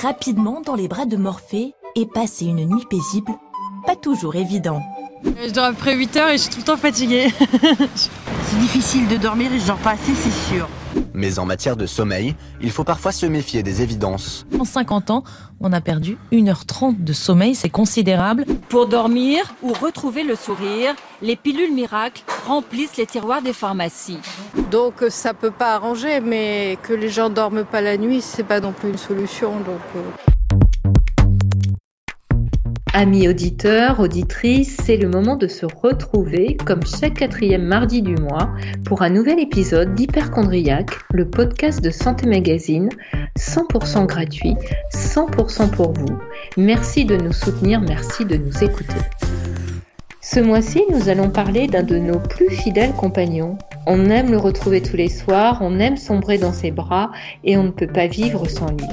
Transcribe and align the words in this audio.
rapidement 0.00 0.60
dans 0.60 0.74
les 0.74 0.88
bras 0.88 1.04
de 1.04 1.16
Morphée 1.16 1.74
et 1.94 2.06
passer 2.06 2.46
une 2.46 2.64
nuit 2.64 2.84
paisible, 2.88 3.32
pas 3.86 3.96
toujours 3.96 4.34
évident. 4.34 4.82
Je 5.24 5.50
dors 5.52 5.64
après 5.66 5.94
8 5.94 6.16
heures 6.16 6.28
et 6.28 6.38
je 6.38 6.42
suis 6.42 6.50
tout 6.50 6.60
le 6.60 6.64
temps 6.64 6.76
fatiguée. 6.76 7.28
c'est 7.94 8.58
difficile 8.58 9.08
de 9.08 9.16
dormir 9.16 9.52
et 9.52 9.58
je 9.58 9.66
dors 9.66 9.76
pas 9.78 9.90
assez, 9.90 10.14
c'est 10.14 10.54
sûr. 10.54 10.66
Mais 11.14 11.38
en 11.38 11.44
matière 11.44 11.76
de 11.76 11.86
sommeil, 11.86 12.34
il 12.60 12.70
faut 12.70 12.84
parfois 12.84 13.12
se 13.12 13.26
méfier 13.26 13.62
des 13.62 13.82
évidences. 13.82 14.46
En 14.58 14.64
50 14.64 15.10
ans, 15.10 15.24
on 15.60 15.72
a 15.72 15.80
perdu 15.80 16.16
1h30 16.32 17.04
de 17.04 17.12
sommeil, 17.12 17.54
c'est 17.54 17.68
considérable. 17.68 18.44
Pour 18.68 18.86
dormir 18.86 19.54
ou 19.62 19.72
retrouver 19.72 20.24
le 20.24 20.34
sourire, 20.34 20.94
les 21.22 21.36
pilules 21.36 21.74
miracles 21.74 22.22
remplissent 22.46 22.96
les 22.96 23.06
tiroirs 23.06 23.42
des 23.42 23.52
pharmacies. 23.52 24.18
Donc 24.70 25.02
euh, 25.02 25.10
ça 25.10 25.34
peut 25.34 25.50
pas 25.50 25.74
arranger, 25.74 26.20
mais 26.20 26.78
que 26.82 26.92
les 26.92 27.08
gens 27.08 27.30
dorment 27.30 27.64
pas 27.64 27.80
la 27.80 27.96
nuit, 27.96 28.20
c'est 28.20 28.44
pas 28.44 28.60
non 28.60 28.72
plus 28.72 28.90
une 28.90 28.98
solution. 28.98 29.56
Donc 29.60 29.80
euh. 29.96 30.30
Amis 32.92 33.28
auditeurs, 33.28 34.00
auditrices, 34.00 34.76
c'est 34.84 34.96
le 34.96 35.08
moment 35.08 35.36
de 35.36 35.46
se 35.46 35.64
retrouver, 35.64 36.56
comme 36.66 36.84
chaque 36.84 37.14
quatrième 37.14 37.62
mardi 37.62 38.02
du 38.02 38.16
mois, 38.16 38.50
pour 38.84 39.02
un 39.02 39.10
nouvel 39.10 39.38
épisode 39.38 39.94
d'Hyperchondriac, 39.94 40.90
le 41.12 41.30
podcast 41.30 41.84
de 41.84 41.90
Santé 41.90 42.26
Magazine, 42.26 42.88
100% 43.38 44.06
gratuit, 44.06 44.56
100% 44.92 45.70
pour 45.70 45.92
vous. 45.92 46.18
Merci 46.56 47.04
de 47.04 47.16
nous 47.16 47.32
soutenir, 47.32 47.80
merci 47.80 48.24
de 48.24 48.36
nous 48.36 48.64
écouter. 48.64 48.98
Ce 50.20 50.40
mois-ci, 50.40 50.82
nous 50.90 51.08
allons 51.08 51.30
parler 51.30 51.68
d'un 51.68 51.84
de 51.84 51.96
nos 51.96 52.18
plus 52.18 52.50
fidèles 52.50 52.94
compagnons. 52.94 53.56
On 53.86 54.10
aime 54.10 54.32
le 54.32 54.38
retrouver 54.38 54.82
tous 54.82 54.96
les 54.96 55.10
soirs, 55.10 55.58
on 55.60 55.78
aime 55.78 55.96
sombrer 55.96 56.38
dans 56.38 56.52
ses 56.52 56.72
bras 56.72 57.12
et 57.44 57.56
on 57.56 57.62
ne 57.62 57.70
peut 57.70 57.86
pas 57.86 58.08
vivre 58.08 58.48
sans 58.48 58.72
lui. 58.72 58.88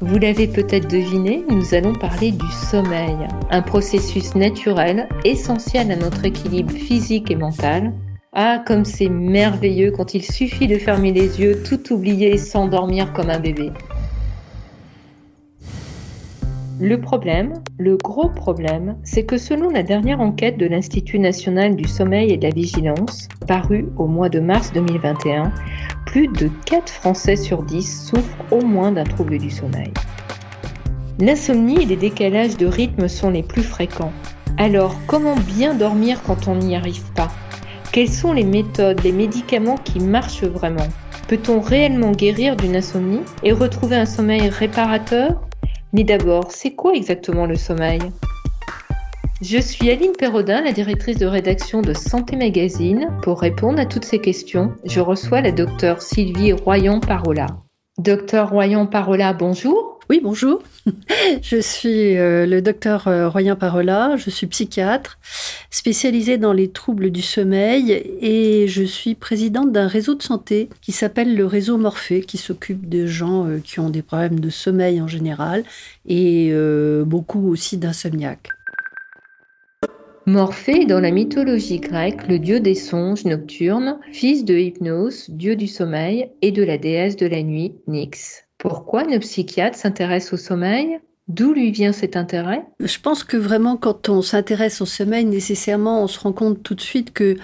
Vous 0.00 0.18
l'avez 0.18 0.48
peut-être 0.48 0.90
deviné, 0.90 1.44
nous 1.48 1.72
allons 1.72 1.92
parler 1.92 2.32
du 2.32 2.50
sommeil, 2.50 3.16
un 3.50 3.62
processus 3.62 4.34
naturel 4.34 5.08
essentiel 5.24 5.90
à 5.92 5.96
notre 5.96 6.24
équilibre 6.24 6.72
physique 6.72 7.30
et 7.30 7.36
mental. 7.36 7.92
Ah, 8.32 8.62
comme 8.66 8.84
c'est 8.84 9.08
merveilleux 9.08 9.92
quand 9.92 10.14
il 10.14 10.24
suffit 10.24 10.66
de 10.66 10.78
fermer 10.78 11.12
les 11.12 11.40
yeux, 11.40 11.62
tout 11.62 11.92
oublier 11.92 12.34
et 12.34 12.38
s'endormir 12.38 13.12
comme 13.12 13.30
un 13.30 13.38
bébé. 13.38 13.70
Le 16.80 17.00
problème, 17.00 17.62
le 17.78 17.96
gros 17.96 18.28
problème, 18.28 18.96
c'est 19.04 19.22
que 19.22 19.38
selon 19.38 19.70
la 19.70 19.84
dernière 19.84 20.20
enquête 20.20 20.58
de 20.58 20.66
l'Institut 20.66 21.20
national 21.20 21.76
du 21.76 21.84
sommeil 21.84 22.32
et 22.32 22.36
de 22.36 22.42
la 22.42 22.52
vigilance, 22.52 23.28
parue 23.46 23.86
au 23.96 24.08
mois 24.08 24.28
de 24.28 24.40
mars 24.40 24.72
2021, 24.72 25.52
plus 26.14 26.28
de 26.28 26.48
4 26.66 26.92
Français 26.92 27.34
sur 27.34 27.64
10 27.64 28.06
souffrent 28.06 28.52
au 28.52 28.60
moins 28.60 28.92
d'un 28.92 29.02
trouble 29.02 29.36
du 29.36 29.50
sommeil. 29.50 29.92
L'insomnie 31.18 31.82
et 31.82 31.86
les 31.86 31.96
décalages 31.96 32.56
de 32.56 32.66
rythme 32.66 33.08
sont 33.08 33.30
les 33.30 33.42
plus 33.42 33.64
fréquents. 33.64 34.12
Alors, 34.56 34.94
comment 35.08 35.34
bien 35.34 35.74
dormir 35.74 36.22
quand 36.22 36.46
on 36.46 36.54
n'y 36.54 36.76
arrive 36.76 37.10
pas? 37.16 37.32
Quelles 37.90 38.12
sont 38.12 38.32
les 38.32 38.44
méthodes, 38.44 39.02
les 39.02 39.10
médicaments 39.10 39.78
qui 39.78 39.98
marchent 39.98 40.44
vraiment? 40.44 40.86
Peut-on 41.26 41.60
réellement 41.60 42.12
guérir 42.12 42.54
d'une 42.54 42.76
insomnie 42.76 43.22
et 43.42 43.50
retrouver 43.50 43.96
un 43.96 44.06
sommeil 44.06 44.48
réparateur? 44.48 45.42
Mais 45.92 46.04
d'abord, 46.04 46.52
c'est 46.52 46.76
quoi 46.76 46.94
exactement 46.94 47.46
le 47.46 47.56
sommeil? 47.56 47.98
Je 49.46 49.58
suis 49.58 49.90
Aline 49.90 50.12
Perrodin, 50.18 50.62
la 50.62 50.72
directrice 50.72 51.18
de 51.18 51.26
rédaction 51.26 51.82
de 51.82 51.92
Santé 51.92 52.34
Magazine. 52.34 53.08
Pour 53.22 53.42
répondre 53.42 53.78
à 53.78 53.84
toutes 53.84 54.06
ces 54.06 54.18
questions, 54.18 54.72
je 54.86 55.00
reçois 55.00 55.42
la 55.42 55.52
docteure 55.52 56.00
Sylvie 56.00 56.54
Royan-Parola. 56.54 57.48
Docteur 57.98 58.48
Royan-Parola, 58.48 59.34
bonjour. 59.34 60.00
Oui, 60.08 60.20
bonjour. 60.22 60.62
Je 61.42 61.60
suis 61.60 62.16
euh, 62.16 62.46
le 62.46 62.62
docteur 62.62 63.06
euh, 63.06 63.28
Royan 63.28 63.56
Parola, 63.56 64.16
je 64.16 64.28
suis 64.28 64.46
psychiatre 64.46 65.18
spécialisé 65.70 66.36
dans 66.36 66.52
les 66.52 66.68
troubles 66.68 67.10
du 67.10 67.22
sommeil 67.22 67.90
et 68.20 68.66
je 68.68 68.82
suis 68.82 69.14
présidente 69.14 69.72
d'un 69.72 69.88
réseau 69.88 70.14
de 70.14 70.22
santé 70.22 70.68
qui 70.82 70.92
s'appelle 70.92 71.34
le 71.34 71.46
réseau 71.46 71.78
Morphée, 71.78 72.20
qui 72.20 72.36
s'occupe 72.36 72.86
de 72.86 73.06
gens 73.06 73.46
euh, 73.46 73.60
qui 73.64 73.80
ont 73.80 73.88
des 73.88 74.02
problèmes 74.02 74.40
de 74.40 74.50
sommeil 74.50 75.00
en 75.00 75.08
général 75.08 75.64
et 76.06 76.52
beaucoup 77.06 77.48
aussi 77.50 77.78
d'insomniaques. 77.78 78.48
Morphée 80.26 80.86
dans 80.86 81.00
la 81.00 81.10
mythologie 81.10 81.80
grecque 81.80 82.26
le 82.28 82.38
dieu 82.38 82.58
des 82.58 82.74
songes 82.74 83.26
nocturnes, 83.26 83.98
fils 84.10 84.46
de 84.46 84.54
Hypnos, 84.54 85.28
dieu 85.28 85.54
du 85.54 85.66
sommeil, 85.66 86.30
et 86.40 86.50
de 86.50 86.62
la 86.62 86.78
déesse 86.78 87.16
de 87.16 87.26
la 87.26 87.42
nuit, 87.42 87.74
Nyx. 87.88 88.44
Pourquoi 88.56 89.04
nos 89.04 89.18
psychiatres 89.18 89.76
s'intéressent 89.76 90.32
au 90.32 90.42
sommeil? 90.42 90.98
D'où 91.28 91.52
lui 91.52 91.70
vient 91.72 91.92
cet 91.92 92.16
intérêt? 92.16 92.64
Je 92.80 92.98
pense 92.98 93.22
que 93.22 93.36
vraiment 93.36 93.76
quand 93.76 94.08
on 94.08 94.22
s'intéresse 94.22 94.80
au 94.80 94.86
sommeil, 94.86 95.26
nécessairement 95.26 96.02
on 96.02 96.06
se 96.06 96.18
rend 96.18 96.32
compte 96.32 96.62
tout 96.62 96.74
de 96.74 96.80
suite 96.80 97.12
que 97.12 97.36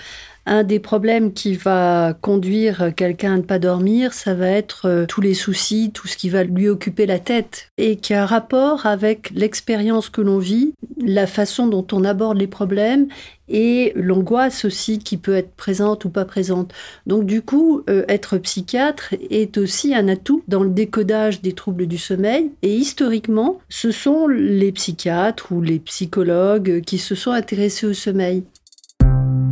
un 0.47 0.65
des 0.65 0.81
problèmes 0.81 1.33
qui 1.33 1.55
va 1.55 2.15
conduire 2.21 2.93
quelqu'un 2.97 3.35
à 3.35 3.37
ne 3.37 3.43
pas 3.43 3.59
dormir, 3.59 4.13
ça 4.13 4.35
va 4.35 4.49
être 4.49 4.87
euh, 4.87 5.07
tous 5.07 5.21
les 5.21 5.35
soucis, 5.35 5.91
tout 5.93 6.09
ce 6.09 6.17
qui 6.17 6.29
va 6.29 6.45
lui 6.45 6.69
occuper 6.69 7.07
la 7.07 7.19
tête 7.19 7.69
et 7.79 7.97
qui 7.97 8.15
a 8.15 8.23
un 8.23 8.27
rapport 8.27 8.87
avec 8.87 9.31
l'expérience 9.35 10.09
que 10.09 10.21
l'on 10.21 10.39
vit, 10.39 10.75
la 11.05 11.27
façon 11.27 11.67
dont 11.67 11.87
on 11.93 12.05
aborde 12.05 12.39
les 12.39 12.47
problèmes 12.47 13.09
et 13.49 13.93
l'angoisse 13.97 14.65
aussi 14.65 14.99
qui 14.99 15.17
peut 15.17 15.35
être 15.35 15.53
présente 15.53 16.05
ou 16.05 16.11
pas 16.11 16.25
présente. 16.25 16.73
Donc 17.07 17.27
du 17.27 17.43
coup, 17.43 17.83
euh, 17.91 18.05
être 18.09 18.39
psychiatre 18.39 19.15
est 19.29 19.59
aussi 19.59 19.95
un 19.95 20.09
atout 20.09 20.43
dans 20.49 20.63
le 20.63 20.71
décodage 20.71 21.43
des 21.43 21.53
troubles 21.53 21.87
du 21.87 21.99
sommeil 21.99 22.51
et 22.63 22.75
historiquement, 22.75 23.59
ce 23.69 23.91
sont 23.91 24.29
les 24.29 24.73
psychiatres 24.73 25.53
ou 25.53 25.61
les 25.61 25.81
psychologues 25.81 26.81
qui 26.83 26.99
se 26.99 27.15
sont 27.15 27.33
intéressés 27.33 27.87
au 27.87 27.95
sommeil. 27.95 28.45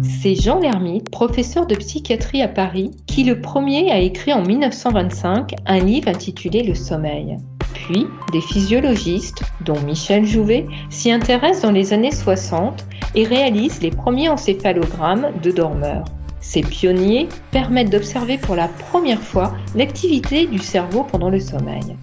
C'est 0.03 0.34
Jean 0.34 0.59
Lermite, 0.59 1.11
professeur 1.11 1.66
de 1.66 1.75
psychiatrie 1.75 2.43
à 2.43 2.49
Paris, 2.49 2.91
qui 3.06 3.25
le 3.25 3.41
premier 3.41 3.91
a 3.91 3.99
écrit 3.99 4.33
en 4.33 4.43
1925 4.43 5.55
un 5.66 5.78
livre 5.78 6.09
intitulé 6.09 6.62
Le 6.62 6.75
sommeil. 6.75 7.37
Puis, 7.72 8.06
des 8.33 8.41
physiologistes, 8.41 9.43
dont 9.65 9.81
Michel 9.81 10.25
Jouvet, 10.25 10.66
s'y 10.91 11.12
intéressent 11.12 11.62
dans 11.62 11.71
les 11.71 11.93
années 11.93 12.11
60 12.11 12.84
et 13.15 13.25
réalisent 13.25 13.83
les 13.83 13.91
premiers 13.91 14.28
encéphalogrammes 14.28 15.28
de 15.43 15.50
dormeurs. 15.50 16.05
Ces 16.41 16.62
pionniers 16.62 17.28
permettent 17.50 17.91
d'observer 17.91 18.39
pour 18.39 18.56
la 18.56 18.69
première 18.69 19.22
fois 19.22 19.53
l'activité 19.75 20.47
du 20.47 20.59
cerveau 20.59 21.05
pendant 21.05 21.31
le 21.31 21.41
sommeil. 21.41 21.97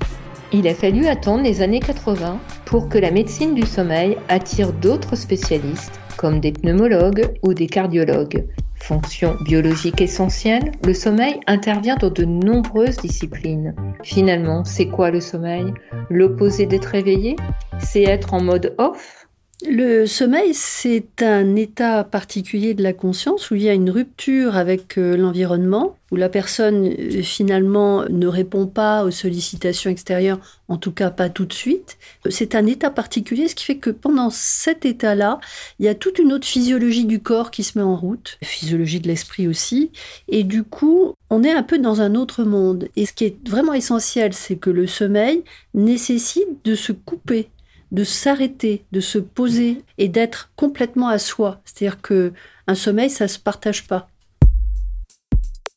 Il 0.54 0.68
a 0.68 0.74
fallu 0.74 1.08
attendre 1.08 1.44
les 1.44 1.62
années 1.62 1.80
80 1.80 2.40
pour 2.66 2.88
que 2.88 2.98
la 2.98 3.12
médecine 3.12 3.56
du 3.56 3.66
sommeil 3.66 4.18
attire 4.30 4.72
d'autres 4.72 5.16
spécialistes 5.16 6.00
comme 6.18 6.40
des 6.40 6.52
pneumologues 6.52 7.38
ou 7.44 7.54
des 7.54 7.68
cardiologues. 7.68 8.46
Fonction 8.76 9.36
biologique 9.46 10.02
essentielle, 10.02 10.72
le 10.86 10.94
sommeil 10.94 11.40
intervient 11.48 11.96
dans 11.96 12.10
de 12.10 12.24
nombreuses 12.24 12.98
disciplines. 12.98 13.74
Finalement, 14.04 14.64
c'est 14.64 14.88
quoi 14.88 15.12
le 15.12 15.22
sommeil? 15.22 15.74
L'opposé 16.10 16.66
d'être 16.66 16.94
éveillé? 16.94 17.36
C'est 17.80 18.04
être 18.04 18.34
en 18.34 18.44
mode 18.44 18.76
off? 18.78 19.25
Le 19.64 20.06
sommeil, 20.06 20.54
c'est 20.54 21.22
un 21.22 21.56
état 21.56 22.04
particulier 22.04 22.74
de 22.74 22.84
la 22.84 22.92
conscience 22.92 23.52
où 23.52 23.56
il 23.56 23.62
y 23.62 23.70
a 23.70 23.74
une 23.74 23.90
rupture 23.90 24.58
avec 24.58 24.98
euh, 24.98 25.16
l'environnement, 25.16 25.96
où 26.12 26.18
la 26.18 26.28
personne 26.28 26.88
euh, 26.88 27.22
finalement 27.22 28.04
ne 28.10 28.28
répond 28.28 28.68
pas 28.68 29.06
aux 29.06 29.12
sollicitations 29.12 29.90
extérieures, 29.90 30.40
en 30.68 30.76
tout 30.76 30.92
cas 30.92 31.10
pas 31.10 31.30
tout 31.30 31.46
de 31.46 31.54
suite. 31.54 31.98
C'est 32.30 32.54
un 32.54 32.66
état 32.66 32.90
particulier, 32.90 33.48
ce 33.48 33.56
qui 33.56 33.64
fait 33.64 33.78
que 33.78 33.92
pendant 33.92 34.30
cet 34.30 34.86
état-là, 34.86 35.40
il 35.80 35.86
y 35.86 35.90
a 35.90 35.96
toute 35.96 36.20
une 36.20 36.34
autre 36.34 36.46
physiologie 36.46 37.06
du 37.06 37.22
corps 37.22 37.50
qui 37.50 37.64
se 37.64 37.78
met 37.78 37.84
en 37.84 37.96
route, 37.96 38.38
physiologie 38.44 39.00
de 39.00 39.08
l'esprit 39.08 39.48
aussi, 39.48 39.90
et 40.28 40.44
du 40.44 40.64
coup, 40.64 41.14
on 41.30 41.44
est 41.44 41.54
un 41.54 41.64
peu 41.64 41.80
dans 41.80 42.02
un 42.02 42.16
autre 42.16 42.44
monde. 42.44 42.90
Et 42.98 43.06
ce 43.06 43.14
qui 43.14 43.24
est 43.24 43.48
vraiment 43.48 43.74
essentiel, 43.74 44.34
c'est 44.34 44.58
que 44.58 44.70
le 44.70 44.86
sommeil 44.86 45.44
nécessite 45.74 46.66
de 46.66 46.76
se 46.76 46.92
couper 46.92 47.48
de 47.92 48.04
s'arrêter, 48.04 48.86
de 48.92 49.00
se 49.00 49.18
poser 49.18 49.82
et 49.98 50.08
d'être 50.08 50.52
complètement 50.56 51.08
à 51.08 51.20
soi. 51.20 51.62
C'est-à-dire 51.66 52.02
que 52.02 52.34
un 52.68 52.76
sommeil, 52.76 53.10
ça 53.10 53.28
se 53.28 53.40
partage 53.40 53.88
pas. 53.88 54.08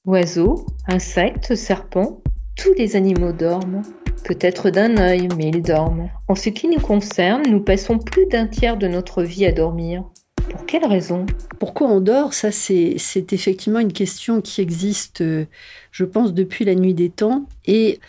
Oiseaux, 0.06 0.66
insectes, 0.86 1.54
serpents, 1.54 2.22
tous 2.56 2.72
les 2.74 2.96
animaux 2.96 3.32
dorment. 3.32 3.82
Peut-être 4.24 4.70
d'un 4.70 4.96
œil, 4.96 5.28
mais 5.36 5.50
ils 5.50 5.62
dorment. 5.62 6.10
En 6.28 6.34
ce 6.34 6.48
qui 6.48 6.68
nous 6.68 6.80
concerne, 6.80 7.42
nous 7.48 7.60
passons 7.60 7.98
plus 7.98 8.26
d'un 8.26 8.46
tiers 8.46 8.76
de 8.76 8.88
notre 8.88 9.22
vie 9.22 9.46
à 9.46 9.52
dormir. 9.52 10.04
Pour 10.50 10.66
quelle 10.66 10.86
raison? 10.86 11.26
Pourquoi 11.58 11.88
on 11.88 12.00
dort? 12.00 12.32
Ça, 12.32 12.50
c'est 12.50 12.96
effectivement 13.32 13.80
une 13.80 13.92
question 13.92 14.40
qui 14.40 14.60
existe, 14.60 15.20
euh, 15.20 15.44
je 15.92 16.04
pense, 16.04 16.34
depuis 16.34 16.64
la 16.64 16.74
nuit 16.74 16.94
des 16.94 17.10
temps. 17.10 17.46
Et 17.66 18.00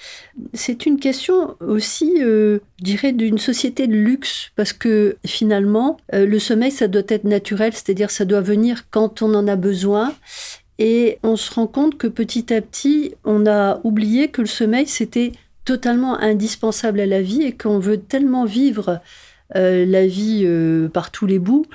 c'est 0.53 0.85
une 0.85 0.99
question 0.99 1.55
aussi, 1.59 2.17
euh, 2.21 2.59
je 2.79 2.83
dirais, 2.83 3.11
d'une 3.11 3.37
société 3.37 3.87
de 3.87 3.93
luxe, 3.93 4.51
parce 4.55 4.73
que 4.73 5.17
finalement, 5.25 5.97
euh, 6.13 6.25
le 6.25 6.39
sommeil, 6.39 6.71
ça 6.71 6.87
doit 6.87 7.03
être 7.07 7.23
naturel, 7.23 7.73
c'est-à-dire 7.73 8.11
ça 8.11 8.25
doit 8.25 8.41
venir 8.41 8.85
quand 8.91 9.21
on 9.21 9.33
en 9.33 9.47
a 9.47 9.55
besoin. 9.55 10.13
Et 10.77 11.17
on 11.23 11.35
se 11.35 11.53
rend 11.53 11.67
compte 11.67 11.97
que 11.97 12.07
petit 12.07 12.53
à 12.53 12.61
petit, 12.61 13.13
on 13.25 13.45
a 13.45 13.81
oublié 13.83 14.29
que 14.29 14.41
le 14.41 14.47
sommeil, 14.47 14.87
c'était 14.87 15.33
totalement 15.65 16.17
indispensable 16.19 17.01
à 17.01 17.05
la 17.05 17.21
vie 17.21 17.43
et 17.43 17.51
qu'on 17.51 17.79
veut 17.79 17.99
tellement 17.99 18.45
vivre 18.45 19.01
euh, 19.55 19.85
la 19.85 20.07
vie 20.07 20.43
euh, 20.45 20.87
par 20.89 21.11
tous 21.11 21.25
les 21.25 21.39
bouts 21.39 21.65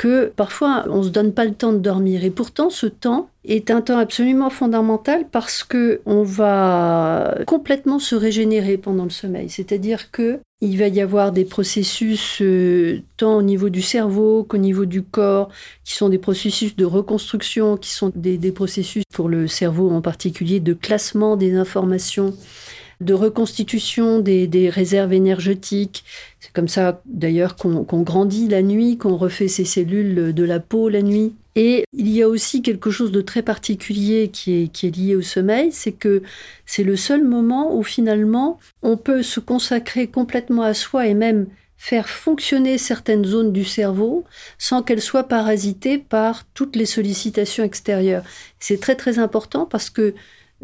que 0.00 0.32
parfois 0.34 0.86
on 0.88 1.00
ne 1.00 1.02
se 1.02 1.08
donne 1.10 1.34
pas 1.34 1.44
le 1.44 1.52
temps 1.52 1.74
de 1.74 1.78
dormir. 1.78 2.24
Et 2.24 2.30
pourtant, 2.30 2.70
ce 2.70 2.86
temps 2.86 3.28
est 3.44 3.70
un 3.70 3.82
temps 3.82 3.98
absolument 3.98 4.48
fondamental 4.48 5.26
parce 5.30 5.62
que 5.62 6.00
on 6.06 6.22
va 6.22 7.36
complètement 7.46 7.98
se 7.98 8.14
régénérer 8.14 8.78
pendant 8.78 9.04
le 9.04 9.10
sommeil. 9.10 9.50
C'est-à-dire 9.50 10.10
que 10.10 10.40
il 10.62 10.78
va 10.78 10.88
y 10.88 11.02
avoir 11.02 11.32
des 11.32 11.44
processus 11.44 12.38
euh, 12.40 13.02
tant 13.18 13.36
au 13.36 13.42
niveau 13.42 13.68
du 13.68 13.82
cerveau 13.82 14.42
qu'au 14.42 14.56
niveau 14.56 14.86
du 14.86 15.02
corps, 15.02 15.50
qui 15.84 15.94
sont 15.94 16.08
des 16.08 16.16
processus 16.16 16.76
de 16.76 16.86
reconstruction, 16.86 17.76
qui 17.76 17.90
sont 17.90 18.10
des, 18.14 18.38
des 18.38 18.52
processus 18.52 19.04
pour 19.12 19.28
le 19.28 19.48
cerveau 19.48 19.90
en 19.90 20.00
particulier 20.00 20.60
de 20.60 20.72
classement 20.72 21.36
des 21.36 21.56
informations 21.56 22.32
de 23.00 23.14
reconstitution 23.14 24.20
des, 24.20 24.70
réserves 24.70 25.12
énergétiques. 25.12 26.04
C'est 26.38 26.52
comme 26.52 26.68
ça 26.68 27.00
d'ailleurs 27.06 27.56
qu'on 27.56 28.02
grandit 28.02 28.48
la 28.48 28.62
nuit, 28.62 28.98
qu'on 28.98 29.16
refait 29.16 29.48
ses 29.48 29.64
cellules 29.64 30.34
de 30.34 30.44
la 30.44 30.60
peau 30.60 30.88
la 30.88 31.02
nuit. 31.02 31.34
Et 31.56 31.84
il 31.92 32.08
y 32.08 32.22
a 32.22 32.28
aussi 32.28 32.62
quelque 32.62 32.90
chose 32.90 33.10
de 33.10 33.20
très 33.20 33.42
particulier 33.42 34.30
qui 34.32 34.62
est, 34.62 34.68
qui 34.68 34.86
est 34.86 34.96
lié 34.96 35.16
au 35.16 35.22
sommeil, 35.22 35.72
c'est 35.72 35.92
que 35.92 36.22
c'est 36.64 36.84
le 36.84 36.96
seul 36.96 37.24
moment 37.24 37.76
où 37.76 37.82
finalement 37.82 38.60
on 38.82 38.96
peut 38.96 39.22
se 39.22 39.40
consacrer 39.40 40.06
complètement 40.06 40.62
à 40.62 40.74
soi 40.74 41.06
et 41.08 41.14
même 41.14 41.46
faire 41.76 42.10
fonctionner 42.10 42.76
certaines 42.76 43.24
zones 43.24 43.52
du 43.52 43.64
cerveau 43.64 44.24
sans 44.58 44.82
qu'elles 44.82 45.00
soient 45.00 45.28
parasitées 45.28 45.96
par 45.96 46.44
toutes 46.52 46.76
les 46.76 46.84
sollicitations 46.84 47.64
extérieures. 47.64 48.22
C'est 48.58 48.80
très 48.80 48.96
très 48.96 49.18
important 49.18 49.64
parce 49.64 49.88
que 49.88 50.14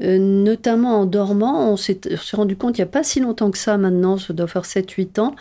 euh, 0.03 0.19
notamment 0.19 1.01
en 1.01 1.07
dormant, 1.07 1.73
on 1.73 1.77
s'est 1.77 2.01
rendu 2.33 2.57
compte 2.57 2.77
il 2.77 2.81
n'y 2.81 2.85
a 2.85 2.91
pas 2.91 3.03
si 3.03 3.21
longtemps 3.21 3.51
que 3.51 3.59
ça 3.59 3.79
maintenant, 3.79 4.19
ça 4.19 4.33
doit 4.33 4.47
faire 4.47 4.65
7-8 4.65 5.21
ans, 5.21 5.35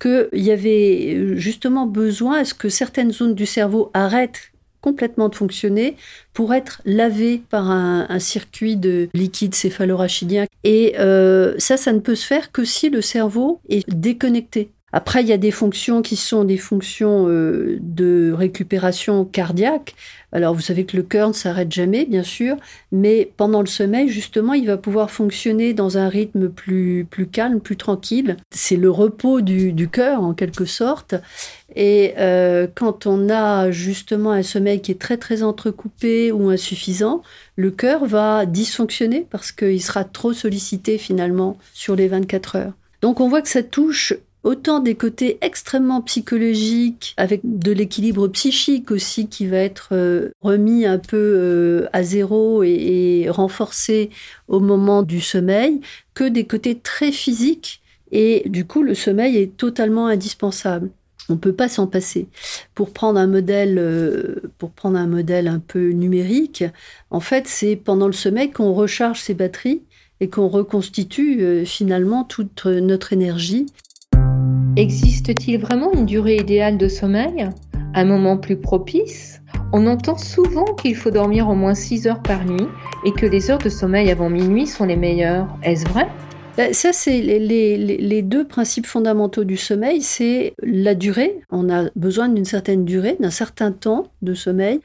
qu'il 0.00 0.28
y 0.32 0.50
avait 0.50 1.14
euh, 1.14 1.36
justement 1.36 1.86
besoin 1.86 2.38
à 2.40 2.44
ce 2.44 2.54
que 2.54 2.68
certaines 2.68 3.12
zones 3.12 3.34
du 3.34 3.46
cerveau 3.46 3.90
arrêtent 3.94 4.52
complètement 4.80 5.28
de 5.28 5.34
fonctionner 5.34 5.96
pour 6.32 6.54
être 6.54 6.80
lavées 6.84 7.42
par 7.50 7.70
un, 7.70 8.18
circuit 8.18 8.76
de 8.76 9.08
liquide 9.12 9.54
céphalorachidien? 9.54 10.46
Et 10.64 10.94
euh, 10.98 11.54
ça, 11.58 11.76
ça 11.76 11.92
ne 11.92 11.98
peut 11.98 12.14
se 12.14 12.26
faire 12.26 12.52
que 12.52 12.64
si 12.64 12.88
le 12.88 13.02
cerveau 13.02 13.60
est 13.68 13.88
déconnecté. 13.90 14.70
Après, 14.92 15.22
il 15.22 15.28
y 15.28 15.32
a 15.32 15.38
des 15.38 15.50
fonctions 15.50 16.02
qui 16.02 16.16
sont 16.16 16.44
des 16.44 16.56
fonctions 16.56 17.26
de 17.28 18.32
récupération 18.32 19.24
cardiaque. 19.24 19.94
Alors 20.32 20.54
vous 20.54 20.60
savez 20.60 20.84
que 20.84 20.96
le 20.96 21.02
cœur 21.02 21.28
ne 21.28 21.32
s'arrête 21.32 21.72
jamais, 21.72 22.04
bien 22.04 22.22
sûr, 22.22 22.56
mais 22.92 23.30
pendant 23.36 23.60
le 23.60 23.66
sommeil, 23.66 24.08
justement, 24.08 24.52
il 24.52 24.66
va 24.66 24.76
pouvoir 24.76 25.10
fonctionner 25.10 25.72
dans 25.72 25.96
un 25.96 26.08
rythme 26.08 26.48
plus, 26.48 27.06
plus 27.08 27.26
calme, 27.26 27.60
plus 27.60 27.76
tranquille. 27.76 28.36
C'est 28.50 28.76
le 28.76 28.90
repos 28.90 29.40
du, 29.40 29.72
du 29.72 29.88
cœur, 29.88 30.22
en 30.22 30.34
quelque 30.34 30.66
sorte. 30.66 31.14
Et 31.76 32.14
euh, 32.18 32.66
quand 32.74 33.06
on 33.06 33.28
a 33.30 33.70
justement 33.70 34.32
un 34.32 34.42
sommeil 34.42 34.80
qui 34.80 34.92
est 34.92 35.00
très 35.00 35.16
très 35.16 35.42
entrecoupé 35.42 36.32
ou 36.32 36.48
insuffisant, 36.48 37.22
le 37.56 37.70
cœur 37.70 38.06
va 38.06 38.46
dysfonctionner 38.46 39.26
parce 39.30 39.52
qu'il 39.52 39.82
sera 39.82 40.04
trop 40.04 40.32
sollicité 40.32 40.98
finalement 40.98 41.58
sur 41.74 41.94
les 41.94 42.08
24 42.08 42.56
heures. 42.56 42.72
Donc 43.00 43.20
on 43.20 43.28
voit 43.28 43.42
que 43.42 43.48
ça 43.48 43.62
touche 43.62 44.14
autant 44.48 44.80
des 44.80 44.94
côtés 44.94 45.36
extrêmement 45.42 46.00
psychologiques, 46.00 47.12
avec 47.18 47.42
de 47.44 47.70
l'équilibre 47.70 48.28
psychique 48.28 48.90
aussi 48.90 49.28
qui 49.28 49.46
va 49.46 49.58
être 49.58 49.90
euh, 49.92 50.30
remis 50.40 50.86
un 50.86 50.98
peu 50.98 51.18
euh, 51.18 51.86
à 51.92 52.02
zéro 52.02 52.62
et, 52.62 53.26
renforcé 53.28 54.08
au 54.48 54.60
moment 54.60 55.02
du 55.02 55.20
sommeil, 55.20 55.82
que 56.14 56.24
des 56.24 56.46
côtés 56.46 56.78
très 56.78 57.12
physiques. 57.12 57.82
Et 58.10 58.42
du 58.46 58.64
coup, 58.64 58.82
le 58.82 58.94
sommeil 58.94 59.36
est 59.36 59.54
totalement 59.54 60.06
indispensable. 60.06 60.88
On 61.28 61.34
ne 61.34 61.38
peut 61.38 61.52
pas 61.52 61.68
s'en 61.68 61.86
passer. 61.86 62.26
Pour 62.74 62.94
prendre 62.94 63.20
un 63.20 63.26
modèle, 63.26 63.76
euh, 63.78 64.36
pour 64.56 64.70
prendre 64.70 64.96
un 64.96 65.06
modèle 65.06 65.46
un 65.46 65.58
peu 65.58 65.90
numérique, 65.90 66.64
en 67.10 67.20
fait, 67.20 67.46
c'est 67.46 67.76
pendant 67.76 68.06
le 68.06 68.14
sommeil 68.14 68.50
qu'on 68.50 68.72
recharge 68.72 69.20
ses 69.20 69.34
batteries 69.34 69.82
et 70.20 70.30
qu'on 70.30 70.48
reconstitue 70.48 71.64
finalement 71.66 72.24
toute 72.24 72.64
notre 72.64 73.12
énergie. 73.12 73.66
Existe-t-il 74.76 75.60
vraiment 75.60 75.92
une 75.92 76.06
durée 76.06 76.36
idéale 76.36 76.78
de 76.78 76.86
sommeil? 76.86 77.48
Un 77.94 78.04
moment 78.04 78.36
plus 78.36 78.56
propice? 78.56 79.40
On 79.72 79.86
entend 79.86 80.16
souvent 80.16 80.64
qu'il 80.76 80.94
faut 80.94 81.10
dormir 81.10 81.48
au 81.48 81.54
moins 81.54 81.74
6 81.74 82.06
heures 82.06 82.22
par 82.22 82.44
nuit 82.44 82.68
et 83.04 83.12
que 83.12 83.26
les 83.26 83.50
heures 83.50 83.58
de 83.58 83.68
sommeil 83.68 84.10
avant 84.10 84.30
minuit 84.30 84.66
sont 84.66 84.84
les 84.84 84.96
meilleures. 84.96 85.48
Est-ce 85.62 85.86
vrai? 85.88 86.08
Ben, 86.56 86.72
ça, 86.72 86.92
c'est 86.92 87.20
les, 87.20 88.22
deux 88.22 88.46
principes 88.46 88.86
fondamentaux 88.86 89.44
du 89.44 89.56
sommeil, 89.56 90.00
c'est 90.02 90.54
la 90.62 90.94
durée. 90.94 91.40
On 91.50 91.70
a 91.70 91.90
besoin 91.94 92.28
d'une 92.28 92.44
certaine 92.44 92.84
durée, 92.84 93.16
d'un 93.20 93.30
certain 93.30 93.72
temps 93.72 94.08
de 94.22 94.34
sommeil. 94.34 94.80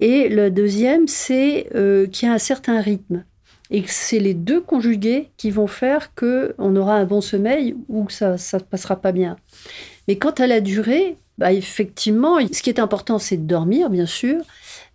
Et 0.00 0.28
le 0.28 0.50
deuxième, 0.50 1.06
c'est 1.08 1.68
euh, 1.74 2.06
qu'il 2.06 2.28
y 2.28 2.30
a 2.30 2.34
un 2.34 2.38
certain 2.38 2.80
rythme 2.80 3.24
et 3.70 3.82
que 3.82 3.90
c'est 3.90 4.18
les 4.18 4.34
deux 4.34 4.60
conjugués 4.60 5.30
qui 5.36 5.50
vont 5.50 5.66
faire 5.66 6.14
que 6.14 6.54
on 6.58 6.74
aura 6.76 6.94
un 6.94 7.04
bon 7.04 7.20
sommeil 7.20 7.76
ou 7.88 8.04
que 8.04 8.12
ça 8.12 8.32
ne 8.32 8.58
passera 8.60 8.96
pas 8.96 9.12
bien. 9.12 9.36
Mais 10.06 10.16
quant 10.16 10.30
à 10.30 10.46
la 10.46 10.60
durée, 10.60 11.16
bah 11.36 11.52
effectivement, 11.52 12.38
ce 12.40 12.62
qui 12.62 12.70
est 12.70 12.80
important, 12.80 13.18
c'est 13.18 13.36
de 13.36 13.46
dormir, 13.46 13.90
bien 13.90 14.06
sûr, 14.06 14.42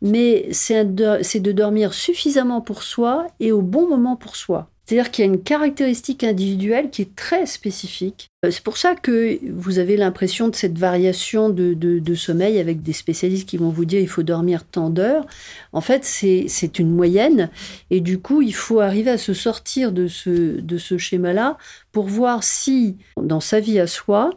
mais 0.02 0.48
c'est 0.52 0.84
de 0.86 1.52
dormir 1.52 1.94
suffisamment 1.94 2.62
pour 2.62 2.84
soi 2.84 3.28
et 3.40 3.52
au 3.52 3.62
bon 3.62 3.88
moment 3.88 4.16
pour 4.16 4.36
soi. 4.36 4.70
C'est-à-dire 4.86 5.12
qu'il 5.12 5.26
y 5.26 5.28
a 5.28 5.32
une 5.32 5.42
caractéristique 5.42 6.24
individuelle 6.26 6.90
qui 6.90 7.04
est 7.04 7.16
très 7.16 7.46
spécifique. 7.46 8.30
Euh, 8.46 8.52
c'est 8.52 8.64
pour 8.64 8.78
ça 8.78 8.96
que 8.96 9.40
vous 9.50 9.80
avez 9.80 9.96
l'impression 9.96 10.50
de 10.50 10.56
cette 10.56 10.78
variation 10.78 11.50
de, 11.50 12.16
sommeil 12.16 12.60
avec 12.60 12.82
des 12.82 12.94
spécialistes 12.94 13.48
qui 13.48 13.58
vont 13.58 13.70
vous 13.70 13.86
dire 13.86 14.02
il 14.02 14.10
faut 14.10 14.24
dormir 14.24 14.66
tant 14.66 14.90
d'heures. 14.90 15.26
En 15.72 15.82
fait, 15.82 16.04
c'est 16.04 16.80
une 16.80 16.92
moyenne 16.92 17.50
et 17.92 18.02
du 18.02 18.20
coup, 18.20 18.42
il 18.42 18.54
faut 18.54 18.82
arriver 18.82 19.12
à 19.12 19.18
se 19.18 19.34
sortir 19.34 19.94
de 19.94 20.08
ce, 20.08 20.60
de 20.60 20.78
ce 20.78 20.98
schéma-là 20.98 21.58
pour 21.92 22.06
voir 22.06 22.44
si, 22.44 22.98
dans 23.22 23.40
sa 23.40 23.62
vie 23.62 23.80
à 23.80 23.88
soi, 23.88 24.32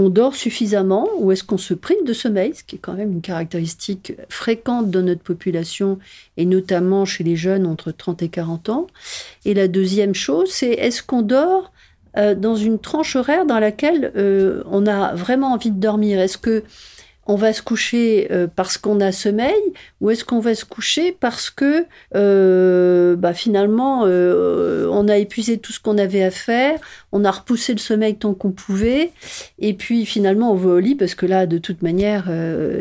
on 0.00 0.08
dort 0.08 0.34
suffisamment 0.34 1.06
ou 1.18 1.30
est-ce 1.30 1.44
qu'on 1.44 1.58
se 1.58 1.74
prive 1.74 2.02
de 2.06 2.14
sommeil, 2.14 2.54
ce 2.54 2.64
qui 2.64 2.76
est 2.76 2.78
quand 2.78 2.94
même 2.94 3.12
une 3.12 3.20
caractéristique 3.20 4.14
fréquente 4.30 4.90
dans 4.90 5.02
notre 5.02 5.20
population 5.20 5.98
et 6.38 6.46
notamment 6.46 7.04
chez 7.04 7.22
les 7.22 7.36
jeunes 7.36 7.66
entre 7.66 7.92
30 7.92 8.22
et 8.22 8.30
40 8.30 8.70
ans. 8.70 8.86
Et 9.44 9.52
la 9.52 9.68
deuxième 9.68 10.14
chose, 10.14 10.50
c'est 10.50 10.70
est-ce 10.70 11.02
qu'on 11.02 11.20
dort 11.20 11.70
euh, 12.16 12.34
dans 12.34 12.56
une 12.56 12.78
tranche 12.78 13.14
horaire 13.14 13.44
dans 13.44 13.58
laquelle 13.58 14.10
euh, 14.16 14.62
on 14.70 14.86
a 14.86 15.14
vraiment 15.14 15.52
envie 15.52 15.70
de 15.70 15.78
dormir? 15.78 16.18
Est-ce 16.18 16.38
que 16.38 16.64
on 17.30 17.36
va 17.36 17.52
se 17.52 17.62
coucher 17.62 18.26
euh, 18.32 18.48
parce 18.52 18.76
qu'on 18.76 19.00
a 19.00 19.12
sommeil 19.12 19.54
ou 20.00 20.10
est-ce 20.10 20.24
qu'on 20.24 20.40
va 20.40 20.56
se 20.56 20.64
coucher 20.64 21.12
parce 21.12 21.48
que 21.48 21.86
euh, 22.16 23.14
bah, 23.14 23.34
finalement 23.34 24.02
euh, 24.04 24.88
on 24.90 25.06
a 25.06 25.16
épuisé 25.16 25.58
tout 25.58 25.72
ce 25.72 25.78
qu'on 25.78 25.96
avait 25.96 26.24
à 26.24 26.32
faire, 26.32 26.80
on 27.12 27.24
a 27.24 27.30
repoussé 27.30 27.72
le 27.72 27.78
sommeil 27.78 28.16
tant 28.16 28.34
qu'on 28.34 28.50
pouvait 28.50 29.12
et 29.60 29.74
puis 29.74 30.06
finalement 30.06 30.50
on 30.50 30.56
va 30.56 30.70
au 30.70 30.78
lit 30.80 30.96
parce 30.96 31.14
que 31.14 31.24
là 31.24 31.46
de 31.46 31.58
toute 31.58 31.82
manière 31.82 32.28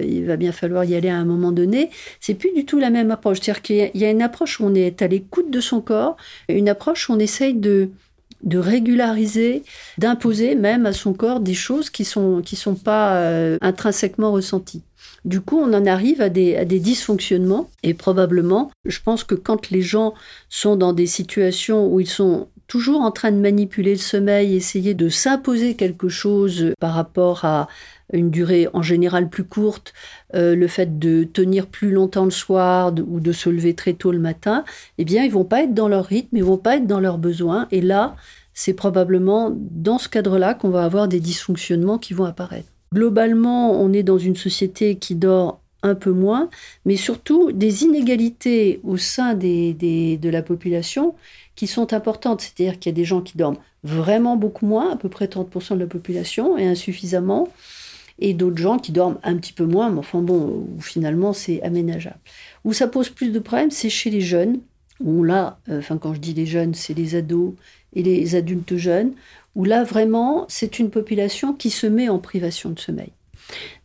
il 0.04 0.26
va 0.26 0.36
bien 0.36 0.52
falloir 0.52 0.84
y 0.84 0.96
aller 0.96 1.10
à 1.10 1.18
un 1.18 1.26
moment 1.26 1.52
donné. 1.52 1.92
C'est 2.20 2.34
plus 2.34 2.52
du 2.52 2.66
tout 2.66 2.80
la 2.80 2.90
même 2.90 3.12
approche. 3.12 3.42
C'est-à-dire 3.42 3.62
qu'il 3.62 4.02
y 4.02 4.06
a 4.06 4.10
une 4.10 4.24
approche 4.24 4.60
où 4.60 4.66
on 4.66 4.74
est 4.74 5.04
à 5.04 5.08
l'écoute 5.08 5.52
de 5.52 5.60
son 5.60 5.80
corps, 5.80 6.18
une 6.48 6.70
approche 6.70 7.08
où 7.08 7.14
on 7.14 7.20
essaye 7.20 7.54
de 7.54 7.92
de 8.44 8.58
régulariser, 8.58 9.64
d'imposer 9.98 10.56
même 10.56 10.86
à 10.86 10.94
son 10.94 11.14
corps 11.14 11.40
des 11.40 11.54
choses 11.54 11.90
qui 11.90 12.06
sont 12.06 12.42
qui 12.42 12.56
sont 12.56 12.76
pas 12.76 13.16
euh, 13.16 13.58
intrinsèquement 13.62 14.32
ressenties. 14.32 14.84
Du 15.26 15.42
coup, 15.42 15.60
on 15.60 15.74
en 15.74 15.86
arrive 15.86 16.22
à 16.22 16.30
des, 16.30 16.56
à 16.56 16.66
des 16.66 16.80
dysfonctionnements 16.80 17.70
et 17.84 17.94
probablement, 17.94 18.72
je 18.86 19.00
pense 19.04 19.24
que 19.24 19.36
quand 19.36 19.70
les 19.70 19.82
gens 19.82 20.14
sont 20.50 20.78
dans 20.78 20.94
des 20.94 21.08
situations 21.08 21.88
où 21.88 22.00
ils 22.00 22.08
sont 22.08 22.48
toujours 22.70 23.02
en 23.02 23.12
train 23.12 23.32
de 23.32 23.38
manipuler 23.38 23.92
le 23.92 23.98
sommeil, 23.98 24.56
essayer 24.56 24.94
de 24.94 25.10
s'imposer 25.10 25.76
quelque 25.76 26.08
chose 26.08 26.74
par 26.80 26.94
rapport 26.94 27.44
à 27.44 27.68
une 28.14 28.30
durée 28.30 28.68
en 28.74 28.82
général 28.82 29.30
plus 29.30 29.44
courte, 29.44 29.94
euh, 30.36 30.56
le 30.56 30.68
fait 30.68 31.00
de 31.00 31.24
tenir 31.24 31.68
plus 31.68 31.92
longtemps 31.92 32.26
le 32.26 32.32
soir 32.32 32.94
ou 33.08 33.20
de 33.20 33.32
se 33.32 33.50
lever 33.50 33.74
très 33.74 33.94
tôt 33.94 34.12
le 34.12 34.20
matin, 34.20 34.64
eh 34.98 35.04
bien, 35.04 35.26
ils 35.26 35.32
vont 35.32 35.44
pas 35.44 35.64
être 35.64 35.74
dans 35.74 35.88
leur 35.88 36.06
rythme, 36.06 36.38
ils 36.38 36.44
vont 36.44 36.58
pas 36.58 36.78
être 36.78 36.88
dans 36.88 37.00
leurs 37.00 37.18
besoins. 37.18 37.68
Et 37.72 37.82
là, 37.82 38.16
c'est 38.54 38.74
probablement 38.74 39.52
dans 39.56 39.98
ce 39.98 40.08
cadre-là 40.08 40.54
qu'on 40.54 40.70
va 40.70 40.84
avoir 40.84 41.08
des 41.08 41.20
dysfonctionnements 41.20 41.98
qui 41.98 42.14
vont 42.14 42.26
apparaître. 42.26 42.70
Globalement, 42.94 43.80
on 43.82 43.94
est 43.94 44.04
dans 44.04 44.18
une 44.18 44.36
société 44.36 44.96
qui 44.96 45.16
dort 45.16 45.60
un 45.82 45.96
peu 45.96 46.12
moins, 46.12 46.50
mais 46.86 46.98
surtout 46.98 47.52
des 47.52 47.84
inégalités 47.84 48.80
au 48.84 48.98
sein 48.98 49.34
de 49.34 50.30
la 50.30 50.42
population 50.42 51.16
qui 51.60 51.68
sont 51.68 51.92
importantes. 51.92 52.40
C'est-à-dire 52.40 52.80
qu'il 52.80 52.90
y 52.90 52.94
a 52.94 52.96
des 52.96 53.04
gens 53.04 53.20
qui 53.20 53.38
dorment 53.38 53.58
vraiment 53.84 54.38
beaucoup 54.38 54.66
moins, 54.66 54.94
à 54.94 54.96
peu 54.96 55.10
près 55.10 55.26
30% 55.26 55.74
de 55.74 55.80
la 55.80 55.88
population, 55.88 56.58
et 56.58 56.66
insuffisamment 56.66 57.50
et 58.22 58.34
d'autres 58.34 58.58
gens 58.58 58.80
qui 58.80 58.94
dorment 58.94 59.20
un 59.24 59.36
petit 59.36 59.52
peu 59.52 59.66
moins, 59.66 59.90
mais 59.90 60.00
enfin 60.00 60.22
bon, 60.22 60.68
finalement 60.80 61.34
c'est 61.34 61.62
aménageable. 61.62 62.20
Où 62.64 62.72
ça 62.72 62.88
pose 62.88 63.10
plus 63.10 63.32
de 63.32 63.40
problèmes, 63.40 63.72
c'est 63.72 63.90
chez 63.90 64.10
les 64.10 64.22
jeunes, 64.22 64.60
où 65.02 65.26
là, 65.26 65.60
euh, 65.70 65.80
enfin 65.80 65.98
quand 65.98 66.14
je 66.14 66.20
dis 66.20 66.34
les 66.34 66.46
jeunes, 66.46 66.74
c'est 66.74 66.94
les 66.94 67.16
ados 67.16 67.54
et 67.94 68.04
les 68.04 68.36
adultes 68.36 68.78
jeunes, 68.78 69.14
où 69.56 69.66
là 69.66 69.84
vraiment 69.84 70.46
c'est 70.48 70.80
une 70.80 70.90
population 70.90 71.54
qui 71.54 71.70
se 71.70 71.88
met 71.88 72.08
en 72.08 72.20
privation 72.20 72.70
de 72.70 72.80
sommeil. 72.80 73.12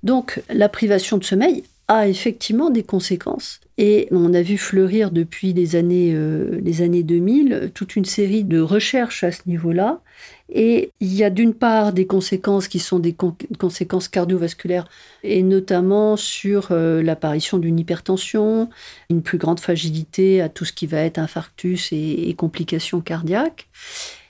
Donc 0.05 0.43
la 0.49 0.69
privation 0.69 1.19
de 1.19 1.25
sommeil 1.25 1.65
a 1.89 2.09
effectivement 2.09 2.71
des 2.71 2.83
conséquences. 2.83 3.61
Et 3.77 4.07
on 4.13 4.33
a 4.35 4.43
vu 4.43 4.57
fleurir 4.57 5.11
depuis 5.11 5.53
les 5.53 5.75
années, 5.75 6.13
euh, 6.15 6.61
les 6.63 6.83
années 6.83 7.03
2000 7.03 7.73
toute 7.75 7.97
une 7.97 8.05
série 8.05 8.45
de 8.45 8.61
recherches 8.61 9.25
à 9.25 9.33
ce 9.33 9.43
niveau-là. 9.47 10.01
Et 10.49 10.93
il 11.01 11.13
y 11.13 11.25
a 11.25 11.31
d'une 11.31 11.55
part 11.55 11.93
des 11.93 12.07
conséquences 12.07 12.69
qui 12.69 12.79
sont 12.79 13.01
des 13.01 13.17
conséquences 13.59 14.09
cardiovasculaires, 14.09 14.87
et 15.25 15.43
notamment 15.43 16.17
sur 16.17 16.69
euh, 16.71 17.03
l'apparition 17.03 17.59
d'une 17.59 17.79
hypertension, 17.79 18.69
une 19.11 19.23
plus 19.23 19.39
grande 19.39 19.59
fragilité 19.59 20.41
à 20.41 20.49
tout 20.49 20.65
ce 20.65 20.73
qui 20.73 20.87
va 20.87 21.01
être 21.01 21.19
infarctus 21.19 21.89
et, 21.93 22.33
complications 22.39 23.01
cardiaques. 23.01 23.67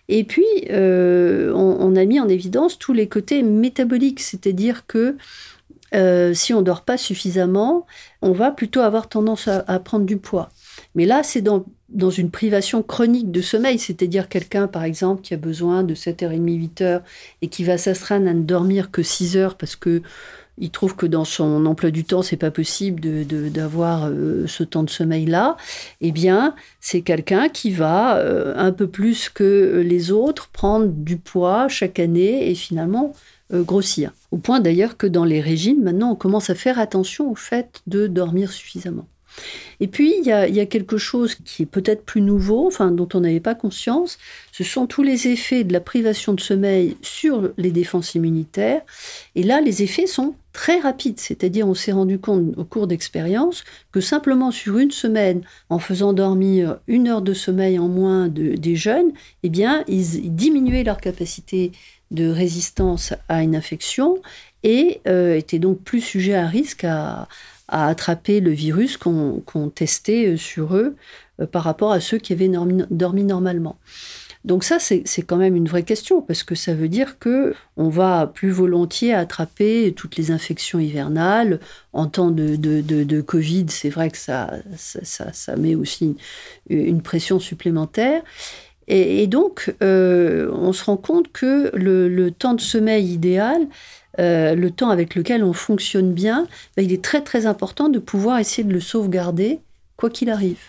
Et 0.08 0.24
puis, 0.24 0.44
euh, 0.70 1.52
on, 1.54 1.76
on, 1.80 1.96
a 1.96 2.04
mis 2.04 2.20
en 2.20 2.28
évidence 2.28 2.78
tous 2.78 2.92
les 2.92 3.08
côtés 3.08 3.42
métaboliques, 3.42 4.20
c'est-à-dire 4.20 4.86
que 4.86 5.16
euh, 5.94 6.34
si 6.34 6.52
on 6.52 6.62
dort 6.62 6.82
pas 6.82 6.96
suffisamment, 6.96 7.86
on 8.22 8.32
va 8.32 8.50
plutôt 8.50 8.80
avoir 8.80 9.08
tendance 9.08 9.48
à, 9.48 9.78
prendre 9.78 10.06
du 10.06 10.16
poids. 10.16 10.48
Mais 10.94 11.04
là, 11.04 11.22
c'est 11.22 11.42
dans, 11.42 11.64
une 12.10 12.30
privation 12.30 12.82
chronique 12.82 13.30
de 13.30 13.40
sommeil, 13.40 13.78
c'est-à-dire 13.78 14.28
quelqu'un, 14.28 14.66
par 14.66 14.84
exemple, 14.84 15.22
qui 15.22 15.34
a 15.34 15.36
besoin 15.36 15.82
de 15.84 15.94
7h30, 15.94 16.70
8h 16.76 17.02
et 17.42 17.48
qui 17.48 17.64
va 17.64 17.78
s'astreindre 17.78 18.28
à 18.28 18.34
ne 18.34 18.42
dormir 18.42 18.90
que 18.90 19.02
6 19.02 19.36
heures 19.36 19.56
parce 19.56 19.76
que 19.76 20.02
il 20.56 20.70
trouve 20.70 20.94
que 20.94 21.06
dans 21.06 21.24
son 21.24 21.66
emploi 21.66 21.90
du 21.90 22.04
temps, 22.04 22.22
c'est 22.22 22.36
pas 22.36 22.52
possible 22.52 23.00
d'avoir 23.50 24.08
de, 24.08 24.14
euh, 24.14 24.46
ce 24.46 24.62
temps 24.62 24.84
de 24.84 24.90
sommeil-là, 24.90 25.56
eh 26.00 26.12
bien, 26.12 26.54
c'est 26.80 27.00
quelqu'un 27.00 27.48
qui 27.48 27.72
va, 27.72 28.18
euh, 28.18 28.54
un 28.56 28.70
peu 28.70 28.86
plus 28.86 29.28
que 29.28 29.82
les 29.84 30.12
autres, 30.12 30.50
prendre 30.50 30.86
du 30.86 31.16
poids 31.16 31.66
chaque 31.66 31.98
année 31.98 32.48
et 32.50 32.54
finalement 32.54 33.12
grossir. 33.52 34.12
Au 34.34 34.36
point 34.36 34.58
d'ailleurs 34.58 34.96
que 34.96 35.06
dans 35.06 35.24
les 35.24 35.40
régimes, 35.40 35.84
maintenant, 35.84 36.10
on 36.10 36.16
commence 36.16 36.50
à 36.50 36.56
faire 36.56 36.80
attention 36.80 37.30
au 37.30 37.36
fait 37.36 37.82
de 37.86 38.08
dormir 38.08 38.50
suffisamment. 38.50 39.06
Et 39.78 39.86
puis, 39.86 40.12
il 40.18 40.24
y 40.26 40.32
a, 40.32 40.66
quelque 40.66 40.96
chose 40.96 41.36
qui 41.36 41.62
est 41.62 41.66
peut-être 41.66 42.04
plus 42.04 42.20
nouveau, 42.20 42.66
enfin, 42.66 42.90
dont 42.90 43.08
on 43.14 43.20
n'avait 43.20 43.38
pas 43.38 43.54
conscience, 43.54 44.18
ce 44.50 44.64
sont 44.64 44.88
tous 44.88 45.04
les 45.04 45.28
effets 45.28 45.62
de 45.62 45.72
la 45.72 45.78
privation 45.78 46.32
de 46.32 46.40
sommeil 46.40 46.96
sur 47.00 47.52
les 47.58 47.70
défenses 47.70 48.16
immunitaires. 48.16 48.82
Et 49.36 49.44
là, 49.44 49.60
les 49.60 49.84
effets 49.84 50.08
sont 50.08 50.34
très 50.52 50.80
rapides, 50.80 51.20
c'est-à-dire 51.20 51.68
on 51.68 51.74
s'est 51.74 51.92
rendu 51.92 52.18
compte 52.18 52.58
au 52.58 52.64
cours 52.64 52.88
d'expérience 52.88 53.62
que 53.92 54.00
simplement 54.00 54.50
sur 54.50 54.78
une 54.78 54.90
semaine, 54.90 55.42
en 55.68 55.78
faisant 55.78 56.12
dormir 56.12 56.78
une 56.88 57.06
heure 57.06 57.22
de 57.22 57.34
sommeil 57.34 57.78
en 57.78 57.88
moins 57.88 58.26
des 58.26 58.76
jeunes, 58.76 59.12
eh 59.44 59.48
bien, 59.48 59.84
ils 59.86 60.34
diminuaient 60.34 60.84
leur 60.84 61.00
capacité 61.00 61.70
de 62.10 62.28
résistance 62.28 63.14
à 63.28 63.42
une 63.42 63.56
infection 63.56 64.18
et 64.62 65.00
euh, 65.06 65.36
étaient 65.36 65.58
donc 65.58 65.80
plus 65.82 66.00
sujets 66.00 66.34
à 66.34 66.46
risque 66.46 66.84
à, 66.84 67.28
attraper 67.68 68.40
le 68.40 68.50
virus 68.50 68.96
qu'on 68.98 69.72
testait 69.74 70.26
euh, 70.26 70.36
sur 70.36 70.76
eux 70.76 70.96
euh, 71.40 71.46
par 71.46 71.64
rapport 71.64 71.92
à 71.92 72.00
ceux 72.00 72.18
qui 72.18 72.32
avaient 72.32 72.50
dormi 72.90 73.24
normalement. 73.24 73.78
Donc 74.44 74.62
ça, 74.62 74.78
c'est 74.78 75.22
quand 75.22 75.38
même 75.38 75.56
une 75.56 75.68
vraie 75.68 75.84
question, 75.84 76.20
parce 76.20 76.42
que 76.42 76.54
ça 76.54 76.74
veut 76.74 76.88
dire 76.88 77.18
que 77.18 77.54
on 77.78 77.88
va 77.88 78.26
plus 78.26 78.50
volontiers 78.50 79.14
attraper 79.14 79.94
toutes 79.96 80.16
les 80.16 80.30
infections 80.30 80.78
hivernales. 80.78 81.60
En 81.94 82.08
temps 82.08 82.30
de, 82.30 82.56
de, 82.56 83.20
Covid, 83.22 83.66
c'est 83.70 83.88
vrai 83.88 84.10
que 84.10 84.18
ça, 84.18 84.52
ça, 84.76 85.32
ça, 85.32 85.56
met 85.56 85.74
aussi 85.74 86.18
une 86.68 87.00
pression 87.00 87.40
supplémentaire. 87.40 88.22
Et, 88.88 89.26
donc, 89.26 89.74
euh, 89.82 90.50
on 90.52 90.72
se 90.72 90.84
rend 90.84 90.96
compte 90.96 91.32
que 91.32 91.70
le, 91.74 92.30
temps 92.30 92.54
de 92.54 92.60
sommeil 92.60 93.12
idéal, 93.12 93.66
euh, 94.18 94.54
le 94.54 94.70
temps 94.70 94.90
avec 94.90 95.14
lequel 95.14 95.42
on 95.42 95.52
fonctionne 95.52 96.12
bien, 96.12 96.46
bah, 96.76 96.82
il 96.82 96.92
est 96.92 97.02
très 97.02 97.22
très 97.22 97.46
important 97.46 97.88
de 97.88 97.98
pouvoir 97.98 98.38
essayer 98.38 98.64
de 98.64 98.72
le 98.72 98.80
sauvegarder, 98.80 99.60
quoi 99.96 100.10
qu'il 100.10 100.30
arrive. 100.30 100.60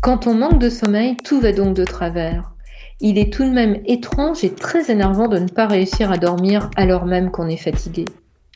Quand 0.00 0.26
on 0.26 0.34
manque 0.34 0.60
de 0.60 0.68
sommeil, 0.68 1.16
tout 1.24 1.40
va 1.40 1.52
donc 1.52 1.74
de 1.74 1.84
travers. 1.84 2.52
Il 3.00 3.18
est 3.18 3.32
tout 3.32 3.44
de 3.44 3.50
même 3.50 3.80
étrange 3.84 4.44
et 4.44 4.54
très 4.54 4.90
énervant 4.90 5.28
de 5.28 5.38
ne 5.38 5.48
pas 5.48 5.66
réussir 5.66 6.10
à 6.10 6.16
dormir 6.16 6.70
alors 6.76 7.04
même 7.04 7.30
qu'on 7.30 7.48
est 7.48 7.56
fatigué. 7.56 8.04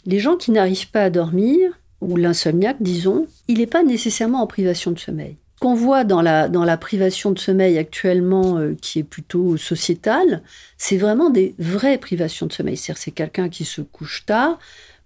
Les 0.06 0.18
gens 0.18 0.36
qui 0.36 0.50
n'arrivent 0.50 0.90
pas 0.90 1.02
à 1.02 1.10
dormir, 1.10 1.78
ou 2.00 2.16
l'insomniaque, 2.16 2.78
disons, 2.80 3.26
il 3.48 3.58
n'est 3.58 3.66
pas 3.66 3.82
nécessairement 3.82 4.42
en 4.42 4.46
privation 4.46 4.92
de 4.92 4.98
sommeil 4.98 5.36
qu'on 5.60 5.74
voit 5.74 6.04
dans 6.04 6.22
la, 6.22 6.76
privation 6.78 7.30
de 7.30 7.38
sommeil 7.38 7.78
actuellement, 7.78 8.58
euh, 8.58 8.74
qui 8.80 8.98
est 8.98 9.04
plutôt 9.04 9.56
sociétale, 9.56 10.42
c'est 10.78 10.96
vraiment 10.96 11.30
des 11.30 11.54
vraies 11.58 11.98
privations 11.98 12.46
de 12.46 12.52
sommeil. 12.52 12.76
C'est-à-dire 12.76 13.02
c'est 13.02 13.10
quelqu'un 13.10 13.48
qui 13.48 13.64
se 13.64 13.82
couche 13.82 14.24
tard 14.26 14.58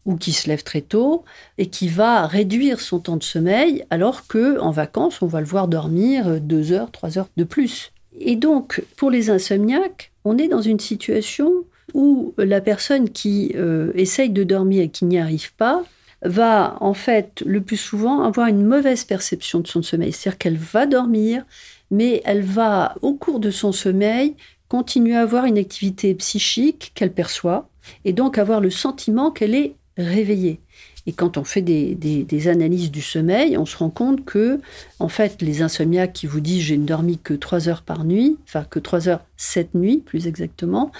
ou 0.06 0.16
qui 0.16 0.32
se 0.32 0.48
lève 0.48 0.62
très 0.62 0.80
tôt 0.80 1.24
et 1.58 1.66
qui 1.66 1.88
va 1.88 2.26
réduire 2.26 2.80
son 2.80 3.00
temps 3.00 3.16
de 3.16 3.24
sommeil 3.24 3.84
alors 3.90 4.26
que 4.26 4.58
en 4.60 4.70
vacances, 4.70 5.22
on 5.22 5.26
va 5.26 5.40
le 5.40 5.46
voir 5.46 5.66
dormir 5.66 6.40
deux 6.40 6.72
heures, 6.72 6.90
trois 6.92 7.18
heures 7.18 7.28
de 7.36 7.44
plus. 7.44 7.90
Et 8.20 8.36
donc, 8.36 8.84
pour 8.96 9.10
les 9.10 9.30
insomniaques, 9.30 10.12
on 10.24 10.38
est 10.38 10.48
dans 10.48 10.62
une 10.62 10.80
situation 10.80 11.64
où 11.94 12.32
la 12.38 12.60
personne 12.60 13.10
qui 13.10 13.52
euh, 13.56 13.92
essaye 13.94 14.30
de 14.30 14.44
dormir 14.44 14.82
et 14.82 14.88
qui 14.88 15.04
n'y 15.04 15.18
arrive 15.18 15.52
pas 15.54 15.82
va 16.24 16.76
en 16.80 16.94
fait 16.94 17.42
le 17.46 17.60
plus 17.60 17.76
souvent 17.76 18.22
avoir 18.22 18.48
une 18.48 18.64
mauvaise 18.64 19.04
perception 19.04 19.60
de 19.60 19.66
son 19.66 19.82
sommeil. 19.82 20.12
C'est-à-dire 20.12 20.38
qu'elle 20.38 20.56
va 20.56 20.86
dormir, 20.86 21.44
mais 21.90 22.22
elle 22.24 22.42
va 22.42 22.94
au 23.02 23.14
cours 23.14 23.40
de 23.40 23.50
son 23.50 23.72
sommeil 23.72 24.34
continuer 24.68 25.14
à 25.14 25.22
avoir 25.22 25.44
une 25.44 25.58
activité 25.58 26.14
psychique 26.14 26.92
qu'elle 26.94 27.12
perçoit 27.12 27.68
et 28.04 28.12
donc 28.12 28.38
avoir 28.38 28.60
le 28.60 28.70
sentiment 28.70 29.30
qu'elle 29.30 29.54
est 29.54 29.74
réveillée. 29.96 30.60
Et 31.06 31.12
quand 31.12 31.36
on 31.36 31.44
fait 31.44 31.60
des, 31.60 32.48
analyses 32.48 32.90
du 32.90 33.02
sommeil, 33.02 33.58
on 33.58 33.66
se 33.66 33.76
rend 33.76 33.90
compte 33.90 34.24
que, 34.24 34.58
en 35.00 35.08
fait, 35.08 35.42
les 35.42 35.60
insomniaques 35.60 36.14
qui 36.14 36.26
vous 36.26 36.40
disent 36.40 36.62
j'ai 36.62 36.78
ne 36.78 36.86
dormi 36.86 37.18
que 37.18 37.34
3 37.34 37.68
heures 37.68 37.82
par 37.82 38.04
nuit, 38.04 38.38
enfin 38.48 38.64
que 38.64 38.78
3 38.78 39.08
heures 39.08 39.20
cette 39.36 39.74
nuit 39.74 39.98
plus 39.98 40.26
exactement, 40.26 40.90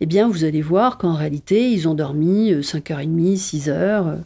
eh 0.00 0.06
bien 0.06 0.28
vous 0.28 0.42
allez 0.42 0.62
voir 0.62 0.98
qu'en 0.98 1.14
réalité, 1.14 1.70
ils 1.70 1.86
ont 1.86 1.94
dormi 1.94 2.52
5h30, 2.52 3.36
6 3.36 3.68
heures, 3.68 4.18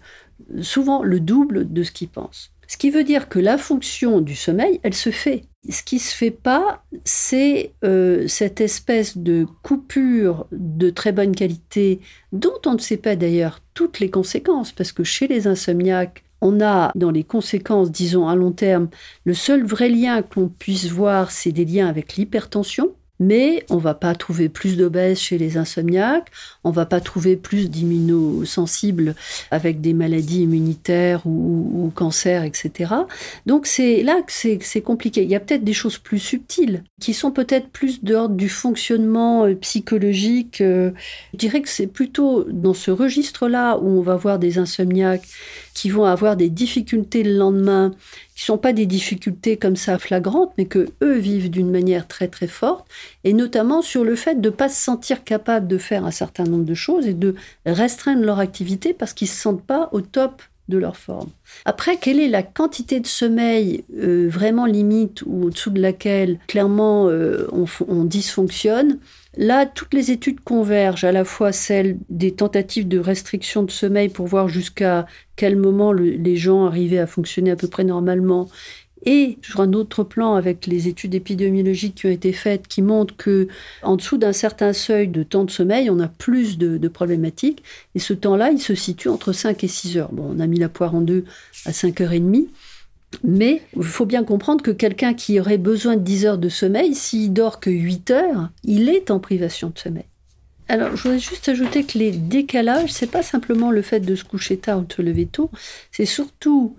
souvent 0.60 1.02
le 1.02 1.20
double 1.20 1.72
de 1.72 1.82
ce 1.82 1.92
qu'ils 1.92 2.08
pensent. 2.08 2.52
Ce 2.68 2.76
qui 2.76 2.90
veut 2.90 3.04
dire 3.04 3.28
que 3.28 3.38
la 3.38 3.58
fonction 3.58 4.20
du 4.20 4.34
sommeil, 4.34 4.80
elle 4.82 4.94
se 4.94 5.10
fait. 5.10 5.44
Ce 5.68 5.82
qui 5.82 5.98
se 5.98 6.14
fait 6.14 6.32
pas, 6.32 6.84
c'est 7.04 7.72
euh, 7.84 8.26
cette 8.26 8.60
espèce 8.60 9.18
de 9.18 9.46
coupure 9.62 10.46
de 10.50 10.90
très 10.90 11.12
bonne 11.12 11.34
qualité, 11.34 12.00
dont 12.32 12.58
on 12.66 12.74
ne 12.74 12.78
sait 12.78 12.96
pas 12.96 13.16
d'ailleurs 13.16 13.60
toutes 13.74 14.00
les 14.00 14.10
conséquences, 14.10 14.72
parce 14.72 14.92
que 14.92 15.04
chez 15.04 15.28
les 15.28 15.46
insomniaques, 15.46 16.24
on 16.40 16.60
a 16.60 16.92
dans 16.94 17.10
les 17.10 17.24
conséquences, 17.24 17.90
disons 17.90 18.28
à 18.28 18.34
long 18.34 18.52
terme, 18.52 18.88
le 19.24 19.34
seul 19.34 19.64
vrai 19.64 19.88
lien 19.88 20.22
que 20.22 20.40
l'on 20.40 20.48
puisse 20.48 20.86
voir, 20.86 21.30
c'est 21.30 21.52
des 21.52 21.64
liens 21.64 21.88
avec 21.88 22.16
l'hypertension, 22.16 22.94
mais 23.20 23.64
on 23.70 23.78
va 23.78 23.94
pas 23.94 24.14
trouver 24.14 24.48
plus 24.48 24.76
d'obèses 24.76 25.18
chez 25.18 25.38
les 25.38 25.56
insomniaques, 25.56 26.30
on 26.64 26.70
va 26.70 26.86
pas 26.86 27.00
trouver 27.00 27.36
plus 27.36 27.70
d'immunosensibles 27.70 29.14
avec 29.50 29.80
des 29.80 29.94
maladies 29.94 30.42
immunitaires 30.42 31.26
ou, 31.26 31.86
ou 31.86 31.90
cancer, 31.94 32.44
etc. 32.44 32.92
Donc 33.46 33.66
c'est 33.66 34.02
là 34.02 34.20
que 34.22 34.32
c'est 34.32 34.80
compliqué. 34.82 35.22
Il 35.22 35.30
y 35.30 35.34
a 35.34 35.40
peut-être 35.40 35.64
des 35.64 35.72
choses 35.72 35.98
plus 35.98 36.18
subtiles 36.18 36.84
qui 37.00 37.14
sont 37.14 37.30
peut-être 37.30 37.68
plus 37.68 38.02
d'ordre 38.02 38.34
du 38.34 38.48
fonctionnement 38.48 39.44
euh, 39.44 39.54
psychologique. 39.54 40.60
Euh. 40.60 40.90
Je 41.32 41.38
dirais 41.38 41.60
que 41.60 41.68
c'est 41.68 41.86
plutôt 41.86 42.44
dans 42.44 42.74
ce 42.74 42.90
registre-là 42.90 43.78
où 43.78 43.98
on 43.98 44.02
va 44.02 44.16
voir 44.16 44.38
des 44.38 44.58
insomniaques 44.58 45.26
qui 45.76 45.90
vont 45.90 46.06
avoir 46.06 46.36
des 46.36 46.48
difficultés 46.48 47.22
le 47.22 47.36
lendemain, 47.36 47.92
qui 48.34 48.44
sont 48.44 48.56
pas 48.56 48.72
des 48.72 48.86
difficultés 48.86 49.58
comme 49.58 49.76
ça 49.76 49.98
flagrantes, 49.98 50.54
mais 50.56 50.64
que 50.64 50.88
eux 51.02 51.18
vivent 51.18 51.50
d'une 51.50 51.70
manière 51.70 52.08
très 52.08 52.28
très 52.28 52.46
forte, 52.46 52.88
et 53.24 53.34
notamment 53.34 53.82
sur 53.82 54.02
le 54.02 54.16
fait 54.16 54.40
de 54.40 54.48
pas 54.48 54.70
se 54.70 54.82
sentir 54.82 55.22
capable 55.22 55.68
de 55.68 55.76
faire 55.76 56.06
un 56.06 56.10
certain 56.10 56.44
nombre 56.44 56.64
de 56.64 56.72
choses 56.72 57.06
et 57.06 57.12
de 57.12 57.34
restreindre 57.66 58.24
leur 58.24 58.38
activité 58.38 58.94
parce 58.94 59.12
qu'ils 59.12 59.28
se 59.28 59.38
sentent 59.38 59.66
pas 59.66 59.90
au 59.92 60.00
top 60.00 60.42
de 60.68 60.78
leur 60.78 60.96
forme. 60.96 61.28
Après, 61.64 61.96
quelle 61.96 62.18
est 62.18 62.28
la 62.28 62.42
quantité 62.42 62.98
de 63.00 63.06
sommeil 63.06 63.84
euh, 63.96 64.28
vraiment 64.28 64.66
limite 64.66 65.22
ou 65.26 65.44
au-dessous 65.44 65.70
de 65.70 65.80
laquelle 65.80 66.38
clairement 66.48 67.08
euh, 67.08 67.46
on, 67.52 68.04
dysfonctionne? 68.04 68.98
Là, 69.36 69.66
toutes 69.66 69.92
les 69.92 70.10
études 70.10 70.40
convergent, 70.40 71.04
à 71.04 71.12
la 71.12 71.24
fois 71.24 71.52
celles 71.52 71.98
des 72.08 72.32
tentatives 72.32 72.88
de 72.88 72.98
restriction 72.98 73.62
de 73.62 73.70
sommeil 73.70 74.08
pour 74.08 74.26
voir 74.26 74.48
jusqu'à 74.48 75.06
quel 75.36 75.56
moment 75.56 75.92
les 75.92 76.36
gens 76.36 76.64
arrivaient 76.64 76.98
à 76.98 77.06
fonctionner 77.06 77.50
à 77.50 77.56
peu 77.56 77.68
près 77.68 77.84
normalement, 77.84 78.48
et 79.04 79.38
sur 79.42 79.60
un 79.60 79.72
autre 79.72 80.02
plan 80.02 80.34
avec 80.34 80.66
les 80.66 80.88
études 80.88 81.14
épidémiologiques 81.14 81.96
qui 81.96 82.06
ont 82.06 82.10
été 82.10 82.32
faites 82.32 82.66
qui 82.66 82.82
montrent 82.82 83.16
que 83.16 83.46
en 83.82 83.96
dessous 83.96 84.18
d'un 84.18 84.32
certain 84.32 84.72
seuil 84.72 85.08
de 85.08 85.22
temps 85.22 85.44
de 85.44 85.50
sommeil, 85.50 85.90
on 85.90 86.00
a 86.00 86.08
plus 86.08 86.58
de, 86.58 86.88
problématiques 86.88 87.62
et 87.94 87.98
ce 87.98 88.14
temps-là, 88.14 88.50
il 88.50 88.60
se 88.60 88.74
situe 88.74 89.08
entre 89.08 89.32
5 89.32 89.62
et 89.64 89.68
6 89.68 89.98
heures. 89.98 90.12
Bon, 90.12 90.34
on 90.34 90.40
a 90.40 90.46
mis 90.46 90.58
la 90.58 90.68
poire 90.68 90.94
en 90.94 91.00
deux 91.00 91.24
à 91.66 91.72
5 91.72 92.00
heures 92.00 92.12
et 92.12 92.20
demie. 92.20 92.48
Mais 93.24 93.62
il 93.76 93.82
faut 93.82 94.06
bien 94.06 94.24
comprendre 94.24 94.62
que 94.62 94.70
quelqu'un 94.70 95.14
qui 95.14 95.40
aurait 95.40 95.58
besoin 95.58 95.96
de 95.96 96.02
10 96.02 96.26
heures 96.26 96.38
de 96.38 96.48
sommeil, 96.48 96.94
s'il 96.94 97.32
dort 97.32 97.60
que 97.60 97.70
8 97.70 98.10
heures, 98.10 98.50
il 98.64 98.88
est 98.88 99.10
en 99.10 99.20
privation 99.20 99.70
de 99.70 99.78
sommeil. 99.78 100.04
Alors, 100.68 100.96
je 100.96 101.02
voudrais 101.02 101.18
juste 101.18 101.48
ajouter 101.48 101.84
que 101.84 101.96
les 101.96 102.10
décalages, 102.10 102.92
c'est 102.92 103.10
pas 103.10 103.22
simplement 103.22 103.70
le 103.70 103.82
fait 103.82 104.00
de 104.00 104.16
se 104.16 104.24
coucher 104.24 104.56
tard 104.56 104.80
ou 104.80 104.84
de 104.84 104.92
se 104.92 105.02
lever 105.02 105.26
tôt, 105.26 105.50
c'est 105.92 106.06
surtout, 106.06 106.76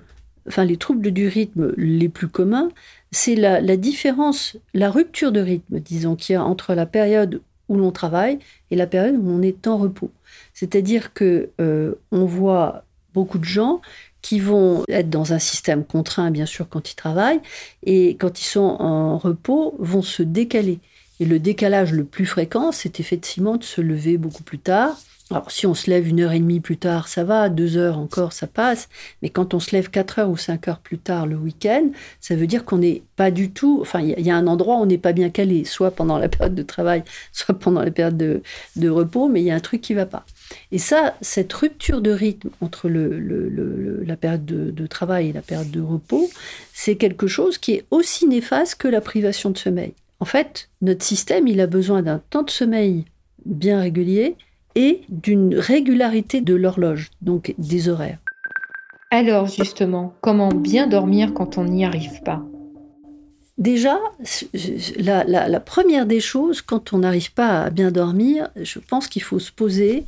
enfin, 0.48 0.66
les 0.66 0.76
troubles 0.76 1.12
du 1.12 1.28
rythme 1.28 1.74
les 1.78 2.10
plus 2.10 2.28
communs, 2.28 2.70
c'est 3.12 3.36
la, 3.36 3.62
la, 3.62 3.78
différence, 3.78 4.58
la 4.74 4.92
rupture 4.92 5.32
de 5.32 5.40
rythme, 5.40 5.80
disons, 5.80 6.18
qu'il 6.18 6.34
y 6.34 6.36
a 6.36 6.44
entre 6.44 6.74
la 6.74 6.86
période 6.86 7.42
où 7.70 7.78
l'on 7.78 7.92
travaille 7.92 8.40
et 8.72 8.76
la 8.76 8.88
période 8.88 9.16
où 9.16 9.30
on 9.30 9.42
est 9.42 9.68
en 9.68 9.78
repos. 9.78 10.12
C'est-à-dire 10.54 11.14
que 11.14 11.50
euh, 11.62 11.96
on 12.12 12.26
voit 12.26 12.84
beaucoup 13.14 13.40
de 13.40 13.46
gens 13.46 13.82
qui 14.28 14.42
vont 14.42 14.84
être 14.90 15.10
dans 15.10 15.32
un 15.32 15.40
système 15.40 15.86
contraint, 15.86 16.32
bien 16.32 16.46
sûr, 16.46 16.68
quand 16.68 16.92
ils 16.92 16.96
travaillent, 16.96 17.40
et 17.84 18.18
quand 18.18 18.42
ils 18.42 18.46
sont 18.46 18.60
en 18.60 19.18
repos, 19.18 19.74
vont 19.80 20.02
se 20.02 20.22
décaler. 20.22 20.80
Et 21.22 21.26
le 21.26 21.40
décalage 21.40 21.94
le 21.94 22.04
plus 22.04 22.26
fréquent, 22.26 22.74
c'est 22.74 23.00
effectivement 23.00 23.56
de 23.56 23.64
se 23.64 23.80
lever 23.80 24.18
beaucoup 24.18 24.44
plus 24.44 24.60
tard. 24.60 24.98
Alors, 25.32 25.50
si 25.50 25.66
on 25.66 25.74
se 25.74 25.90
lève 25.90 26.10
une 26.10 26.20
heure 26.20 26.34
et 26.34 26.40
demie 26.40 26.60
plus 26.60 26.76
tard, 26.76 27.08
ça 27.08 27.24
va, 27.24 27.48
deux 27.48 27.78
heures 27.78 27.98
encore, 27.98 28.34
ça 28.34 28.48
passe. 28.48 28.90
Mais 29.22 29.30
quand 29.30 29.54
on 29.54 29.62
se 29.62 29.72
lève 29.72 29.90
quatre 29.90 30.20
heures 30.20 30.30
ou 30.30 30.36
cinq 30.36 30.68
heures 30.68 30.80
plus 30.80 30.98
tard 30.98 31.26
le 31.26 31.38
week-end, 31.38 31.90
ça 32.20 32.36
veut 32.36 32.48
dire 32.48 32.66
qu'on 32.66 32.80
n'est 32.80 33.04
pas 33.16 33.32
du 33.32 33.52
tout. 33.52 33.80
Enfin, 33.82 34.02
il 34.02 34.26
y, 34.26 34.30
a 34.30 34.36
un 34.36 34.48
endroit 34.48 34.76
où 34.76 34.82
on 34.82 34.86
n'est 34.88 34.98
pas 34.98 35.14
bien 35.14 35.30
calé, 35.30 35.64
soit 35.64 35.92
pendant 35.92 36.18
la 36.18 36.28
période 36.28 36.56
de 36.56 36.64
travail, 36.64 37.04
soit 37.32 37.58
pendant 37.58 37.82
la 37.82 37.92
période 37.92 38.18
de, 38.18 38.42
de 38.76 38.90
repos, 38.90 39.30
mais 39.30 39.42
il 39.42 39.46
y 39.46 39.52
a 39.52 39.56
un 39.56 39.62
truc 39.62 39.80
qui 39.80 39.94
va 39.94 40.06
pas. 40.06 40.26
Et 40.72 40.78
ça, 40.78 41.16
cette 41.22 41.52
rupture 41.54 42.02
de 42.02 42.12
rythme 42.12 42.50
entre 42.62 42.90
la 42.90 44.16
période 44.16 44.46
de, 44.46 44.72
de, 44.72 44.88
travail 44.88 45.30
et 45.30 45.34
la 45.34 45.42
période 45.42 45.72
de 45.72 45.82
repos, 45.82 46.30
c'est 46.74 46.96
quelque 46.96 47.28
chose 47.28 47.58
qui 47.58 47.74
est 47.74 47.86
aussi 47.92 48.28
néfaste 48.28 48.76
que 48.76 48.88
la 48.88 49.02
privation 49.02 49.50
de 49.50 49.58
sommeil. 49.58 49.94
En 50.20 50.26
fait, 50.26 50.70
notre 50.82 51.04
système, 51.04 51.48
il 51.48 51.62
a 51.62 51.68
besoin 51.68 52.02
d'un 52.02 52.22
temps 52.30 52.44
de 52.44 52.50
sommeil 52.50 53.06
bien 53.46 53.80
régulier 53.80 54.36
et 54.76 55.02
d'une 55.10 55.56
régularité 55.56 56.42
de 56.42 56.56
l'horloge, 56.56 57.10
donc 57.22 57.54
des 57.58 57.90
horaires. 57.90 58.20
Alors 59.10 59.48
justement, 59.48 60.14
comment 60.22 60.50
bien 60.50 60.88
dormir 60.88 61.34
quand 61.34 61.58
on 61.58 61.64
n'y 61.64 61.86
arrive 61.86 62.22
pas? 62.24 62.44
Déjà, 63.58 64.00
la, 65.00 65.60
première 65.60 66.06
des 66.06 66.20
choses, 66.20 66.62
quand 66.62 66.94
on 66.94 67.00
n'arrive 67.00 67.34
pas 67.34 67.64
à 67.64 67.70
bien 67.72 67.92
dormir, 67.92 68.50
je 68.62 68.78
pense 68.78 69.08
qu'il 69.08 69.24
faut 69.24 69.40
se 69.40 69.52
poser 69.52 70.04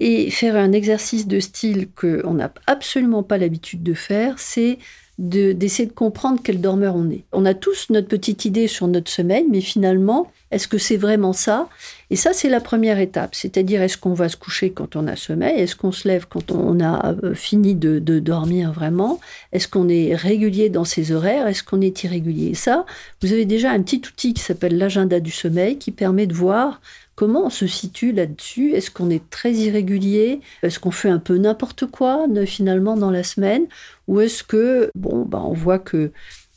et 0.00 0.30
faire 0.30 0.56
un 0.56 0.72
exercice 0.72 1.28
de 1.28 1.38
style 1.38 1.88
qu'on 1.88 2.34
n'a 2.34 2.52
absolument 2.66 3.22
pas 3.22 3.38
l'habitude 3.38 3.82
de 3.82 3.94
faire, 3.94 4.38
c'est 4.38 4.78
d'essayer 5.20 5.86
de, 5.86 5.92
comprendre 5.92 6.40
quel 6.42 6.60
dormeur 6.60 6.96
on 6.96 7.10
est. 7.10 7.24
On 7.32 7.44
a 7.44 7.52
tous 7.52 7.90
notre 7.90 8.08
petite 8.08 8.46
idée 8.46 8.66
sur 8.66 8.88
notre 8.88 9.10
sommeil, 9.10 9.44
mais 9.50 9.60
finalement, 9.60 10.32
est-ce 10.50 10.66
que 10.66 10.78
c'est 10.78 10.96
vraiment 10.96 11.32
ça? 11.32 11.68
Et 12.08 12.16
ça, 12.16 12.32
c'est 12.32 12.48
la 12.48 12.60
première 12.60 12.98
étape. 12.98 13.34
C'est-à-dire, 13.34 13.82
est-ce 13.82 13.98
qu'on 13.98 14.14
va 14.14 14.28
se 14.28 14.36
coucher 14.36 14.70
quand 14.70 14.96
on 14.96 15.06
a 15.06 15.16
sommeil? 15.16 15.60
Est-ce 15.60 15.76
qu'on 15.76 15.92
se 15.92 16.08
lève 16.08 16.26
quand 16.28 16.50
on 16.50 16.80
a 16.80 17.14
euh, 17.22 17.34
fini 17.34 17.74
de, 17.74 17.98
de 17.98 18.18
dormir 18.18 18.72
vraiment? 18.72 19.20
Est-ce 19.52 19.68
qu'on 19.68 19.88
est 19.88 20.14
régulier 20.14 20.70
dans 20.70 20.84
ses 20.84 21.12
horaires? 21.12 21.46
Est-ce 21.46 21.62
qu'on 21.62 21.82
est 21.82 22.02
irrégulier? 22.02 22.48
Et 22.48 22.54
ça, 22.54 22.86
vous 23.20 23.32
avez 23.32 23.44
déjà 23.44 23.70
un 23.70 23.82
petit 23.82 24.02
outil 24.08 24.32
qui 24.32 24.42
s'appelle 24.42 24.78
l'agenda 24.78 25.20
du 25.20 25.30
sommeil 25.30 25.78
qui 25.78 25.92
permet 25.92 26.26
de 26.26 26.34
voir 26.34 26.80
Comment 27.20 27.44
on 27.44 27.50
se 27.50 27.66
situe 27.66 28.12
là-dessus? 28.12 28.72
Est-ce 28.72 28.90
qu'on 28.90 29.10
est 29.10 29.28
très 29.28 29.52
irrégulier? 29.52 30.40
Est-ce 30.62 30.80
qu'on 30.80 30.90
fait 30.90 31.10
un 31.10 31.18
peu 31.18 31.36
n'importe 31.36 31.84
quoi 31.84 32.26
finalement 32.46 32.96
dans 32.96 33.10
la 33.10 33.24
semaine? 33.24 33.66
Ou 34.08 34.20
est-ce 34.20 34.42
que, 34.42 34.90
bon, 34.94 35.26
bah, 35.26 35.42
on 35.44 35.52
voit 35.52 35.78
que 35.78 36.12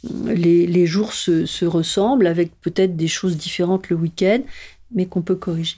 hum, 0.10 0.30
les, 0.30 0.86
jours 0.86 1.12
se, 1.12 1.46
se, 1.46 1.66
ressemblent 1.66 2.28
avec 2.28 2.54
peut-être 2.62 2.96
des 2.96 3.10
choses 3.10 3.36
différentes 3.36 3.90
le 3.90 3.98
week-end, 3.98 4.40
mais 4.96 5.06
qu'on 5.06 5.22
peut 5.22 5.36
corriger. 5.36 5.76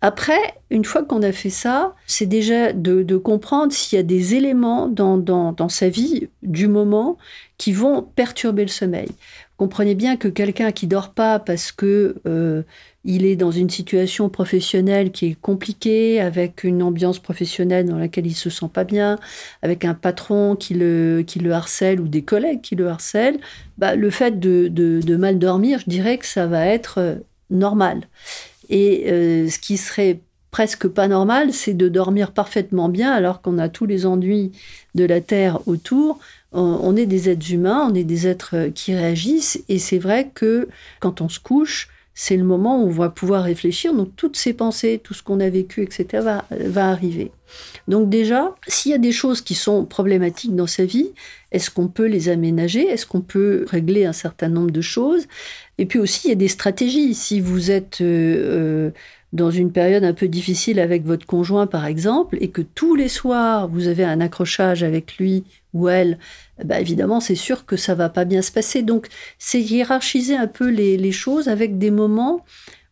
Après, 0.00 0.54
une 0.70 0.86
fois 0.86 1.04
qu'on 1.04 1.22
a 1.22 1.30
fait 1.30 1.50
ça, 1.50 1.94
c'est 2.06 2.24
déjà 2.24 2.72
de, 2.72 3.16
comprendre 3.18 3.70
s'il 3.74 3.96
y 3.96 4.00
a 4.00 4.02
des 4.02 4.34
éléments 4.34 4.88
dans, 4.88 5.68
sa 5.68 5.90
vie 5.90 6.30
du 6.42 6.68
moment 6.68 7.18
qui 7.58 7.72
vont 7.72 8.00
perturber 8.02 8.62
le 8.62 8.68
sommeil. 8.68 9.10
Comprenez 9.58 9.94
bien 9.94 10.16
que 10.16 10.28
quelqu'un 10.28 10.72
qui 10.72 10.86
dort 10.86 11.10
pas 11.10 11.38
parce 11.38 11.70
que 11.70 12.16
euh, 12.26 12.62
il 13.04 13.24
est 13.24 13.36
dans 13.36 13.50
une 13.50 13.70
situation 13.70 14.28
professionnelle 14.28 15.10
qui 15.10 15.26
est 15.26 15.40
compliquée, 15.40 16.20
avec 16.20 16.62
une 16.62 16.82
ambiance 16.82 17.18
professionnelle 17.18 17.86
dans 17.86 17.98
laquelle 17.98 18.26
il 18.26 18.34
se 18.34 18.50
sent 18.50 18.70
pas 18.72 18.84
bien, 18.84 19.18
avec 19.62 19.84
un 19.84 19.94
patron 19.94 20.54
qui 20.54 20.74
le, 20.74 21.24
qui 21.26 21.40
le 21.40 21.52
harcèle 21.52 22.00
ou 22.00 22.08
des 22.08 22.22
collègues 22.22 22.60
qui 22.60 22.76
le 22.76 22.88
harcèlent, 22.88 23.40
bah, 23.78 23.96
le 23.96 24.10
fait 24.10 24.38
de, 24.38 24.68
de, 24.68 25.16
mal 25.16 25.38
dormir, 25.38 25.80
je 25.80 25.90
dirais 25.90 26.18
que 26.18 26.26
ça 26.26 26.46
va 26.46 26.66
être 26.66 26.98
euh, 26.98 27.14
normal. 27.50 28.02
Et 28.70 29.10
euh, 29.10 29.48
ce 29.48 29.58
qui 29.58 29.76
serait 29.76 30.20
presque 30.52 30.86
pas 30.86 31.08
normal, 31.08 31.52
c'est 31.52 31.74
de 31.74 31.88
dormir 31.88 32.30
parfaitement 32.30 32.88
bien 32.88 33.10
alors 33.10 33.40
qu'on 33.40 33.58
a 33.58 33.68
tous 33.68 33.86
les 33.86 34.06
ennuis 34.06 34.52
de 34.94 35.04
la 35.04 35.20
Terre 35.20 35.66
autour. 35.66 36.20
On 36.52 36.94
est 36.96 37.06
des 37.06 37.30
êtres 37.30 37.50
humains, 37.50 37.88
on 37.90 37.94
est 37.94 38.04
des 38.04 38.26
êtres 38.26 38.54
euh, 38.54 38.70
qui 38.70 38.94
réagissent, 38.94 39.64
et 39.70 39.78
c'est 39.78 39.98
vrai 39.98 40.30
que 40.34 40.68
quand 41.00 41.22
on 41.22 41.30
se 41.30 41.40
couche, 41.40 41.88
c'est 42.14 42.36
le 42.36 42.44
moment 42.44 42.82
où 42.82 42.88
on 42.88 42.90
va 42.90 43.08
pouvoir 43.08 43.44
réfléchir. 43.44 43.94
Donc 43.94 44.10
toutes 44.16 44.36
ces 44.36 44.52
pensées, 44.52 45.00
tout 45.02 45.14
ce 45.14 45.22
qu'on 45.22 45.40
a 45.40 45.48
vécu, 45.48 45.82
etc., 45.82 46.22
va, 46.22 46.44
va 46.50 46.88
arriver. 46.88 47.30
Donc 47.88 48.08
déjà, 48.08 48.54
s'il 48.66 48.92
y 48.92 48.94
a 48.94 48.98
des 48.98 49.12
choses 49.12 49.40
qui 49.40 49.54
sont 49.54 49.84
problématiques 49.84 50.54
dans 50.54 50.66
sa 50.66 50.84
vie, 50.84 51.10
est-ce 51.50 51.70
qu'on 51.70 51.88
peut 51.88 52.06
les 52.06 52.28
aménager? 52.28 52.86
Est-ce 52.86 53.06
qu'on 53.06 53.20
peut 53.20 53.64
régler 53.68 54.04
un 54.04 54.12
certain 54.12 54.48
nombre 54.48 54.70
de 54.70 54.80
choses? 54.80 55.26
Et 55.78 55.86
puis 55.86 55.98
aussi, 55.98 56.26
il 56.26 56.30
y 56.30 56.32
a 56.32 56.36
des 56.36 56.48
stratégies. 56.48 57.14
Si 57.14 57.40
vous 57.40 57.70
êtes 57.70 58.00
euh, 58.00 58.88
euh 58.88 58.90
dans 59.32 59.50
une 59.50 59.72
période 59.72 60.04
un 60.04 60.12
peu 60.12 60.28
difficile 60.28 60.78
avec 60.78 61.04
votre 61.04 61.26
conjoint, 61.26 61.66
par 61.66 61.86
exemple, 61.86 62.36
et 62.40 62.50
que 62.50 62.60
tous 62.60 62.94
les 62.94 63.08
soirs, 63.08 63.68
vous 63.68 63.88
avez 63.88 64.04
un 64.04 64.20
accrochage 64.20 64.82
avec 64.82 65.16
lui 65.16 65.44
ou 65.72 65.88
elle, 65.88 66.18
bah 66.64 66.80
évidemment, 66.80 67.20
c'est 67.20 67.34
sûr 67.34 67.64
que 67.64 67.76
ça 67.76 67.94
va 67.94 68.08
pas 68.08 68.24
bien 68.24 68.42
se 68.42 68.52
passer. 68.52 68.82
Donc, 68.82 69.08
c'est 69.38 69.60
hiérarchiser 69.60 70.36
un 70.36 70.46
peu 70.46 70.68
les, 70.68 71.12
choses 71.12 71.48
avec 71.48 71.78
des 71.78 71.90
moments 71.90 72.44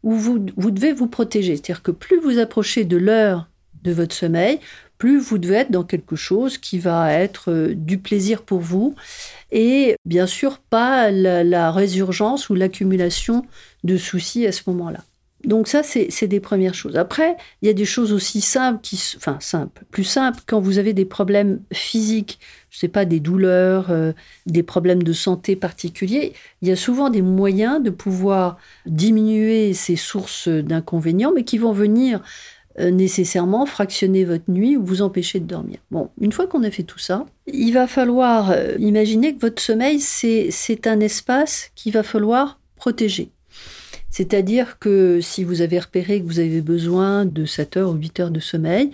où 0.02 0.12
vous, 0.12 0.46
vous 0.56 0.70
devez 0.70 0.92
vous 0.92 1.08
protéger. 1.08 1.56
C'est-à-dire 1.56 1.82
que 1.82 1.90
plus 1.90 2.20
vous 2.20 2.38
approchez 2.38 2.84
de 2.84 2.96
l'heure 2.96 3.48
de 3.82 3.92
votre 3.92 4.14
sommeil, 4.14 4.60
plus 5.00 5.18
vous 5.18 5.38
devez 5.38 5.56
être 5.56 5.70
dans 5.70 5.82
quelque 5.82 6.14
chose 6.14 6.58
qui 6.58 6.78
va 6.78 7.12
être 7.12 7.50
euh, 7.50 7.74
du 7.74 7.98
plaisir 7.98 8.42
pour 8.42 8.60
vous 8.60 8.94
et 9.50 9.96
bien 10.04 10.26
sûr 10.26 10.58
pas 10.58 11.10
la, 11.10 11.72
résurgence 11.72 12.50
ou 12.50 12.54
l'accumulation 12.54 13.46
de 13.82 13.96
soucis 13.96 14.46
à 14.46 14.52
ce 14.52 14.62
moment-là. 14.66 15.02
Donc 15.44 15.68
ça, 15.68 15.82
c'est 15.82 16.26
des 16.26 16.38
premières 16.38 16.74
choses. 16.74 16.98
Après, 16.98 17.34
il 17.62 17.66
y 17.66 17.70
a 17.70 17.72
des 17.72 17.86
choses 17.86 18.12
aussi 18.12 18.42
simples, 18.42 18.86
enfin 19.16 19.38
simples, 19.40 19.84
plus 19.90 20.04
simples, 20.04 20.42
quand 20.46 20.60
vous 20.60 20.76
avez 20.76 20.92
des 20.92 21.06
problèmes 21.06 21.60
physiques, 21.72 22.38
je 22.70 22.78
sais 22.78 22.88
pas, 22.88 23.04
des 23.04 23.20
douleurs, 23.20 23.90
euh, 23.90 24.12
des 24.46 24.62
problèmes 24.62 25.02
de 25.02 25.12
santé 25.12 25.56
particuliers, 25.56 26.32
il 26.62 26.68
y 26.68 26.72
a 26.72 26.76
souvent 26.76 27.10
des 27.10 27.22
moyens 27.22 27.82
de 27.82 27.90
pouvoir 27.90 28.58
diminuer 28.86 29.74
ces 29.74 29.96
sources 29.96 30.48
d'inconvénients, 30.48 31.32
mais 31.34 31.44
qui 31.44 31.58
vont 31.58 31.72
venir 31.72 32.22
euh, 32.78 32.90
nécessairement 32.90 33.66
fractionner 33.66 34.24
votre 34.24 34.48
nuit 34.48 34.76
ou 34.76 34.84
vous 34.84 35.02
empêcher 35.02 35.40
de 35.40 35.46
dormir. 35.46 35.78
Bon, 35.90 36.10
une 36.20 36.30
fois 36.30 36.46
qu'on 36.46 36.62
a 36.62 36.70
fait 36.70 36.84
tout 36.84 37.00
ça, 37.00 37.26
il 37.52 37.72
va 37.72 37.88
falloir 37.88 38.52
euh, 38.52 38.76
imaginer 38.78 39.34
que 39.34 39.40
votre 39.40 39.60
sommeil, 39.60 39.98
c'est 39.98 40.86
un 40.86 41.00
espace 41.00 41.72
qu'il 41.74 41.92
va 41.92 42.04
falloir 42.04 42.60
protéger. 42.76 43.32
C'est-à-dire 44.10 44.78
que 44.78 45.20
si 45.20 45.42
vous 45.42 45.62
avez 45.62 45.78
repéré 45.78 46.20
que 46.20 46.26
vous 46.26 46.38
avez 46.38 46.60
besoin 46.60 47.24
de 47.24 47.44
7 47.44 47.76
heures 47.76 47.90
ou 47.90 47.94
8 47.94 48.20
heures 48.20 48.30
de 48.30 48.40
sommeil, 48.40 48.90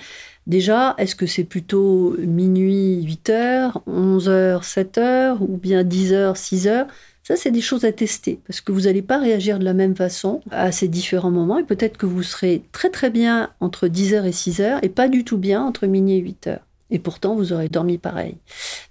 déjà, 0.47 0.95
est-ce 0.99 1.15
que 1.15 1.27
c'est 1.27 1.45
plutôt 1.45 2.17
minuit 2.19 3.03
8 3.03 3.31
heures, 3.31 3.83
11 3.87 4.29
heures 4.29 4.65
7 4.65 4.99
heures, 4.99 5.43
ou 5.43 5.57
bien 5.57 5.85
10 5.85 6.13
heures 6.13 6.37
6 6.37 6.69
heures? 6.69 6.87
Ça, 7.23 7.35
c'est 7.35 7.51
des 7.51 7.61
choses 7.61 7.85
à 7.85 7.91
tester 7.91 8.39
parce 8.47 8.61
que 8.61 8.71
vous 8.71 8.83
n'allez 8.83 9.03
pas 9.03 9.19
réagir 9.19 9.59
de 9.59 9.65
la 9.65 9.75
même 9.75 9.97
façon 9.97 10.43
à 10.53 10.71
ces 10.71 10.87
différents 10.87 11.33
moments 11.33 11.59
et 11.59 11.65
peut-être 11.65 11.97
que 11.97 12.07
vous 12.07 12.23
serez 12.23 12.63
très 12.71 12.89
très 12.89 13.11
bien 13.11 13.51
entre 13.59 13.89
10h 13.89 14.25
et 14.25 14.31
6h 14.31 14.79
et 14.83 14.89
pas 14.89 15.09
du 15.09 15.25
tout 15.25 15.37
bien 15.37 15.61
entre 15.61 15.89
minuit 15.89 16.19
et 16.19 16.23
8h. 16.23 16.59
Et 16.91 17.01
pourtant, 17.01 17.35
vous 17.35 17.53
aurez 17.53 17.69
dormi 17.69 17.99
pareil. 17.99 18.37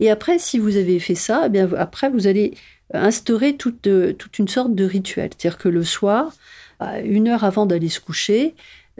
Et 0.01 0.09
après, 0.09 0.37
si 0.37 0.59
vous 0.59 0.75
avez 0.75 0.99
fait 0.99 1.15
ça, 1.15 1.43
eh 1.45 1.49
bien 1.49 1.69
après, 1.77 2.09
vous 2.09 2.27
allez 2.27 2.55
instaurer 2.93 3.55
toute, 3.55 3.87
euh, 3.87 4.11
toute 4.11 4.37
une 4.37 4.49
sorte 4.49 4.75
de 4.75 4.83
rituel. 4.83 5.29
C'est-à-dire 5.29 5.57
que 5.57 5.69
le 5.69 5.85
soir, 5.85 6.33
une 7.05 7.29
heure 7.29 7.45
avant 7.45 7.65
d'aller 7.65 7.87
se 7.87 8.01
coucher, 8.01 8.53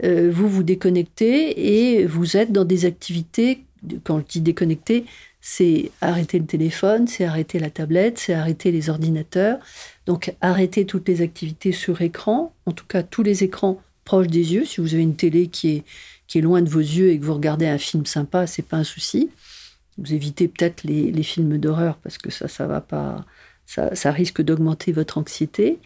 euh, 0.04 0.30
vous 0.30 0.48
vous 0.48 0.62
déconnectez 0.62 1.96
et 1.98 2.06
vous 2.06 2.36
êtes 2.36 2.52
dans 2.52 2.64
des 2.64 2.84
activités, 2.84 3.64
quand 4.04 4.20
je 4.20 4.24
dis 4.24 4.40
déconnecter, 4.40 5.06
c'est 5.40 5.92
arrêter 6.00 6.38
le 6.38 6.46
téléphone, 6.46 7.06
c'est 7.06 7.24
arrêter 7.24 7.58
la 7.58 7.70
tablette, 7.70 8.18
c'est 8.18 8.34
arrêter 8.34 8.72
les 8.72 8.90
ordinateurs. 8.90 9.58
Donc 10.06 10.34
arrêter 10.40 10.86
toutes 10.86 11.08
les 11.08 11.22
activités 11.22 11.72
sur 11.72 12.02
écran, 12.02 12.52
en 12.66 12.72
tout 12.72 12.84
cas 12.86 13.02
tous 13.02 13.22
les 13.22 13.44
écrans 13.44 13.80
proches 14.04 14.26
des 14.26 14.54
yeux. 14.54 14.64
Si 14.64 14.80
vous 14.80 14.94
avez 14.94 15.02
une 15.02 15.16
télé 15.16 15.46
qui 15.46 15.68
est, 15.68 15.84
qui 16.26 16.38
est 16.38 16.42
loin 16.42 16.62
de 16.62 16.68
vos 16.68 16.80
yeux 16.80 17.10
et 17.10 17.18
que 17.18 17.24
vous 17.24 17.34
regardez 17.34 17.66
un 17.66 17.78
film 17.78 18.06
sympa, 18.06 18.46
c'est 18.46 18.62
pas 18.62 18.76
un 18.76 18.84
souci. 18.84 19.30
Vous 19.98 20.12
évitez 20.12 20.48
peut-être 20.48 20.82
les, 20.84 21.10
les 21.12 21.22
films 21.22 21.58
d'horreur 21.58 21.96
parce 22.02 22.18
que 22.18 22.30
ça, 22.30 22.48
ça 22.48 22.66
va 22.66 22.80
pas, 22.80 23.24
ça, 23.66 23.94
ça 23.94 24.10
risque 24.10 24.42
d'augmenter 24.42 24.92
votre 24.92 25.16
anxiété. 25.16 25.78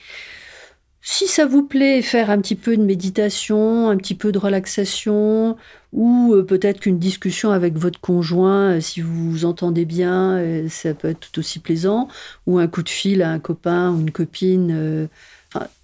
Si 1.03 1.27
ça 1.29 1.47
vous 1.47 1.63
plaît, 1.63 2.03
faire 2.03 2.29
un 2.31 2.39
petit 2.41 2.55
peu 2.55 2.77
de 2.77 2.83
méditation, 2.83 3.89
un 3.89 3.97
petit 3.97 4.15
peu 4.15 4.33
de 4.33 4.39
relaxation, 4.39 5.57
ou 5.93 6.35
euh, 6.35 6.43
peut-être 6.45 6.81
qu'une 6.81 6.99
discussion 6.99 7.53
avec 7.53 7.77
votre 7.79 8.01
conjoint, 8.01 8.77
euh, 8.77 8.81
si 8.81 9.01
vous 9.01 9.31
vous 9.31 9.45
entendez 9.47 9.87
bien, 9.87 10.37
euh, 10.37 10.69
ça 10.69 10.93
peut 10.93 11.09
être 11.09 11.21
tout 11.21 11.39
aussi 11.39 11.59
plaisant, 11.59 12.09
ou 12.47 12.59
un 12.59 12.69
coup 12.69 12.83
de 12.83 12.91
fil 12.91 13.23
à 13.23 13.31
un 13.31 13.39
copain 13.39 13.91
ou 13.93 14.01
une 14.01 14.11
copine, 14.11 15.09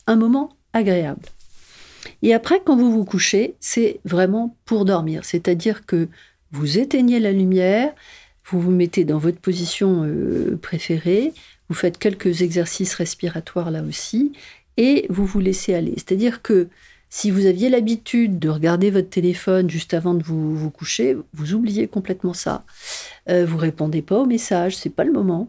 un 0.07 0.17
moment 0.17 0.51
agréable. 0.75 1.23
Et 2.23 2.35
après, 2.35 2.61
quand 2.65 2.77
vous 2.77 2.93
vous 2.93 3.05
couchez, 3.05 3.57
c'est 3.59 4.01
vraiment 4.05 4.55
pour 4.67 4.85
dormir, 4.85 5.25
c'est-à-dire 5.25 5.87
que 5.87 6.09
vous 6.53 6.79
éteignez 6.79 7.21
la 7.21 7.33
lumière, 7.33 7.93
vous 8.45 8.61
vous 8.61 8.71
mettez 8.71 9.05
dans 9.05 9.19
votre 9.19 9.41
position 9.41 10.09
préférée, 10.63 11.33
vous 11.69 11.75
faites 11.75 11.99
quelques 11.99 12.43
exercices 12.43 12.95
respiratoires 12.95 13.71
là 13.71 13.83
aussi, 13.83 14.33
et 14.77 15.07
vous 15.09 15.27
vous 15.27 15.41
laissez 15.41 15.75
aller. 15.75 15.95
C'est-à-dire 15.97 16.43
que 16.43 16.69
si 17.09 17.31
vous 17.31 17.47
aviez 17.47 17.69
l'habitude 17.71 18.39
de 18.39 18.49
regarder 18.49 18.91
votre 18.91 19.09
téléphone 19.09 19.71
juste 19.71 19.95
avant 19.95 20.15
de 20.15 20.23
vous, 20.23 20.71
coucher, 20.71 21.17
vous 21.33 21.55
oubliez 21.55 21.87
complètement 21.87 22.35
ça. 22.35 22.65
Euh, 23.29 23.47
vous 23.47 23.57
répondez 23.57 24.03
pas 24.03 24.19
aux 24.19 24.27
messages, 24.27 24.77
c'est 24.77 24.91
pas 24.91 25.05
le 25.05 25.13
moment. 25.13 25.49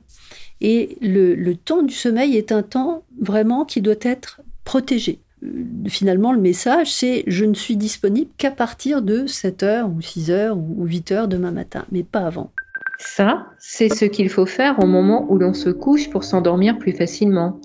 Et 0.62 0.98
le, 1.02 1.54
temps 1.54 1.84
du 1.84 1.94
sommeil 1.94 2.38
est 2.38 2.52
un 2.52 2.64
temps 2.64 3.04
vraiment 3.20 3.66
qui 3.66 3.82
doit 3.82 3.96
être 4.02 4.42
protégé. 4.64 5.20
Euh, 5.44 5.64
finalement, 5.88 6.32
le 6.32 6.40
message, 6.40 6.92
c'est 6.94 7.24
je 7.28 7.46
ne 7.46 7.54
suis 7.54 7.76
disponible 7.76 8.30
qu'à 8.38 8.52
partir 8.52 9.02
de 9.02 9.28
7 9.28 9.64
heures 9.64 9.90
ou 9.90 10.02
6 10.02 10.32
heures 10.32 10.58
ou 10.58 10.86
8 10.86 11.12
heures 11.12 11.28
demain 11.28 11.52
matin, 11.52 11.86
mais 11.92 12.04
pas 12.04 12.22
avant. 12.22 12.52
Ça, 13.00 13.48
c'est 13.60 13.90
ce 13.90 14.06
qu'il 14.06 14.30
faut 14.30 14.48
faire 14.48 14.80
au 14.80 14.88
moment 14.88 15.28
où 15.30 15.38
l'on 15.38 15.54
se 15.54 15.70
couche 15.70 16.10
pour 16.10 16.24
s'endormir 16.24 16.80
plus 16.80 16.94
facilement. 16.94 17.60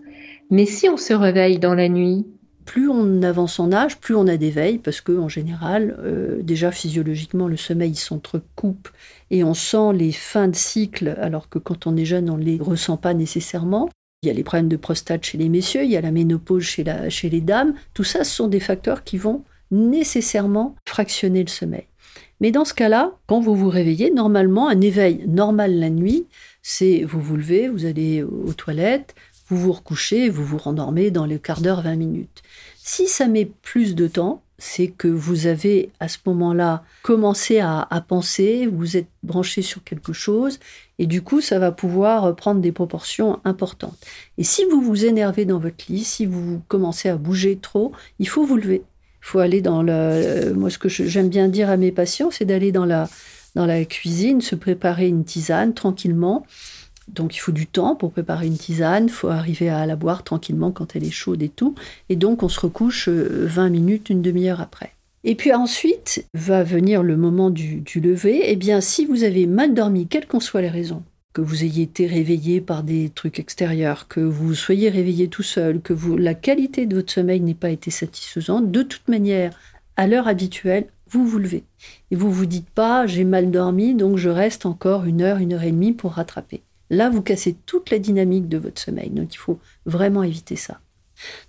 Mais 0.50 0.66
si 0.66 0.88
on 0.88 0.96
se 0.96 1.14
réveille 1.14 1.59
dans 1.59 1.74
la 1.74 1.88
nuit, 1.88 2.26
plus 2.64 2.88
on 2.88 3.22
avance 3.22 3.59
en 3.59 3.72
âge, 3.72 3.98
plus 3.98 4.14
on 4.14 4.26
a 4.26 4.37
des 4.37 4.50
veilles, 4.50 4.78
parce 4.78 5.00
que 5.00 5.12
en 5.12 5.28
général, 5.28 5.96
euh, 6.00 6.42
déjà 6.42 6.70
physiologiquement, 6.70 7.48
le 7.48 7.57
sommeil 7.57 7.94
s'entrecoupe 7.94 8.88
et 9.31 9.44
on 9.44 9.55
sent 9.55 9.92
les 9.94 10.12
fins 10.12 10.48
de 10.48 10.57
cycle, 10.57 11.16
alors 11.20 11.48
que 11.48 11.59
quand 11.59 11.87
on 11.87 11.96
est 11.96 12.05
jeune, 12.05 12.31
on 12.31 12.37
ne 12.37 12.44
les 12.44 12.59
ressent 12.59 12.96
pas 12.96 13.14
nécessairement. 13.14 13.88
Il 14.22 14.28
y 14.28 14.31
a 14.31 14.35
les 14.35 14.44
problèmes 14.44 14.68
de 14.68 14.76
prostate 14.76 15.24
chez 15.24 15.38
les 15.38 15.48
messieurs, 15.48 15.83
il 15.83 15.90
y 15.90 15.96
a 15.96 16.00
la 16.00 16.12
ménopause 16.12 16.62
chez, 16.62 16.85
la, 16.85 17.11
chez 17.11 17.28
les 17.28 17.40
dames. 17.40 17.74
Tout 17.94 18.05
ça, 18.05 18.22
ce 18.22 18.35
sont 18.35 18.48
des 18.48 18.61
facteurs 18.61 19.02
qui 19.02 19.18
vont 19.18 19.42
nécessairement 19.72 20.76
fractionner 20.87 21.42
le 21.42 21.48
sommeil. 21.48 21.87
Mais 22.40 22.50
dans 22.50 22.64
ce 22.64 22.74
cas-là, 22.74 23.12
quand 23.26 23.40
vous 23.40 23.55
vous 23.55 23.68
réveillez, 23.68 24.11
normalement, 24.11 24.68
un 24.68 24.81
éveil 24.81 25.24
normal 25.26 25.78
la 25.78 25.90
nuit, 25.90 26.26
c'est 26.61 27.02
vous 27.02 27.20
vous 27.20 27.37
levez, 27.37 27.68
vous 27.68 27.85
allez 27.85 28.22
aux 28.22 28.52
toilettes, 28.52 29.14
vous 29.52 29.58
vous 29.58 29.72
recouchez, 29.72 30.30
vous 30.30 30.44
vous 30.44 30.56
rendormez 30.56 31.10
dans 31.10 31.26
les 31.26 31.38
quart 31.38 31.60
d'heure, 31.60 31.82
20 31.82 31.96
minutes. 31.96 32.42
Si 32.82 33.06
ça 33.06 33.28
met 33.28 33.44
plus 33.44 33.94
de 33.94 34.08
temps, 34.08 34.42
c'est 34.56 34.88
que 34.88 35.08
vous 35.08 35.46
avez 35.46 35.90
à 36.00 36.08
ce 36.08 36.16
moment-là 36.24 36.84
commencé 37.02 37.60
à, 37.60 37.86
penser, 38.08 38.66
vous 38.66 38.96
êtes 38.96 39.08
branché 39.22 39.60
sur 39.60 39.84
quelque 39.84 40.14
chose, 40.14 40.58
et 40.98 41.06
du 41.06 41.20
coup, 41.20 41.42
ça 41.42 41.58
va 41.58 41.70
pouvoir 41.70 42.34
prendre 42.34 42.60
des 42.62 42.72
proportions 42.72 43.40
importantes. 43.44 43.98
Et 44.38 44.44
si 44.44 44.64
vous 44.64 44.80
vous 44.80 45.04
énervez 45.04 45.44
dans 45.44 45.58
votre 45.58 45.84
lit, 45.88 46.04
si 46.04 46.24
vous 46.24 46.62
commencez 46.68 47.10
à 47.10 47.16
bouger 47.16 47.58
trop, 47.60 47.92
il 48.20 48.28
faut 48.28 48.46
vous 48.46 48.56
lever. 48.56 48.82
Il 49.22 49.26
faut 49.26 49.40
aller 49.40 49.60
dans 49.60 49.82
le. 49.82 50.54
Moi, 50.54 50.70
ce 50.70 50.78
que 50.78 50.88
j'aime 50.88 51.28
bien 51.28 51.48
dire 51.48 51.68
à 51.68 51.76
mes 51.76 51.92
patients, 51.92 52.30
c'est 52.30 52.44
d'aller 52.44 52.72
dans 52.72 52.86
la, 52.86 53.08
dans 53.54 53.66
la 53.66 53.84
cuisine, 53.84 54.40
se 54.40 54.54
préparer 54.54 55.08
une 55.08 55.24
tisane 55.24 55.74
tranquillement 55.74 56.46
donc 57.12 57.37
il 57.37 57.38
faut 57.38 57.53
du 57.53 57.66
temps 57.66 57.94
pour 57.94 58.12
préparer 58.12 58.46
une 58.46 58.57
tisane, 58.57 59.05
il 59.05 59.12
faut 59.12 59.29
arriver 59.29 59.68
à 59.68 59.87
la 59.87 59.96
boire 59.96 60.25
tranquillement 60.25 60.70
quand 60.70 60.96
elle 60.96 61.05
est 61.05 61.11
chaude 61.11 61.42
et 61.42 61.48
tout. 61.48 61.75
Et 62.09 62.16
donc 62.16 62.42
on 62.42 62.48
se 62.48 62.61
recouche 62.61 63.09
20 63.09 63.12
euh, 63.12 63.70
minutes, 63.70 64.11
une 64.11 64.22
demi-heure 64.22 64.61
après. 64.61 64.92
Et 65.25 65.35
puis 65.37 65.53
ensuite 65.53 66.27
va 66.35 66.64
venir 66.64 67.03
le 67.03 67.16
moment 67.16 67.51
du, 67.51 67.85
lever. 67.96 68.42
Eh 68.44 68.57
bien, 68.57 68.81
si 68.81 69.07
vous 69.07 69.22
avez 69.22 69.46
mal 69.46 69.72
dormi, 69.75 70.09
quelles 70.09 70.27
qu'en 70.27 70.40
soient 70.40 70.62
les 70.62 70.68
raisons, 70.68 71.03
que 71.33 71.40
vous 71.40 71.62
ayez 71.62 71.85
été 71.85 72.07
réveillé 72.07 72.61
par 72.61 72.83
des 72.83 73.11
trucs 73.14 73.38
extérieurs, 73.38 74.09
que 74.09 74.20
vous 74.20 74.55
soyez 74.55 74.88
réveillé 74.88 75.29
tout 75.29 75.44
seul, 75.44 75.81
que 75.81 75.94
la 76.18 76.35
qualité 76.35 76.87
de 76.87 76.96
votre 76.96 77.12
sommeil 77.12 77.40
n'ait 77.40 77.55
pas 77.55 77.70
été 77.70 77.90
satisfaisante, 77.90 78.72
de 78.72 78.83
toute 78.83 79.07
manière, 79.09 79.57
à 79.96 80.09
l'heure 80.09 80.27
habituelle, 80.27 80.87
vous 81.09 81.25
vous 81.25 81.38
levez. 81.38 81.62
Et 82.11 82.16
vous 82.16 82.33
vous 82.33 82.46
dites 82.46 82.70
pas 82.70 83.07
j'ai 83.07 83.25
mal 83.25 83.51
dormi, 83.51 83.94
donc 83.94 84.16
je 84.16 84.29
reste 84.29 84.66
encore 84.66 85.05
une 85.05 85.22
heure, 85.22 85.38
une 85.38 85.53
heure 85.53 85.62
et 85.62 85.70
demie 85.70 85.92
pour 85.92 86.12
rattraper. 86.12 86.62
Là, 86.92 87.09
vous 87.09 87.22
cassez 87.22 87.57
toute 87.64 87.88
la 87.88 87.98
dynamique 87.98 88.50
de 88.50 88.59
votre 88.59 88.78
sommeil. 88.78 89.09
Donc, 89.09 89.35
il 89.35 89.38
faut 89.38 89.59
vraiment 89.87 90.22
éviter 90.22 90.57
ça. 90.57 90.78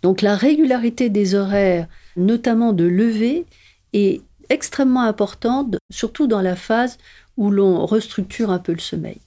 Donc, 0.02 0.22
la 0.22 0.38
régularité 0.38 1.10
des 1.10 1.36
horaires, 1.36 1.88
notamment 2.16 2.72
de 2.72 2.86
lever, 2.86 3.46
est 3.92 4.22
extrêmement 4.50 5.02
importante, 5.02 5.76
surtout 5.92 6.28
dans 6.28 6.42
la 6.42 6.56
phase 6.56 6.98
où 7.36 7.52
l'on 7.52 7.86
restructure 7.86 8.52
un 8.52 8.60
peu 8.60 8.72
le 8.72 8.80
sommeil. 8.80 9.18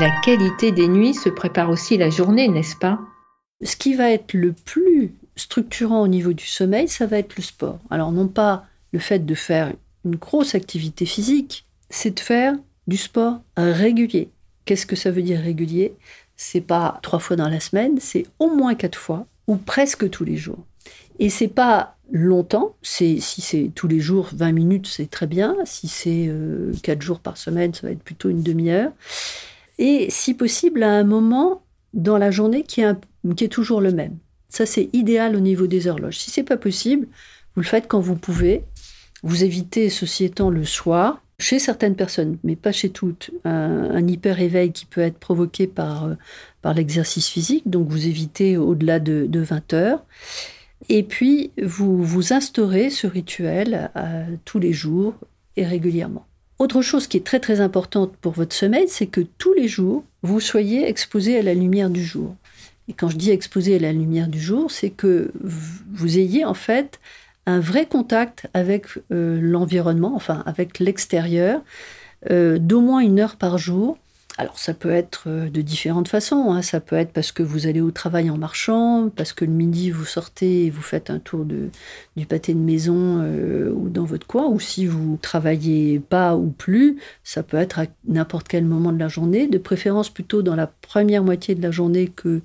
La 0.00 0.10
qualité 0.24 0.72
des 0.72 0.88
nuits 0.88 1.12
se 1.12 1.28
prépare 1.28 1.68
aussi 1.68 1.98
la 1.98 2.08
journée, 2.08 2.48
n'est-ce 2.48 2.76
pas? 2.76 2.98
Ce 3.62 3.76
qui 3.76 3.94
va 3.94 4.10
être 4.10 4.32
le 4.32 4.52
plus 4.52 5.12
structurant 5.36 6.00
au 6.00 6.08
niveau 6.08 6.32
du 6.32 6.46
sommeil, 6.46 6.88
ça 6.88 7.04
va 7.04 7.18
être 7.18 7.36
le 7.36 7.42
sport. 7.42 7.78
Alors 7.90 8.10
non 8.10 8.28
pas 8.28 8.64
le 8.92 8.98
fait 8.98 9.26
de 9.26 9.34
faire 9.34 9.74
une 10.06 10.16
grosse 10.16 10.54
activité 10.54 11.04
physique, 11.04 11.66
c'est 11.90 12.12
de 12.12 12.20
faire 12.20 12.54
du 12.86 12.96
sport 12.96 13.40
régulier. 13.56 14.30
Qu'est-ce 14.66 14.84
que 14.84 14.96
ça 14.96 15.10
veut 15.10 15.22
dire 15.22 15.40
régulier? 15.40 15.94
C'est 16.36 16.60
pas 16.60 16.98
trois 17.02 17.18
fois 17.18 17.36
dans 17.36 17.48
la 17.48 17.60
semaine, 17.60 17.96
c'est 17.98 18.26
au 18.38 18.50
moins 18.50 18.74
quatre 18.74 18.98
fois 18.98 19.26
ou 19.46 19.56
presque 19.56 20.10
tous 20.10 20.24
les 20.24 20.36
jours. 20.36 20.58
Et 21.18 21.30
c'est 21.30 21.48
pas 21.48 21.96
longtemps, 22.12 22.76
c'est 22.82 23.18
si 23.20 23.40
c'est 23.40 23.70
tous 23.74 23.88
les 23.88 24.00
jours 24.00 24.28
20 24.34 24.52
minutes, 24.52 24.86
c'est 24.86 25.10
très 25.10 25.26
bien. 25.26 25.56
Si 25.64 25.88
c'est 25.88 26.26
euh, 26.28 26.72
quatre 26.82 27.00
jours 27.00 27.20
par 27.20 27.38
semaine, 27.38 27.72
ça 27.72 27.86
va 27.86 27.92
être 27.92 28.02
plutôt 28.02 28.28
une 28.28 28.42
demi-heure. 28.42 28.92
Et 29.78 30.08
si 30.10 30.34
possible, 30.34 30.82
à 30.82 30.92
un 30.92 31.04
moment 31.04 31.62
dans 31.94 32.18
la 32.18 32.30
journée 32.30 32.62
qui 32.62 32.82
est, 32.82 32.94
qui 33.36 33.44
est 33.44 33.48
toujours 33.48 33.80
le 33.80 33.92
même. 33.92 34.18
Ça, 34.48 34.66
c'est 34.66 34.88
idéal 34.92 35.34
au 35.34 35.40
niveau 35.40 35.66
des 35.66 35.88
horloges. 35.88 36.18
Si 36.18 36.30
c'est 36.30 36.42
pas 36.42 36.56
possible, 36.56 37.08
vous 37.54 37.62
le 37.62 37.66
faites 37.66 37.88
quand 37.88 38.00
vous 38.00 38.16
pouvez. 38.16 38.64
Vous 39.22 39.44
évitez, 39.44 39.90
ceci 39.90 40.24
étant, 40.24 40.50
le 40.50 40.64
soir. 40.64 41.22
Chez 41.38 41.58
certaines 41.58 41.96
personnes, 41.96 42.38
mais 42.44 42.56
pas 42.56 42.72
chez 42.72 42.88
toutes, 42.88 43.30
un, 43.44 44.06
hyper-éveil 44.06 44.72
qui 44.72 44.86
peut 44.86 45.02
être 45.02 45.18
provoqué 45.18 45.66
par, 45.66 46.06
euh, 46.06 46.14
par 46.62 46.72
l'exercice 46.72 47.28
physique, 47.28 47.68
donc 47.68 47.88
vous 47.88 48.06
évitez 48.06 48.56
au-delà 48.56 49.00
de, 49.00 49.28
20 49.30 49.74
heures. 49.74 50.04
Et 50.88 51.02
puis, 51.02 51.50
vous, 51.62 52.02
vous 52.02 52.32
instaurez 52.32 52.88
ce 52.88 53.06
rituel 53.06 53.90
euh, 53.96 54.24
tous 54.46 54.58
les 54.58 54.72
jours 54.72 55.14
et 55.56 55.66
régulièrement. 55.66 56.26
Autre 56.58 56.80
chose 56.80 57.06
qui 57.06 57.18
est 57.18 57.26
très 57.26 57.40
très 57.40 57.60
importante 57.60 58.16
pour 58.16 58.32
votre 58.32 58.54
sommeil, 58.54 58.86
c'est 58.88 59.06
que 59.06 59.20
tous 59.20 59.52
les 59.52 59.68
jours, 59.68 60.04
vous 60.22 60.40
soyez 60.40 60.88
exposé 60.88 61.38
à 61.38 61.42
la 61.42 61.52
lumière 61.52 61.90
du 61.90 62.02
jour. 62.02 62.34
Et 62.88 62.94
quand 62.94 63.08
je 63.08 63.16
dis 63.16 63.30
exposé 63.30 63.76
à 63.76 63.78
la 63.78 63.92
lumière 63.92 64.28
du 64.28 64.40
jour, 64.40 64.70
c'est 64.70 64.90
que 64.90 65.32
vous 65.42 66.18
ayez 66.18 66.46
en 66.46 66.54
fait 66.54 66.98
un 67.46 67.60
vrai 67.60 67.86
contact 67.86 68.48
avec 68.54 68.86
euh, 69.12 69.40
l'environnement, 69.40 70.12
enfin 70.14 70.42
avec 70.46 70.80
l'extérieur, 70.80 71.62
euh, 72.30 72.58
d'au 72.58 72.80
moins 72.80 73.00
une 73.00 73.20
heure 73.20 73.36
par 73.36 73.56
jour. 73.56 73.98
Alors 74.38 74.58
ça 74.58 74.74
peut 74.74 74.90
être 74.90 75.24
euh, 75.28 75.48
de 75.48 75.62
différentes 75.62 76.08
façons. 76.08 76.50
Hein. 76.50 76.60
Ça 76.60 76.80
peut 76.80 76.96
être 76.96 77.12
parce 77.12 77.30
que 77.32 77.44
vous 77.44 77.68
allez 77.68 77.80
au 77.80 77.92
travail 77.92 78.30
en 78.30 78.36
marchant, 78.36 79.10
parce 79.14 79.32
que 79.32 79.44
le 79.44 79.52
midi 79.52 79.90
vous 79.90 80.04
sortez 80.04 80.66
et 80.66 80.70
vous 80.70 80.82
faites 80.82 81.08
un 81.08 81.20
tour 81.20 81.44
du 81.44 82.26
pâté 82.26 82.52
de 82.52 82.58
maison 82.58 83.22
ou 83.72 83.88
dans 83.88 84.04
votre 84.04 84.26
coin, 84.26 84.46
ou 84.48 84.58
si 84.60 84.84
vous 84.84 85.16
travaillez 85.22 86.00
pas 86.00 86.36
ou 86.36 86.50
plus, 86.50 86.98
ça 87.22 87.42
peut 87.44 87.56
être 87.56 87.78
à 87.78 87.86
n'importe 88.08 88.48
quel 88.48 88.64
moment 88.64 88.92
de 88.92 88.98
la 88.98 89.08
journée, 89.08 89.46
de 89.46 89.58
préférence 89.58 90.10
plutôt 90.10 90.42
dans 90.42 90.56
la 90.56 90.66
première 90.66 91.22
moitié 91.22 91.54
de 91.54 91.62
la 91.62 91.70
journée 91.70 92.08
que, 92.08 92.42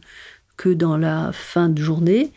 que 0.57 0.69
dans 0.69 0.95
la 0.95 1.31
fin 1.33 1.67
de 1.69 1.81
journée. 1.81 2.31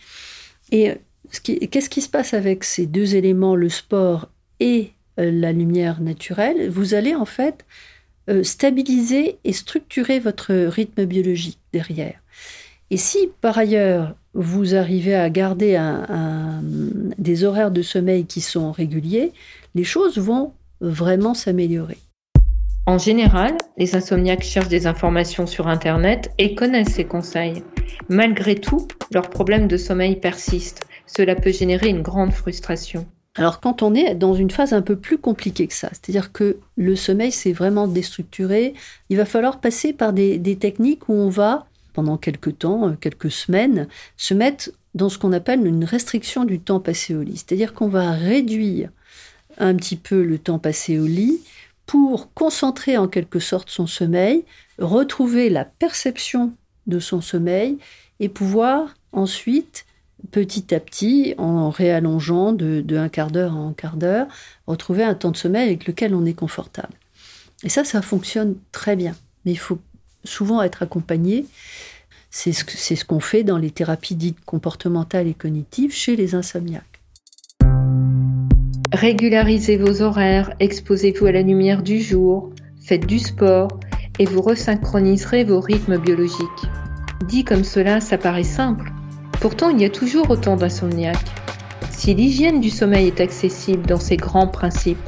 Et 0.73 0.95
Qu'est-ce 1.43 1.91
qui 1.91 2.01
se 2.01 2.09
passe 2.09 2.35
avec 2.35 2.65
ces 2.65 2.87
deux 2.87 3.17
éléments, 3.17 3.57
le 3.57 3.69
sport 3.69 4.29
et 4.61 4.93
euh, 5.19 5.31
la 5.31 5.53
lumière 5.53 6.01
naturelle? 6.01 6.69
Vous 6.71 6.95
allez 6.95 7.15
en 7.15 7.25
fait 7.25 7.65
euh, 8.31 8.43
stabiliser 8.43 9.39
et 9.45 9.53
structurer 9.53 10.19
votre 10.19 10.55
rythme 10.55 11.05
biologique 11.05 11.59
derrière. 11.73 12.21
Et 12.91 12.97
si 12.97 13.31
par 13.41 13.59
ailleurs 13.59 14.15
vous 14.35 14.75
arrivez 14.75 15.15
à 15.15 15.31
garder 15.31 15.81
des 17.19 17.45
horaires 17.45 17.71
de 17.71 17.83
sommeil 17.83 18.27
qui 18.27 18.41
sont 18.41 18.73
réguliers, 18.73 19.33
les 19.75 19.85
choses 19.85 20.19
vont 20.19 20.53
vraiment 20.81 21.35
s'améliorer. 21.35 21.99
En 22.87 22.99
général, 22.99 23.57
les 23.79 23.97
insomniaques 23.97 24.43
cherchent 24.43 24.69
des 24.69 24.87
informations 24.87 25.47
sur 25.47 25.69
Internet 25.69 26.33
et 26.37 26.55
connaissent 26.55 26.95
ces 26.95 27.05
conseils. 27.05 27.63
Malgré 28.11 28.57
tout, 28.57 28.87
leurs 29.13 29.31
problèmes 29.31 29.69
de 29.69 29.79
sommeil 29.79 30.17
persistent 30.17 30.83
cela 31.07 31.35
peut 31.35 31.53
générer 31.53 31.89
une 31.89 32.03
grande 32.03 32.33
frustration. 32.33 33.07
Alors 33.37 33.61
quand 33.61 33.83
on 33.83 33.95
est 33.95 34.15
dans 34.15 34.35
une 34.35 34.51
phase 34.51 34.73
un 34.73 34.83
peu 34.83 34.97
plus 34.97 35.19
compliquée 35.19 35.67
que 35.67 35.75
ça, 35.75 35.89
c'est-à-dire 35.91 36.33
que 36.33 36.59
le 36.77 36.95
sommeil 36.95 37.33
c'est 37.33 37.53
vraiment 37.53 37.89
déstructuré, 37.89 38.75
il 39.11 39.17
va 39.17 39.25
falloir 39.25 39.61
passer 39.61 39.93
par 39.93 40.13
des, 40.13 40.39
des, 40.39 40.57
techniques 40.57 41.09
où 41.09 41.15
on 41.15 41.29
va, 41.29 41.67
pendant 41.95 42.17
quelques 42.17 42.59
temps, 42.59 42.89
euh, 42.89 42.93
quelques 43.01 43.33
semaines, 43.33 43.89
se 44.17 44.35
mettre 44.35 44.71
dans 44.95 45.09
ce 45.09 45.19
qu'on 45.19 45.33
appelle 45.33 45.67
une 45.67 45.85
restriction 45.85 46.45
du 46.45 46.61
temps 46.61 46.79
passé 46.79 47.17
au 47.17 47.23
lit. 47.23 47.37
C'est-à-dire 47.37 47.75
qu'on 47.75 47.89
va 47.89 48.13
réduire 48.13 48.91
un 49.59 49.75
petit 49.75 49.97
peu 49.97 50.23
le 50.23 50.39
temps 50.39 50.61
passé 50.61 51.01
au 51.01 51.07
lit 51.07 51.41
pour 51.87 52.33
concentrer 52.33 52.97
en 52.97 53.09
quelque 53.09 53.41
sorte 53.41 53.69
son 53.69 53.87
sommeil, 53.87 54.45
retrouver 54.79 55.51
la 55.51 55.65
perception 55.65 56.53
de 56.87 56.99
son 57.01 57.21
sommeil 57.21 57.79
et 58.21 58.29
pouvoir 58.29 58.95
ensuite 59.13 59.85
petit 60.31 60.75
à 60.75 60.81
petit, 60.81 61.35
en 61.39 61.71
réallongeant 61.71 62.53
de, 62.53 62.85
un 62.97 63.09
quart 63.09 63.31
d'heure 63.31 63.57
en 63.57 63.71
un 63.71 63.73
quart 63.73 63.97
d'heure, 63.97 64.27
retrouver 64.67 65.05
un 65.05 65.15
temps 65.15 65.31
de 65.31 65.37
sommeil 65.37 65.67
avec 65.67 65.87
lequel 65.87 66.15
on 66.15 66.25
est 66.25 66.35
confortable. 66.35 66.95
Et 67.63 67.69
ça, 67.69 67.85
ça 67.85 68.03
fonctionne 68.03 68.57
très 68.73 68.97
bien. 68.97 69.15
Mais 69.45 69.53
il 69.53 69.59
faut 69.59 69.79
souvent 70.25 70.63
être 70.63 70.83
accompagné. 70.83 71.47
C'est 72.31 72.53
ce, 72.53 72.65
ce 72.67 73.05
qu'on 73.05 73.21
fait 73.21 73.45
dans 73.45 73.59
les 73.59 73.71
thérapies 73.71 74.17
dites 74.17 74.45
comportementales 74.45 75.29
et 75.29 75.35
cognitives 75.35 75.93
chez 75.93 76.17
les 76.17 76.35
insomniaques. 76.35 77.01
Régularisez 78.93 79.77
vos 79.77 80.03
horaires, 80.03 80.55
exposez-vous 80.61 81.27
à 81.27 81.33
la 81.33 81.43
lumière 81.43 81.83
du 81.83 82.01
jour, 82.01 82.53
faites 82.81 83.07
du 83.07 83.19
sport 83.19 83.69
et 84.19 84.25
vous 84.25 84.41
resynchroniserez 84.41 85.45
vos 85.45 85.61
rythmes 85.61 85.99
biologiques. 85.99 86.69
Dit 87.27 87.45
comme 87.45 87.65
cela, 87.65 88.01
ça 88.01 88.19
paraît 88.19 88.45
simple. 88.45 88.93
Pourtant, 89.41 89.71
il 89.71 89.81
y 89.81 89.85
a 89.85 89.91
toujours 89.91 90.31
autant 90.31 90.57
d'insomniaques. 90.57 91.19
Si 91.91 92.15
l'hygiène 92.15 92.61
du 92.61 92.71
sommeil 92.71 93.07
est 93.07 93.21
accessible 93.21 93.87
dans 93.87 93.99
ses 93.99 94.17
grands 94.17 94.49
principes, 94.49 94.99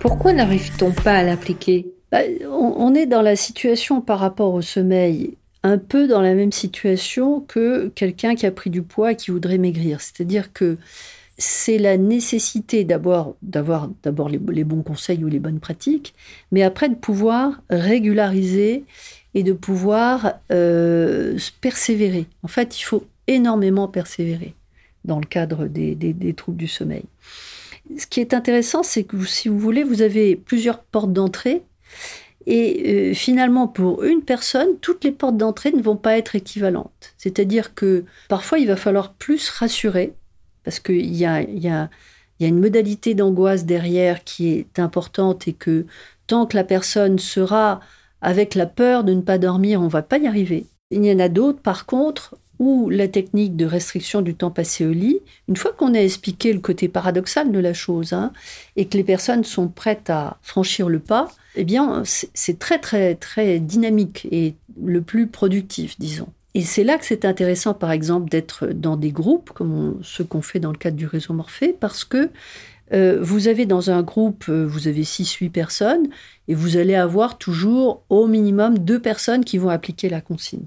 pourquoi 0.00 0.32
n'arrive-t-on 0.32 0.92
pas 0.92 1.14
à 1.14 1.22
l'appliquer? 1.22 1.86
Bah, 2.12 2.20
on, 2.48 2.94
est 2.94 3.06
dans 3.06 3.22
la 3.22 3.34
situation 3.34 4.00
par 4.00 4.20
rapport 4.20 4.54
au 4.54 4.62
sommeil, 4.62 5.34
un 5.64 5.78
peu 5.78 6.06
dans 6.06 6.20
la 6.20 6.34
même 6.34 6.52
situation 6.52 7.40
que 7.40 7.88
quelqu'un 7.88 8.36
qui 8.36 8.46
a 8.46 8.52
pris 8.52 8.70
du 8.70 8.82
poids 8.82 9.12
et 9.12 9.16
qui 9.16 9.32
voudrait 9.32 9.58
maigrir. 9.58 10.00
C'est-à-dire 10.00 10.52
que 10.52 10.78
c'est 11.38 11.78
la 11.78 11.96
nécessité 11.96 12.84
d'avoir 12.84 13.32
d'abord 13.42 13.88
les, 14.28 14.64
bons 14.64 14.82
conseils 14.82 15.24
ou 15.24 15.28
les 15.28 15.40
bonnes 15.40 15.60
pratiques, 15.60 16.14
mais 16.52 16.62
après 16.62 16.88
de 16.88 16.94
pouvoir 16.94 17.60
régulariser 17.68 18.84
et 19.34 19.42
de 19.42 19.52
pouvoir 19.52 20.34
euh, 20.52 21.36
persévérer. 21.60 22.26
En 22.42 22.48
fait, 22.48 22.78
il 22.78 22.84
faut 22.84 23.04
énormément 23.26 23.88
persévérer 23.88 24.54
dans 25.04 25.18
le 25.18 25.26
cadre 25.26 25.66
des, 25.66 26.34
troubles 26.34 26.58
du 26.58 26.68
sommeil. 26.68 27.04
Ce 27.96 28.06
qui 28.06 28.20
est 28.20 28.34
intéressant, 28.34 28.82
c'est 28.82 29.04
que 29.04 29.24
si 29.24 29.48
vous 29.48 29.58
voulez, 29.58 29.84
vous 29.84 30.02
avez 30.02 30.34
plusieurs 30.36 30.80
portes 30.80 31.12
d'entrée. 31.12 31.62
Et 32.46 33.10
euh, 33.10 33.14
finalement, 33.14 33.68
pour 33.68 34.04
une 34.04 34.22
personne, 34.22 34.78
toutes 34.80 35.04
les 35.04 35.12
portes 35.12 35.36
d'entrée 35.36 35.72
ne 35.72 35.82
vont 35.82 35.96
pas 35.96 36.16
être 36.18 36.34
équivalentes. 36.34 37.14
C'est-à-dire 37.18 37.74
que 37.74 38.04
parfois, 38.28 38.58
il 38.58 38.66
va 38.66 38.76
falloir 38.76 39.14
plus 39.14 39.48
rassurer, 39.48 40.14
parce 40.64 40.80
qu'il 40.80 41.14
y, 41.14 41.24
a, 41.24 41.42
y 41.42 41.68
a 41.68 41.88
une 42.40 42.60
modalité 42.60 43.14
d'angoisse 43.14 43.64
derrière 43.64 44.24
qui 44.24 44.48
est 44.48 44.78
importante 44.78 45.48
et 45.48 45.52
que 45.52 45.86
tant 46.26 46.46
que 46.46 46.56
la 46.56 46.64
personne 46.64 47.18
sera 47.18 47.80
avec 48.20 48.54
la 48.54 48.66
peur 48.66 49.04
de 49.04 49.12
ne 49.12 49.22
pas 49.22 49.38
dormir, 49.38 49.80
on 49.80 49.84
ne 49.84 49.90
va 49.90 50.02
pas 50.02 50.18
y 50.18 50.26
arriver. 50.26 50.66
Il 50.90 51.04
y 51.04 51.12
en 51.12 51.18
a 51.18 51.28
d'autres, 51.28 51.60
par 51.60 51.86
contre, 51.86 52.36
ou 52.58 52.88
la 52.90 53.08
technique 53.08 53.56
de 53.56 53.66
restriction 53.66 54.22
du 54.22 54.34
temps 54.34 54.50
passé 54.50 54.86
au 54.86 54.92
lit, 54.92 55.20
une 55.48 55.56
fois 55.56 55.72
qu'on 55.72 55.94
a 55.94 55.98
expliqué 55.98 56.52
le 56.52 56.60
côté 56.60 56.88
paradoxal 56.88 57.52
de 57.52 57.58
la 57.58 57.74
chose, 57.74 58.12
hein, 58.12 58.32
et 58.76 58.86
que 58.86 58.96
les 58.96 59.04
personnes 59.04 59.44
sont 59.44 59.68
prêtes 59.68 60.10
à 60.10 60.38
franchir 60.42 60.88
le 60.88 60.98
pas, 60.98 61.28
eh 61.56 61.64
bien, 61.64 62.02
c'est 62.04 62.58
très, 62.58 62.78
très, 62.78 63.14
très 63.14 63.58
dynamique 63.58 64.28
et 64.30 64.54
le 64.82 65.00
plus 65.00 65.26
productif, 65.26 65.98
disons. 65.98 66.28
Et 66.54 66.62
c'est 66.62 66.84
là 66.84 66.96
que 66.96 67.04
c'est 67.04 67.24
intéressant, 67.26 67.74
par 67.74 67.90
exemple, 67.90 68.30
d'être 68.30 68.68
dans 68.68 68.96
des 68.96 69.10
groupes, 69.10 69.50
comme 69.50 69.98
ce 70.02 70.22
qu'on 70.22 70.40
fait 70.40 70.60
dans 70.60 70.72
le 70.72 70.78
cadre 70.78 70.96
du 70.96 71.06
réseau 71.06 71.34
Morphée, 71.34 71.76
parce 71.78 72.04
que 72.04 72.30
euh, 72.92 73.18
vous 73.20 73.48
avez 73.48 73.66
dans 73.66 73.90
un 73.90 74.02
groupe, 74.02 74.44
euh, 74.48 74.66
vous 74.66 74.88
avez 74.88 75.02
6-8 75.02 75.50
personnes, 75.50 76.08
et 76.48 76.54
vous 76.54 76.76
allez 76.76 76.94
avoir 76.94 77.36
toujours 77.36 78.02
au 78.08 78.26
minimum 78.26 78.78
deux 78.78 79.00
personnes 79.00 79.44
qui 79.44 79.58
vont 79.58 79.68
appliquer 79.68 80.08
la 80.08 80.20
consigne. 80.20 80.64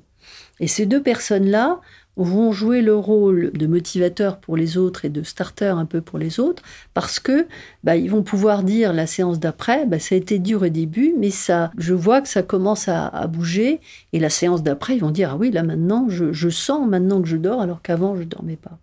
Et 0.60 0.68
ces 0.68 0.86
deux 0.86 1.02
personnes-là 1.02 1.80
vont 2.24 2.52
jouer 2.52 2.82
le 2.82 2.96
rôle 2.96 3.52
de 3.54 3.68
motivateur 3.68 4.40
pour 4.40 4.58
les 4.58 4.78
autres 4.78 5.06
et 5.06 5.10
de 5.10 5.24
starter 5.24 5.68
un 5.68 5.86
peu 5.86 6.02
pour 6.02 6.20
les 6.20 6.40
autres, 6.40 6.64
parce 6.94 7.20
que 7.20 7.48
bah, 7.84 7.96
ils 7.96 8.12
vont 8.12 8.24
pouvoir 8.24 8.64
dire 8.64 8.94
la 8.94 9.08
séance 9.08 9.40
d'après, 9.40 9.86
bah, 9.86 10.00
ça 10.00 10.16
a 10.16 10.18
été 10.18 10.40
dur 10.40 10.64
au 10.64 10.68
début, 10.68 11.14
mais 11.18 11.30
ça, 11.30 11.72
je 11.78 11.94
vois 11.94 12.22
que 12.22 12.28
ça 12.28 12.44
commence 12.44 12.88
à, 12.90 13.28
bouger, 13.28 13.80
et 14.12 14.20
la 14.20 14.30
séance 14.30 14.64
d'après, 14.64 14.96
ils 14.96 15.00
vont 15.00 15.12
dire 15.12 15.32
ah 15.34 15.38
oui 15.38 15.52
là 15.52 15.64
maintenant 15.64 16.08
je, 16.10 16.34
je 16.34 16.50
sens 16.50 16.88
maintenant 16.88 17.22
que 17.22 17.28
je 17.28 17.38
dors 17.38 17.62
alors 17.62 17.82
qu'avant 17.82 18.16
je 18.16 18.24
dormais 18.24 18.58
pas. 18.58 18.80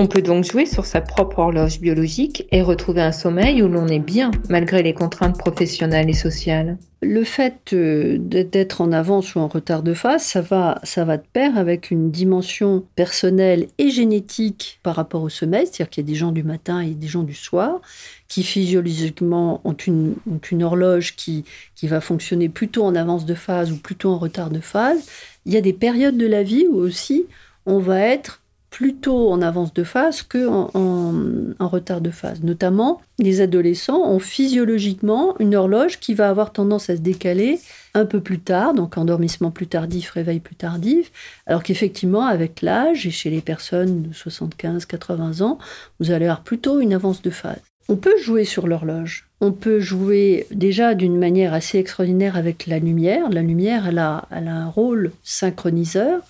On 0.00 0.06
peut 0.06 0.22
donc 0.22 0.44
jouer 0.44 0.64
sur 0.64 0.86
sa 0.86 1.02
propre 1.02 1.40
horloge 1.40 1.78
biologique 1.78 2.46
et 2.50 2.62
retrouver 2.62 3.02
un 3.02 3.12
sommeil 3.12 3.62
où 3.62 3.68
l'on 3.68 3.86
est 3.86 3.98
bien 3.98 4.30
malgré 4.48 4.82
les 4.82 4.94
contraintes 4.94 5.36
professionnelles 5.36 6.08
et 6.08 6.14
sociales. 6.14 6.78
Le 7.02 7.22
fait 7.22 7.74
euh, 7.74 8.16
d'être 8.18 8.80
en 8.80 8.92
avance 8.92 9.34
ou 9.34 9.40
en 9.40 9.46
retard 9.46 9.82
de 9.82 9.92
phase, 9.92 10.22
ça 10.22 10.40
va, 10.40 10.80
ça 10.84 11.04
va 11.04 11.18
de 11.18 11.26
pair 11.30 11.58
avec 11.58 11.90
une 11.90 12.10
dimension 12.10 12.86
personnelle 12.96 13.66
et 13.76 13.90
génétique 13.90 14.80
par 14.82 14.96
rapport 14.96 15.22
au 15.22 15.28
sommeil, 15.28 15.66
c'est-à-dire 15.66 15.90
qu'il 15.90 16.02
y 16.02 16.06
a 16.06 16.10
des 16.10 16.18
gens 16.18 16.32
du 16.32 16.44
matin 16.44 16.80
et 16.80 16.92
des 16.92 17.06
gens 17.06 17.22
du 17.22 17.34
soir 17.34 17.82
qui 18.26 18.42
physiologiquement 18.42 19.60
ont 19.64 19.74
une, 19.74 20.14
horloge 20.62 21.14
qui 21.14 21.44
va 21.82 22.00
fonctionner 22.00 22.48
plutôt 22.48 22.84
en 22.84 22.94
avance 22.94 23.26
de 23.26 23.34
phase 23.34 23.70
ou 23.70 23.76
plutôt 23.76 24.12
en 24.12 24.18
retard 24.18 24.48
de 24.48 24.60
phase. 24.60 25.06
Il 25.44 25.52
y 25.52 25.58
a 25.58 25.60
des 25.60 25.74
périodes 25.74 26.16
de 26.16 26.26
la 26.26 26.42
vie 26.42 26.64
où 26.70 26.76
aussi 26.76 27.26
on 27.66 27.80
va 27.80 28.00
être 28.00 28.39
plutôt 28.70 29.30
en 29.30 29.42
avance 29.42 29.74
de 29.74 29.84
phase 29.84 30.22
que 30.22 30.46
en, 30.48 31.68
retard 31.68 32.00
de 32.00 32.10
phase. 32.10 32.42
Notamment, 32.42 33.00
les 33.18 33.40
adolescents 33.40 34.08
ont 34.08 34.18
physiologiquement 34.18 35.34
une 35.38 35.54
horloge 35.54 35.98
qui 35.98 36.14
va 36.14 36.28
avoir 36.28 36.52
tendance 36.52 36.88
à 36.88 36.96
se 36.96 37.00
décaler 37.00 37.60
un 37.94 38.06
peu 38.06 38.20
plus 38.20 38.40
tard, 38.40 38.72
donc 38.74 38.96
endormissement 38.96 39.50
plus 39.50 39.66
tardif, 39.66 40.10
réveil 40.10 40.40
plus 40.40 40.54
tardif, 40.54 41.10
alors 41.46 41.62
qu'effectivement, 41.62 42.24
avec 42.24 42.62
l'âge 42.62 43.06
et 43.06 43.10
chez 43.10 43.30
les 43.30 43.40
personnes 43.40 44.02
de 44.02 44.12
75-80 44.12 45.42
ans, 45.42 45.58
vous 45.98 46.12
allez 46.12 46.26
avoir 46.26 46.42
plutôt 46.42 46.80
une 46.80 46.94
avance 46.94 47.22
de 47.22 47.30
phase. 47.30 47.60
On 47.88 47.96
peut 47.96 48.16
jouer 48.22 48.44
sur 48.44 48.68
l'horloge. 48.68 49.26
On 49.40 49.50
peut 49.50 49.80
jouer 49.80 50.46
déjà 50.52 50.94
d'une 50.94 51.18
manière 51.18 51.52
assez 51.52 51.78
extraordinaire 51.78 52.36
avec 52.36 52.68
la 52.68 52.78
lumière. 52.78 53.28
La 53.30 53.42
lumière, 53.42 53.88
elle 53.88 53.98
a, 53.98 54.28
elle 54.30 54.46
a 54.46 54.54
un 54.54 54.68
rôle 54.68 55.10
synchroniseur. 55.24 56.20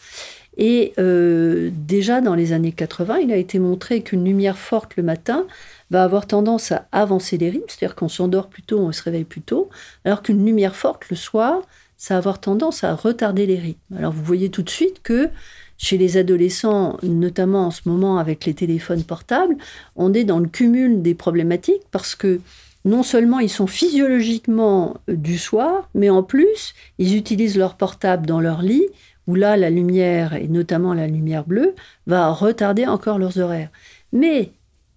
Et 0.62 0.92
euh, 0.98 1.70
déjà 1.72 2.20
dans 2.20 2.34
les 2.34 2.52
années 2.52 2.72
80, 2.72 3.20
il 3.20 3.32
a 3.32 3.36
été 3.36 3.58
montré 3.58 4.02
qu'une 4.02 4.26
lumière 4.26 4.58
forte 4.58 4.94
le 4.96 5.02
matin 5.02 5.46
va 5.90 6.04
avoir 6.04 6.26
tendance 6.26 6.70
à 6.70 6.86
avancer 6.92 7.38
les 7.38 7.48
rythmes, 7.48 7.64
c'est-à-dire 7.66 7.96
qu'on 7.96 8.10
s'endort 8.10 8.48
plus 8.48 8.62
tôt, 8.62 8.78
on 8.78 8.92
se 8.92 9.02
réveille 9.02 9.24
plus 9.24 9.40
tôt, 9.40 9.70
alors 10.04 10.22
qu'une 10.22 10.44
lumière 10.44 10.76
forte 10.76 11.08
le 11.08 11.16
soir, 11.16 11.62
ça 11.96 12.14
va 12.14 12.18
avoir 12.18 12.40
tendance 12.42 12.84
à 12.84 12.94
retarder 12.94 13.46
les 13.46 13.58
rythmes. 13.58 13.96
Alors 13.96 14.12
vous 14.12 14.22
voyez 14.22 14.50
tout 14.50 14.60
de 14.60 14.68
suite 14.68 15.00
que 15.02 15.30
chez 15.78 15.96
les 15.96 16.18
adolescents, 16.18 16.98
notamment 17.02 17.68
en 17.68 17.70
ce 17.70 17.88
moment 17.88 18.18
avec 18.18 18.44
les 18.44 18.52
téléphones 18.52 19.02
portables, 19.02 19.56
on 19.96 20.12
est 20.12 20.24
dans 20.24 20.40
le 20.40 20.48
cumul 20.48 21.00
des 21.00 21.14
problématiques 21.14 21.84
parce 21.90 22.14
que 22.14 22.38
non 22.84 23.02
seulement 23.02 23.38
ils 23.38 23.50
sont 23.50 23.66
physiologiquement 23.66 24.98
euh, 25.08 25.16
du 25.16 25.38
soir, 25.38 25.88
mais 25.94 26.10
en 26.10 26.22
plus, 26.22 26.74
ils 26.98 27.16
utilisent 27.16 27.56
leur 27.56 27.76
portable 27.76 28.26
dans 28.26 28.40
leur 28.40 28.60
lit 28.60 28.86
là, 29.34 29.56
la 29.56 29.70
lumière, 29.70 30.34
et 30.34 30.48
notamment 30.48 30.94
la 30.94 31.06
lumière 31.06 31.44
bleue, 31.44 31.74
va 32.06 32.30
retarder 32.30 32.86
encore 32.86 33.18
leurs 33.18 33.38
horaires. 33.38 33.70
Mais, 34.12 34.52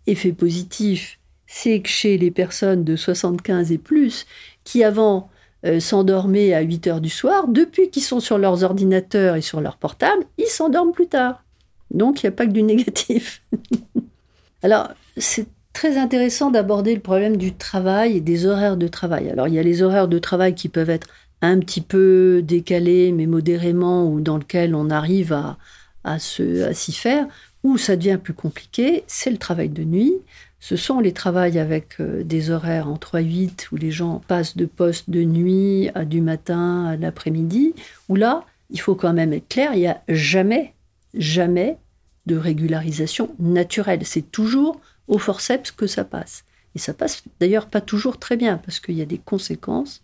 effet 0.07 0.33
positif, 0.33 1.19
c'est 1.47 1.81
que 1.81 1.89
chez 1.89 2.17
les 2.17 2.31
personnes 2.31 2.83
de 2.83 2.95
75 2.95 3.71
et 3.71 3.77
plus, 3.77 4.25
qui 4.63 4.83
avant 4.83 5.29
euh, 5.65 5.79
s'endormaient 5.79 6.53
à 6.53 6.61
8 6.61 6.87
heures 6.87 7.01
du 7.01 7.09
soir, 7.09 7.47
depuis 7.47 7.89
qu'ils 7.89 8.03
sont 8.03 8.19
sur 8.19 8.37
leurs 8.37 8.63
ordinateurs 8.63 9.35
et 9.35 9.41
sur 9.41 9.61
leurs 9.61 9.77
portables, 9.77 10.23
ils 10.37 10.47
s'endorment 10.47 10.91
plus 10.91 11.07
tard. 11.07 11.43
Donc, 11.91 12.23
il 12.23 12.25
n'y 12.25 12.29
a 12.29 12.31
pas 12.35 12.45
que 12.45 12.51
du 12.51 12.63
négatif. 12.63 13.43
Alors, 14.63 14.89
c'est 15.17 15.47
très 15.73 15.97
intéressant 15.97 16.51
d'aborder 16.51 16.95
le 16.95 17.01
problème 17.01 17.37
du 17.37 17.53
travail 17.53 18.17
et 18.17 18.21
des 18.21 18.45
horaires 18.45 18.77
de 18.77 18.87
travail. 18.87 19.29
Alors, 19.29 19.47
il 19.47 19.53
y 19.53 19.59
a 19.59 19.63
les 19.63 19.81
horaires 19.81 20.07
de 20.07 20.19
travail 20.19 20.55
qui 20.55 20.69
peuvent 20.69 20.89
être 20.89 21.07
un 21.43 21.59
petit 21.59 21.81
peu 21.81 22.41
décalé, 22.43 23.11
mais 23.11 23.25
modérément, 23.25 24.07
ou 24.07 24.21
dans 24.21 24.37
lequel 24.37 24.75
on 24.75 24.89
arrive 24.89 25.33
à, 25.33 25.57
à 26.03 26.17
s'y 26.19 26.93
faire, 26.93 27.27
où 27.63 27.77
ça 27.77 27.95
devient 27.95 28.19
plus 28.21 28.33
compliqué, 28.33 29.03
c'est 29.07 29.29
le 29.29 29.37
travail 29.37 29.69
de 29.69 29.83
nuit. 29.83 30.13
Ce 30.59 30.77
sont 30.77 31.01
les 31.01 31.11
travails 31.11 31.59
avec 31.59 31.99
euh, 31.99 32.23
des 32.23 32.49
horaires 32.49 32.87
en 32.87 32.95
3-8 32.95 33.67
où 33.71 33.75
les 33.75 33.91
gens 33.91 34.21
passent 34.27 34.55
de 34.55 34.65
poste 34.65 35.09
de 35.09 35.23
nuit 35.23 35.89
à 35.93 36.05
du 36.05 36.21
matin 36.21 36.85
à 36.85 36.95
l'après-midi, 36.95 37.73
où 38.07 38.15
là, 38.15 38.45
il 38.69 38.79
faut 38.79 38.95
quand 38.95 39.13
même 39.13 39.33
être 39.33 39.49
clair, 39.49 39.71
il 39.73 39.79
n'y 39.79 39.87
a 39.87 40.01
jamais, 40.07 40.73
jamais 41.13 41.77
de 42.25 42.37
régularisation 42.37 43.35
naturelle. 43.39 44.05
C'est 44.05 44.31
toujours 44.31 44.79
au 45.09 45.17
forceps 45.17 45.71
que 45.71 45.87
ça 45.87 46.05
passe. 46.05 46.45
Et 46.75 46.79
ça 46.79 46.93
passe 46.93 47.23
d'ailleurs 47.39 47.67
pas 47.67 47.81
toujours 47.81 48.17
très 48.17 48.37
bien 48.37 48.57
parce 48.57 48.79
qu'il 48.79 48.95
y 48.95 49.01
a 49.01 49.05
des 49.05 49.19
conséquences, 49.19 50.01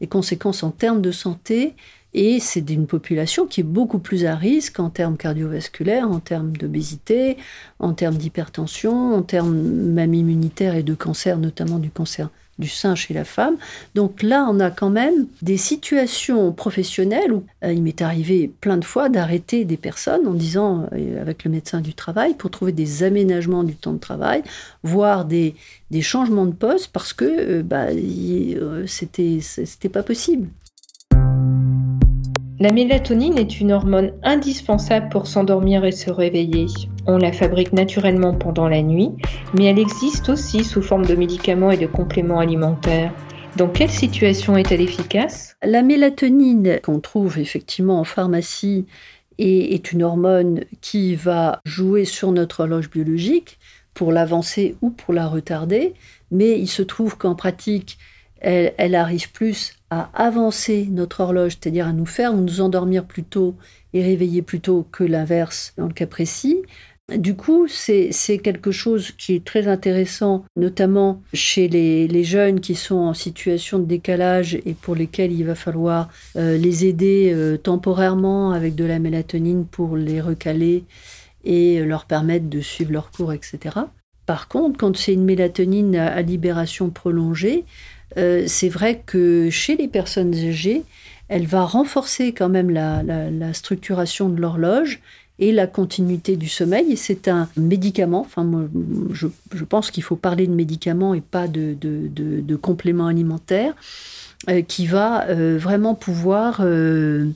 des 0.00 0.06
conséquences 0.06 0.62
en 0.62 0.70
termes 0.70 1.02
de 1.02 1.12
santé. 1.12 1.74
Et 2.14 2.40
c'est 2.40 2.62
d'une 2.62 2.86
population 2.86 3.46
qui 3.46 3.60
est 3.60 3.64
beaucoup 3.64 3.98
plus 3.98 4.24
à 4.24 4.34
risque 4.34 4.80
en 4.80 4.88
termes 4.88 5.18
cardiovasculaires, 5.18 6.10
en 6.10 6.20
termes 6.20 6.56
d'obésité, 6.56 7.36
en 7.78 7.92
termes 7.92 8.16
d'hypertension, 8.16 9.14
en 9.14 9.22
termes 9.22 9.54
même 9.54 10.14
immunitaires 10.14 10.76
et 10.76 10.82
de 10.82 10.94
cancer, 10.94 11.36
notamment 11.36 11.78
du 11.78 11.90
cancer 11.90 12.30
du 12.58 12.68
sein 12.68 12.94
chez 12.94 13.14
la 13.14 13.24
femme. 13.24 13.56
Donc 13.94 14.22
là, 14.22 14.46
on 14.48 14.60
a 14.60 14.70
quand 14.70 14.90
même 14.90 15.26
des 15.42 15.56
situations 15.56 16.52
professionnelles 16.52 17.32
où 17.32 17.44
euh, 17.64 17.72
il 17.72 17.82
m'est 17.82 18.02
arrivé 18.02 18.50
plein 18.60 18.76
de 18.76 18.84
fois 18.84 19.08
d'arrêter 19.08 19.64
des 19.64 19.76
personnes 19.76 20.26
en 20.26 20.34
disant, 20.34 20.88
euh, 20.92 21.20
avec 21.20 21.44
le 21.44 21.50
médecin 21.50 21.80
du 21.80 21.94
travail, 21.94 22.34
pour 22.34 22.50
trouver 22.50 22.72
des 22.72 23.02
aménagements 23.02 23.64
du 23.64 23.74
temps 23.74 23.92
de 23.92 23.98
travail, 23.98 24.42
voire 24.82 25.24
des, 25.24 25.54
des 25.90 26.02
changements 26.02 26.46
de 26.46 26.54
poste 26.54 26.90
parce 26.92 27.12
que 27.12 27.24
euh, 27.24 27.62
bah, 27.62 27.88
c'était, 28.86 29.40
c'était 29.40 29.88
pas 29.88 30.02
possible. 30.02 30.48
La 32.58 32.72
mélatonine 32.72 33.36
est 33.36 33.60
une 33.60 33.70
hormone 33.70 34.12
indispensable 34.22 35.10
pour 35.10 35.26
s'endormir 35.26 35.84
et 35.84 35.92
se 35.92 36.10
réveiller. 36.10 36.64
On 37.06 37.18
la 37.18 37.30
fabrique 37.30 37.74
naturellement 37.74 38.32
pendant 38.32 38.66
la 38.66 38.80
nuit, 38.80 39.10
mais 39.52 39.64
elle 39.64 39.78
existe 39.78 40.30
aussi 40.30 40.64
sous 40.64 40.80
forme 40.80 41.04
de 41.04 41.14
médicaments 41.14 41.70
et 41.70 41.76
de 41.76 41.86
compléments 41.86 42.38
alimentaires. 42.38 43.12
Dans 43.56 43.68
quelle 43.68 43.90
situation 43.90 44.56
est-elle 44.56 44.80
efficace? 44.80 45.54
La 45.62 45.82
mélatonine 45.82 46.80
qu'on 46.82 47.00
trouve 47.00 47.38
effectivement 47.38 48.00
en 48.00 48.04
pharmacie 48.04 48.86
est 49.38 49.92
une 49.92 50.02
hormone 50.02 50.64
qui 50.80 51.14
va 51.14 51.60
jouer 51.66 52.06
sur 52.06 52.32
notre 52.32 52.60
horloge 52.60 52.88
biologique 52.88 53.58
pour 53.92 54.12
l'avancer 54.12 54.76
ou 54.80 54.88
pour 54.88 55.12
la 55.12 55.26
retarder, 55.26 55.92
mais 56.30 56.58
il 56.58 56.68
se 56.68 56.82
trouve 56.82 57.18
qu'en 57.18 57.34
pratique, 57.34 57.98
elle, 58.46 58.94
arrive 58.94 59.32
plus 59.32 59.74
à 59.90 60.10
avancer 60.14 60.86
notre 60.90 61.20
horloge, 61.20 61.56
c'est-à-dire 61.60 61.88
à 61.88 61.92
nous 61.92 62.06
faire 62.06 62.32
nous 62.32 62.60
endormir 62.60 63.04
plus 63.04 63.24
tôt 63.24 63.56
et 63.92 64.02
réveiller 64.02 64.42
plus 64.42 64.60
tôt 64.60 64.86
que 64.92 65.04
l'inverse 65.04 65.72
dans 65.76 65.86
le 65.86 65.92
cas 65.92 66.06
précis. 66.06 66.62
Du 67.16 67.36
coup, 67.36 67.68
c'est 67.68 68.10
quelque 68.42 68.72
chose 68.72 69.12
qui 69.12 69.36
est 69.36 69.44
très 69.44 69.68
intéressant, 69.68 70.44
notamment 70.56 71.22
chez 71.32 71.68
les, 71.68 72.24
jeunes 72.24 72.60
qui 72.60 72.74
sont 72.74 72.96
en 72.96 73.14
situation 73.14 73.78
de 73.78 73.84
décalage 73.84 74.58
et 74.66 74.74
pour 74.74 74.96
lesquels 74.96 75.30
il 75.32 75.44
va 75.44 75.54
falloir 75.54 76.08
euh, 76.34 76.56
les 76.56 76.84
aider 76.84 77.30
euh, 77.32 77.56
temporairement 77.56 78.50
avec 78.50 78.74
de 78.74 78.84
la 78.84 78.98
mélatonine 78.98 79.66
pour 79.66 79.96
les 79.96 80.20
recaler 80.20 80.84
et 81.44 81.80
leur 81.84 82.06
permettre 82.06 82.48
de 82.48 82.60
suivre 82.60 82.92
leur 82.92 83.12
cours, 83.12 83.32
etc. 83.32 83.76
Par 84.26 84.48
contre, 84.48 84.76
quand 84.76 84.96
c'est 84.96 85.12
une 85.12 85.24
mélatonine 85.24 85.94
à 85.94 86.20
libération 86.22 86.90
prolongée, 86.90 87.64
euh, 88.16 88.44
c'est 88.46 88.68
vrai 88.68 89.02
que 89.04 89.50
chez 89.50 89.76
les 89.76 89.88
personnes 89.88 90.34
âgées, 90.34 90.82
elle 91.28 91.46
va 91.46 91.64
renforcer 91.64 92.32
quand 92.32 92.48
même 92.48 92.70
la, 92.70 93.52
structuration 93.52 94.28
de 94.28 94.40
l'horloge 94.40 95.00
et 95.38 95.52
la 95.52 95.66
continuité 95.66 96.36
du 96.36 96.48
sommeil. 96.48 96.92
Et 96.92 96.96
c'est 96.96 97.28
un 97.28 97.48
médicament, 97.56 98.20
enfin, 98.20 98.68
je, 99.12 99.64
pense 99.64 99.90
qu'il 99.90 100.02
faut 100.02 100.16
parler 100.16 100.46
de 100.46 100.54
médicament 100.54 101.14
et 101.14 101.20
pas 101.20 101.48
de, 101.48 101.74
de, 101.78 102.08
de, 102.08 102.58
euh, 104.48 104.62
qui 104.62 104.86
va 104.86 105.26
euh, 105.28 105.58
vraiment 105.58 105.94
pouvoir 105.94 106.60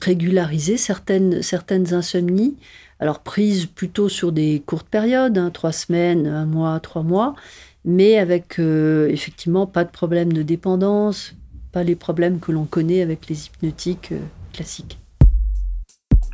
régulariser 0.01 0.77
certaines, 0.77 1.41
certaines 1.41 1.93
insomnies. 1.93 2.55
Alors 3.01 3.19
prises 3.19 3.65
plutôt 3.65 4.09
sur 4.09 4.31
des 4.31 4.61
courtes 4.63 4.87
périodes, 4.87 5.37
hein, 5.37 5.49
trois 5.49 5.71
semaines, 5.71 6.27
un 6.27 6.45
mois, 6.45 6.79
trois 6.79 7.01
mois, 7.01 7.33
mais 7.85 8.17
avec 8.17 8.59
euh, 8.59 9.07
effectivement 9.09 9.65
pas 9.67 9.83
de 9.83 9.89
problème 9.89 10.33
de 10.33 10.43
dépendance, 10.43 11.35
pas 11.71 11.83
les 11.83 11.95
problèmes 11.95 12.39
que 12.39 12.51
l'on 12.51 12.65
connaît 12.65 13.01
avec 13.01 13.27
les 13.27 13.47
hypnotiques 13.47 14.11
euh, 14.11 14.19
classiques. 14.53 14.97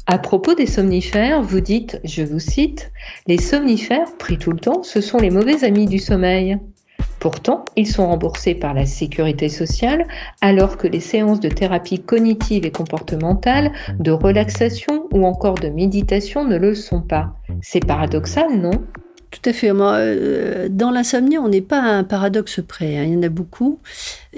À 0.09 0.17
propos 0.17 0.55
des 0.55 0.67
somnifères, 0.67 1.41
vous 1.41 1.59
dites, 1.59 1.99
je 2.05 2.23
vous 2.23 2.39
cite, 2.39 2.91
les 3.27 3.37
somnifères 3.37 4.15
pris 4.17 4.37
tout 4.37 4.51
le 4.51 4.59
temps, 4.59 4.81
ce 4.83 5.01
sont 5.01 5.17
les 5.17 5.29
mauvais 5.29 5.65
amis 5.65 5.85
du 5.85 5.99
sommeil. 5.99 6.57
Pourtant, 7.19 7.65
ils 7.75 7.87
sont 7.87 8.07
remboursés 8.07 8.55
par 8.55 8.73
la 8.73 8.85
sécurité 8.85 9.49
sociale 9.49 10.07
alors 10.39 10.77
que 10.77 10.87
les 10.87 10.99
séances 10.99 11.39
de 11.39 11.49
thérapie 11.49 11.99
cognitive 11.99 12.65
et 12.65 12.71
comportementale, 12.71 13.71
de 13.99 14.11
relaxation 14.11 15.07
ou 15.11 15.25
encore 15.25 15.55
de 15.55 15.69
méditation 15.69 16.45
ne 16.45 16.57
le 16.57 16.73
sont 16.75 17.01
pas. 17.01 17.33
C'est 17.61 17.85
paradoxal, 17.85 18.59
non? 18.59 18.71
Tout 19.29 19.49
à 19.49 19.53
fait. 19.53 19.71
Euh, 19.71 20.69
dans 20.69 20.89
l'insomnie, 20.89 21.37
on 21.37 21.49
n'est 21.49 21.61
pas 21.61 21.81
à 21.81 21.89
un 21.89 22.03
paradoxe 22.03 22.61
près. 22.65 22.97
Hein. 22.97 23.03
Il 23.03 23.13
y 23.13 23.17
en 23.17 23.23
a 23.23 23.29
beaucoup. 23.29 23.79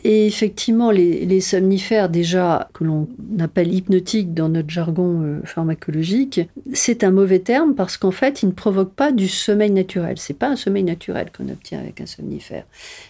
Et 0.03 0.25
effectivement, 0.25 0.89
les, 0.89 1.41
somnifères, 1.41 2.09
déjà, 2.09 2.69
que 2.73 2.83
l'on 2.83 3.07
appelle 3.39 3.73
hypnotiques 3.73 4.33
dans 4.33 4.49
notre 4.49 4.69
jargon 4.69 5.21
euh, 5.21 5.41
pharmacologique, 5.45 6.41
c'est 6.73 7.03
un 7.03 7.11
mauvais 7.11 7.39
terme 7.39 7.75
parce 7.75 7.97
qu'en 7.97 8.11
fait, 8.11 8.41
ils 8.41 8.47
ne 8.47 8.53
provoquent 8.53 8.95
pas 8.95 9.11
du 9.11 9.27
sommeil 9.27 9.71
naturel. 9.71 10.17
C'est 10.17 10.33
pas 10.33 10.49
un 10.49 10.55
sommeil 10.55 10.83
naturel 10.83 11.27
qu'on 11.35 11.49
obtient 11.49 11.79
avec 11.79 12.01
un 12.01 12.07
somnifère. 12.07 12.65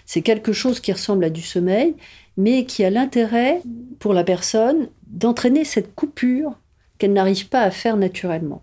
C'est 0.06 0.22
quelque 0.22 0.52
chose 0.52 0.82
qui 0.82 0.92
ressemble 0.92 1.24
à 1.24 1.30
du 1.30 1.42
sommeil, 1.42 1.96
mais 2.36 2.66
qui 2.66 2.84
a 2.84 2.90
l'intérêt 2.90 3.62
pour 4.00 4.14
la 4.14 4.24
personne 4.24 4.90
d'entraîner 5.08 5.64
cette 5.64 5.96
coupure 5.96 6.60
qu'elle 6.98 7.14
n'arrive 7.14 7.48
pas 7.48 7.62
à 7.62 7.72
faire 7.72 7.96
naturellement. 7.96 8.62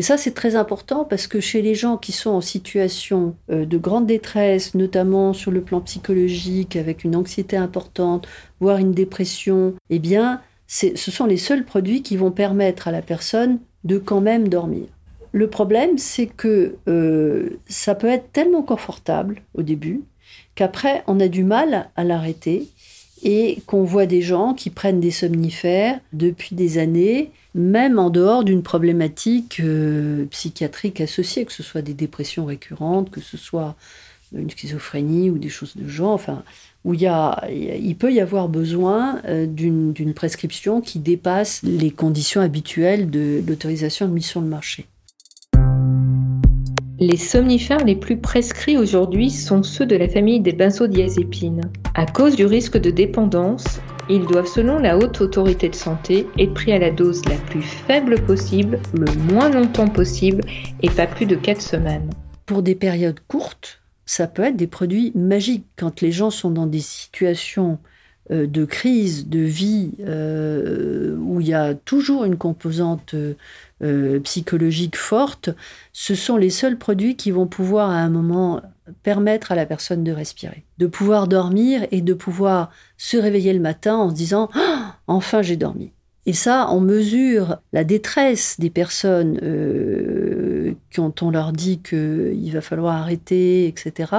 Et 0.00 0.02
ça, 0.02 0.16
c'est 0.16 0.30
très 0.30 0.56
important 0.56 1.04
parce 1.04 1.26
que 1.26 1.40
chez 1.40 1.60
les 1.60 1.74
gens 1.74 1.98
qui 1.98 2.12
sont 2.12 2.30
en 2.30 2.40
situation 2.40 3.36
euh, 3.50 3.66
de 3.66 3.76
grande 3.76 4.06
détresse, 4.06 4.74
notamment 4.74 5.34
sur 5.34 5.50
le 5.50 5.60
plan 5.60 5.82
psychologique, 5.82 6.74
avec 6.76 7.04
une 7.04 7.14
anxiété 7.14 7.54
importante, 7.58 8.26
voire 8.60 8.78
une 8.78 8.92
dépression, 8.92 9.74
eh 9.90 9.98
bien, 9.98 10.40
ce 10.68 10.96
sont 10.96 11.26
les 11.26 11.36
seuls 11.36 11.66
produits 11.66 12.00
qui 12.00 12.16
vont 12.16 12.30
permettre 12.30 12.88
à 12.88 12.92
la 12.92 13.02
personne 13.02 13.58
de 13.84 13.98
quand 13.98 14.22
même 14.22 14.48
dormir. 14.48 14.86
Le 15.32 15.50
problème, 15.50 15.98
c'est 15.98 16.28
que 16.28 16.76
euh, 16.88 17.60
ça 17.68 17.94
peut 17.94 18.08
être 18.08 18.32
tellement 18.32 18.62
confortable 18.62 19.42
au 19.52 19.60
début 19.60 20.00
qu'après, 20.54 21.04
on 21.08 21.20
a 21.20 21.28
du 21.28 21.44
mal 21.44 21.90
à 21.94 22.04
l'arrêter 22.04 22.68
et 23.22 23.58
qu'on 23.66 23.84
voit 23.84 24.06
des 24.06 24.22
gens 24.22 24.54
qui 24.54 24.70
prennent 24.70 25.00
des 25.00 25.10
somnifères 25.10 26.00
depuis 26.14 26.54
des 26.54 26.78
années 26.78 27.32
même 27.54 27.98
en 27.98 28.10
dehors 28.10 28.44
d'une 28.44 28.62
problématique 28.62 29.60
euh, 29.60 30.24
psychiatrique 30.26 31.00
associée, 31.00 31.44
que 31.44 31.52
ce 31.52 31.62
soit 31.62 31.82
des 31.82 31.94
dépressions 31.94 32.44
récurrentes, 32.44 33.10
que 33.10 33.20
ce 33.20 33.36
soit 33.36 33.76
une 34.34 34.50
schizophrénie 34.50 35.30
ou 35.30 35.38
des 35.38 35.48
choses 35.48 35.76
de 35.76 35.88
genre, 35.88 36.12
enfin, 36.12 36.44
où 36.84 36.94
il, 36.94 37.10
il 37.50 37.96
peut 37.96 38.12
y 38.12 38.20
avoir 38.20 38.48
besoin 38.48 39.20
euh, 39.24 39.46
d'une 39.46 40.14
prescription 40.14 40.80
qui 40.80 40.98
dépasse 40.98 41.62
les 41.62 41.90
conditions 41.90 42.40
habituelles 42.40 43.10
de 43.10 43.42
l'autorisation 43.46 44.06
de 44.06 44.12
mise 44.12 44.26
sur 44.26 44.40
le 44.40 44.46
marché. 44.46 44.86
Les 47.02 47.16
somnifères 47.16 47.82
les 47.84 47.96
plus 47.96 48.18
prescrits 48.18 48.76
aujourd'hui 48.76 49.30
sont 49.30 49.62
ceux 49.62 49.86
de 49.86 49.96
la 49.96 50.06
famille 50.06 50.40
des 50.40 50.52
benzodiazépines. 50.52 51.62
À 51.94 52.04
cause 52.04 52.36
du 52.36 52.44
risque 52.44 52.76
de 52.76 52.90
dépendance, 52.90 53.80
ils 54.10 54.26
doivent, 54.26 54.46
selon 54.46 54.78
la 54.78 54.98
haute 54.98 55.20
autorité 55.20 55.68
de 55.68 55.74
santé, 55.74 56.26
être 56.38 56.54
pris 56.54 56.72
à 56.72 56.78
la 56.78 56.90
dose 56.90 57.24
la 57.26 57.36
plus 57.36 57.62
faible 57.62 58.20
possible, 58.22 58.80
le 58.92 59.06
moins 59.32 59.48
longtemps 59.48 59.88
possible 59.88 60.42
et 60.82 60.90
pas 60.90 61.06
plus 61.06 61.26
de 61.26 61.36
4 61.36 61.60
semaines. 61.62 62.10
Pour 62.46 62.62
des 62.62 62.74
périodes 62.74 63.20
courtes, 63.28 63.80
ça 64.06 64.26
peut 64.26 64.42
être 64.42 64.56
des 64.56 64.66
produits 64.66 65.12
magiques. 65.14 65.66
Quand 65.76 66.00
les 66.00 66.10
gens 66.10 66.30
sont 66.30 66.50
dans 66.50 66.66
des 66.66 66.80
situations 66.80 67.78
euh, 68.32 68.46
de 68.46 68.64
crise, 68.64 69.28
de 69.28 69.38
vie, 69.38 69.92
euh, 70.00 71.16
où 71.16 71.40
il 71.40 71.46
y 71.46 71.54
a 71.54 71.74
toujours 71.74 72.24
une 72.24 72.36
composante 72.36 73.14
euh, 73.82 74.20
psychologique 74.20 74.96
forte, 74.96 75.50
ce 75.92 76.16
sont 76.16 76.36
les 76.36 76.50
seuls 76.50 76.78
produits 76.78 77.16
qui 77.16 77.30
vont 77.30 77.46
pouvoir 77.46 77.90
à 77.90 77.98
un 77.98 78.10
moment 78.10 78.62
permettre 79.02 79.52
à 79.52 79.54
la 79.54 79.66
personne 79.66 80.04
de 80.04 80.12
respirer, 80.12 80.64
de 80.78 80.86
pouvoir 80.86 81.28
dormir 81.28 81.86
et 81.90 82.00
de 82.00 82.14
pouvoir 82.14 82.70
se 82.96 83.16
réveiller 83.16 83.52
le 83.52 83.60
matin 83.60 83.96
en 83.96 84.10
se 84.10 84.14
disant 84.14 84.50
ah, 84.54 84.96
enfin 85.06 85.42
j'ai 85.42 85.56
dormi. 85.56 85.92
Et 86.26 86.32
ça, 86.32 86.68
on 86.70 86.80
mesure 86.80 87.58
la 87.72 87.82
détresse 87.82 88.60
des 88.60 88.70
personnes 88.70 89.40
euh, 89.42 90.74
quand 90.94 91.22
on 91.22 91.30
leur 91.30 91.52
dit 91.52 91.80
qu'il 91.80 92.50
va 92.52 92.60
falloir 92.60 92.94
arrêter, 92.94 93.66
etc. 93.66 94.12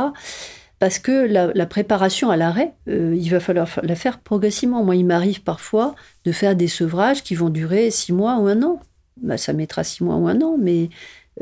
Parce 0.79 0.97
que 0.97 1.27
la, 1.27 1.65
préparation 1.67 2.31
à 2.31 2.37
l'arrêt, 2.37 2.73
euh, 2.87 3.15
il 3.15 3.29
va 3.29 3.39
falloir 3.39 3.67
la 3.83 3.95
faire 3.95 4.17
progressivement. 4.19 4.83
Moi, 4.83 4.95
il 4.95 5.05
m'arrive 5.05 5.43
parfois 5.43 5.93
de 6.25 6.31
faire 6.31 6.55
des 6.55 6.67
sevrages 6.67 7.21
qui 7.21 7.35
vont 7.35 7.49
durer 7.49 7.91
six 7.91 8.13
mois 8.13 8.39
ou 8.39 8.47
un 8.47 8.63
an. 8.63 8.79
Bah, 9.21 9.37
ça 9.37 9.53
mettra 9.53 9.83
six 9.83 10.03
mois 10.03 10.15
ou 10.15 10.27
un 10.27 10.41
an, 10.41 10.57
mais 10.59 10.89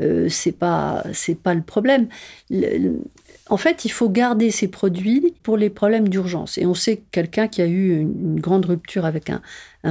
euh, 0.00 0.28
c'est 0.28 0.52
pas 0.52 1.04
pas 1.42 1.54
le 1.54 1.62
problème. 1.62 2.08
En 3.50 3.56
fait, 3.56 3.84
il 3.84 3.90
faut 3.90 4.08
garder 4.08 4.52
ces 4.52 4.68
produits 4.68 5.34
pour 5.42 5.56
les 5.56 5.70
problèmes 5.70 6.08
d'urgence. 6.08 6.56
Et 6.56 6.66
on 6.66 6.74
sait 6.74 6.98
que 6.98 7.02
quelqu'un 7.10 7.48
qui 7.48 7.60
a 7.60 7.66
eu 7.66 7.98
une, 7.98 8.38
grande 8.38 8.64
rupture 8.64 9.04
avec 9.04 9.28
un, 9.28 9.42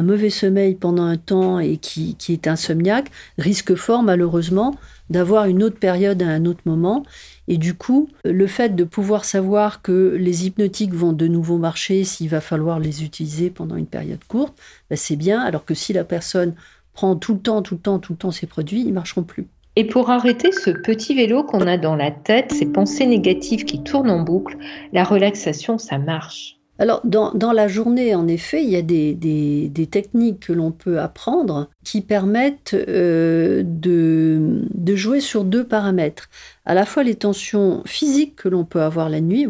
mauvais 0.01 0.29
sommeil 0.29 0.75
pendant 0.75 1.03
un 1.03 1.17
temps 1.17 1.59
et 1.59 1.75
qui, 1.75 2.15
est 2.29 2.47
insomniaque 2.47 3.11
risque 3.37 3.75
fort 3.75 4.01
malheureusement 4.01 4.75
d'avoir 5.09 5.45
une 5.45 5.61
autre 5.61 5.77
période 5.77 6.23
à 6.23 6.27
un 6.29 6.45
autre 6.45 6.61
moment. 6.65 7.03
Et 7.49 7.57
du 7.57 7.73
coup, 7.73 8.07
le 8.23 8.47
fait 8.47 8.75
de 8.77 8.85
pouvoir 8.85 9.25
savoir 9.25 9.81
que 9.81 10.15
les 10.17 10.45
hypnotiques 10.45 10.93
vont 10.93 11.11
de 11.11 11.27
nouveau 11.27 11.57
marcher 11.57 12.05
s'il 12.05 12.29
va 12.29 12.39
falloir 12.39 12.79
les 12.79 13.03
utiliser 13.03 13.49
pendant 13.49 13.75
une 13.75 13.87
période 13.87 14.23
courte, 14.29 14.57
ben, 14.89 14.95
c'est 14.95 15.17
bien, 15.17 15.41
alors 15.41 15.65
que 15.65 15.73
si 15.73 15.91
la 15.91 16.05
personne 16.05 16.55
prend 16.93 17.17
tout 17.17 17.33
le 17.33 17.39
temps, 17.41 17.61
tout 17.61 17.75
le 17.75 17.81
temps, 17.81 17.99
tout 17.99 18.13
le 18.13 18.17
temps 18.17 18.31
ces 18.31 18.47
produits, 18.47 18.81
ils 18.85 18.93
marcheront 18.93 19.23
plus. 19.23 19.47
Et 19.75 19.85
pour 19.85 20.09
arrêter 20.09 20.51
ce 20.51 20.71
petit 20.71 21.15
vélo 21.15 21.43
qu'on 21.43 21.67
a 21.67 21.77
dans 21.77 21.95
la 21.95 22.11
tête, 22.11 22.51
ces 22.51 22.65
pensées 22.65 23.05
négatives 23.05 23.65
qui 23.65 23.83
tournent 23.83 24.09
en 24.09 24.21
boucle, 24.21 24.57
la 24.91 25.03
relaxation, 25.03 25.77
ça 25.77 25.97
marche. 25.97 26.59
Alors, 26.79 27.01
dans, 27.03 27.51
la 27.51 27.67
journée, 27.67 28.15
en 28.15 28.25
effet, 28.29 28.63
il 28.63 28.69
y 28.69 28.77
a 28.77 28.81
des, 28.81 29.87
techniques 29.91 30.39
que 30.47 30.53
l'on 30.53 30.71
peut 30.71 31.01
apprendre 31.01 31.69
qui 31.83 31.99
permettent 31.99 32.73
euh, 32.73 33.63
de, 33.65 34.95
jouer 34.95 35.19
sur 35.19 35.43
deux 35.43 35.65
paramètres. 35.65 36.29
À 36.65 36.73
la 36.73 36.85
fois 36.85 37.03
les 37.03 37.15
tensions 37.15 37.83
physiques 37.85 38.37
que 38.37 38.47
l'on 38.47 38.63
peut 38.63 38.81
avoir 38.81 39.09
la 39.09 39.19
nuit, 39.19 39.45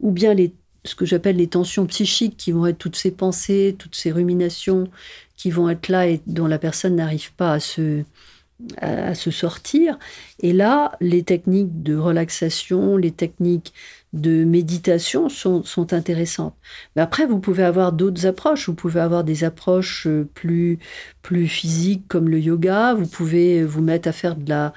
ou, 0.00 0.10
bien 0.10 0.32
les, 0.32 0.54
ce 0.86 0.94
que 0.94 1.04
j'appelle 1.04 1.36
les 1.36 1.46
tensions 1.46 1.84
psychiques, 1.84 2.38
qui 2.38 2.52
vont 2.52 2.66
être 2.66 2.78
toutes 2.78 2.96
ces 2.96 3.10
pensées, 3.10 3.76
toutes 3.78 3.94
ces 3.94 4.10
ruminations 4.10 4.88
qui 5.36 5.50
vont 5.50 5.68
être 5.68 5.88
là 5.88 6.08
et 6.08 6.22
dont 6.26 6.46
la 6.46 6.58
personne 6.58 6.96
n'arrive 6.96 7.34
pas 7.34 7.52
à 7.52 7.60
se, 7.60 8.02
à, 8.78 9.14
se 9.14 9.30
sortir. 9.30 9.98
Et 10.40 10.52
là, 10.52 10.92
les 11.00 11.22
techniques 11.22 11.82
de 11.82 11.96
relaxation, 11.96 12.96
les 12.96 13.10
techniques 13.10 13.72
de 14.12 14.44
méditation 14.44 15.28
sont, 15.28 15.64
sont 15.64 15.92
intéressantes. 15.92 16.54
Mais 16.94 17.02
après, 17.02 17.26
vous 17.26 17.38
pouvez 17.38 17.64
avoir 17.64 17.92
d'autres 17.92 18.26
approches. 18.26 18.68
Vous 18.68 18.74
pouvez 18.74 19.00
avoir 19.00 19.24
des 19.24 19.44
approches 19.44 20.06
euh, 20.06 20.28
plus, 20.34 20.78
plus 21.22 21.48
physiques 21.48 22.06
comme 22.08 22.28
le 22.28 22.38
yoga. 22.38 22.94
Vous 22.94 23.06
pouvez 23.06 23.64
vous 23.64 23.82
mettre 23.82 24.08
à 24.08 24.12
faire 24.12 24.36
de 24.36 24.48
la, 24.48 24.74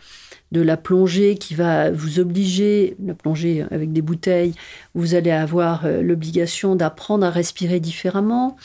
de 0.52 0.62
la 0.62 0.78
plongée 0.78 1.36
qui 1.36 1.54
va 1.54 1.92
vous 1.92 2.20
obliger, 2.20 2.96
la 3.04 3.14
plongée 3.14 3.66
avec 3.72 3.92
des 3.92 4.02
bouteilles, 4.02 4.54
vous 4.94 5.14
allez 5.16 5.32
avoir 5.32 5.86
euh, 5.86 6.02
l'obligation 6.02 6.76
d'apprendre 6.76 7.26
à 7.26 7.30
respirer 7.30 7.80
différemment. 7.80 8.56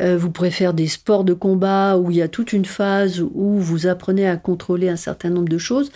Euh, 0.00 0.18
vous 0.18 0.30
pourrez 0.30 0.50
faire 0.50 0.74
des 0.74 0.88
sports 0.88 1.24
de 1.24 1.34
combat 1.34 1.96
où 1.96 2.10
il 2.10 2.16
y 2.16 2.22
a 2.22 2.28
toute 2.28 2.52
une 2.52 2.64
phase 2.64 3.20
où 3.20 3.58
vous 3.58 3.86
apprenez 3.86 4.26
à 4.26 4.36
contrôler 4.36 4.88
un 4.88 4.96
certain 4.96 5.30
nombre 5.30 5.48
de 5.48 5.58
choses. 5.58 5.92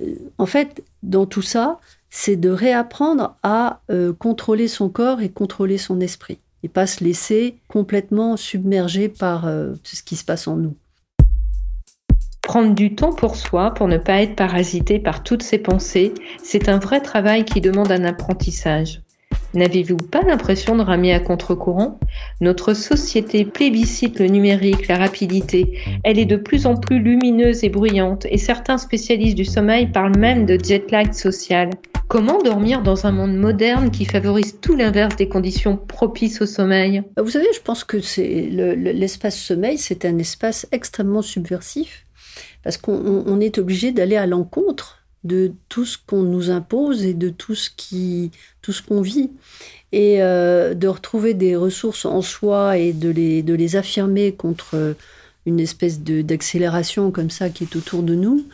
Euh, 0.00 0.14
en 0.38 0.46
fait, 0.46 0.82
dans 1.02 1.26
tout 1.26 1.42
ça, 1.42 1.78
c'est 2.08 2.36
de 2.36 2.48
réapprendre 2.48 3.36
à 3.42 3.80
euh, 3.90 4.12
contrôler 4.12 4.68
son 4.68 4.88
corps 4.88 5.20
et 5.20 5.28
contrôler 5.28 5.76
son 5.76 6.00
esprit 6.00 6.38
et 6.62 6.68
pas 6.68 6.86
se 6.86 7.04
laisser 7.04 7.56
complètement 7.68 8.36
submerger 8.36 9.08
par 9.08 9.44
ce 9.44 10.02
qui 10.02 10.16
se 10.16 10.24
passe 10.24 10.48
en 10.48 10.56
nous. 10.56 10.74
Prendre 12.42 12.74
du 12.74 12.94
temps 12.94 13.12
pour 13.12 13.36
soi, 13.36 13.72
pour 13.72 13.86
ne 13.86 13.98
pas 13.98 14.22
être 14.22 14.34
parasité 14.34 14.98
par 14.98 15.22
toutes 15.22 15.42
ces 15.42 15.58
pensées, 15.58 16.14
c'est 16.42 16.68
un 16.68 16.78
vrai 16.78 17.00
travail 17.00 17.44
qui 17.44 17.60
demande 17.60 17.92
un 17.92 18.04
apprentissage. 18.04 19.02
N'avez-vous 19.56 19.96
pas 19.96 20.20
l'impression 20.20 20.76
de 20.76 20.82
ramer 20.82 21.14
à 21.14 21.18
contre-courant? 21.18 21.98
Notre 22.42 22.74
société 22.74 23.46
plébiscite 23.46 24.18
le 24.18 24.26
numérique, 24.26 24.86
la 24.86 24.98
rapidité. 24.98 25.78
Elle 26.04 26.18
est 26.18 26.26
de 26.26 26.36
plus 26.36 26.66
en 26.66 26.76
plus 26.76 26.98
lumineuse 26.98 27.64
et 27.64 27.70
bruyante 27.70 28.26
et 28.28 28.36
certains 28.36 28.76
spécialistes 28.76 29.34
du 29.34 29.46
sommeil 29.46 29.86
parlent 29.86 30.18
même 30.18 30.44
de 30.44 30.58
jet 30.62 30.90
lag 30.90 31.14
social. 31.14 31.70
Comment 32.06 32.42
dormir 32.42 32.82
dans 32.82 33.06
un 33.06 33.12
monde 33.12 33.34
moderne 33.34 33.90
qui 33.90 34.04
favorise 34.04 34.60
tout 34.60 34.76
l'inverse 34.76 35.16
des 35.16 35.30
conditions 35.30 35.78
propices 35.78 36.42
au 36.42 36.46
sommeil? 36.46 37.02
Vous 37.16 37.30
savez, 37.30 37.48
je 37.54 37.62
pense 37.62 37.82
que 37.82 38.00
c'est 38.00 38.50
l'espace 38.50 39.38
sommeil, 39.38 39.78
c'est 39.78 40.04
un 40.04 40.18
espace 40.18 40.66
extrêmement 40.70 41.22
subversif 41.22 42.04
parce 42.62 42.76
qu'on 42.76 43.40
est 43.40 43.56
obligé 43.56 43.90
d'aller 43.90 44.16
à 44.16 44.26
l'encontre 44.26 45.05
de 45.26 45.52
tout 45.68 45.84
ce 45.84 45.98
qu'on 46.04 46.22
nous 46.22 46.50
impose 46.50 47.04
et 47.04 47.14
de 47.14 47.28
tout 47.28 47.54
ce 47.54 47.70
qui 47.76 48.30
tout 48.62 48.72
ce 48.72 48.82
qu'on 48.82 49.00
vit. 49.00 49.30
Et 49.92 50.22
euh, 50.22 50.74
de 50.74 50.88
retrouver 50.88 51.34
des 51.34 51.56
ressources 51.56 52.04
en 52.04 52.22
soi 52.22 52.78
et 52.78 52.92
de 52.92 53.08
les 53.08 53.42
de 53.42 53.54
les 53.54 53.76
affirmer 53.76 54.32
contre 54.32 54.96
une 55.46 55.60
espèce 55.60 56.00
d'accélération 56.00 57.10
comme 57.10 57.30
ça 57.30 57.50
qui 57.50 57.64
est 57.64 57.76
autour 57.76 58.02
de 58.02 58.14
nous. 58.14 58.46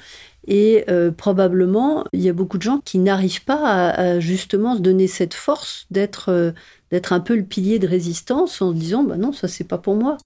Et 0.46 0.84
euh, 0.88 1.10
probablement 1.12 2.04
il 2.12 2.20
y 2.20 2.28
a 2.28 2.32
beaucoup 2.32 2.58
de 2.58 2.62
gens 2.62 2.80
qui 2.84 2.98
n'arrivent 2.98 3.44
pas 3.44 3.90
à, 3.90 4.20
justement 4.20 4.76
se 4.76 4.80
donner 4.80 5.06
cette 5.06 5.34
force 5.34 5.86
d'être 5.90 6.30
euh, 6.30 6.50
d'être 6.90 7.12
un 7.12 7.20
peu 7.20 7.36
le 7.36 7.44
pilier 7.44 7.78
de 7.78 7.86
résistance 7.86 8.60
en 8.60 8.72
se 8.72 8.76
disant 8.76 9.04
bah 9.04 9.16
non 9.16 9.32
ça 9.32 9.46
c'est 9.46 9.64
pas 9.64 9.78
pour 9.78 9.94
moi 9.94 10.18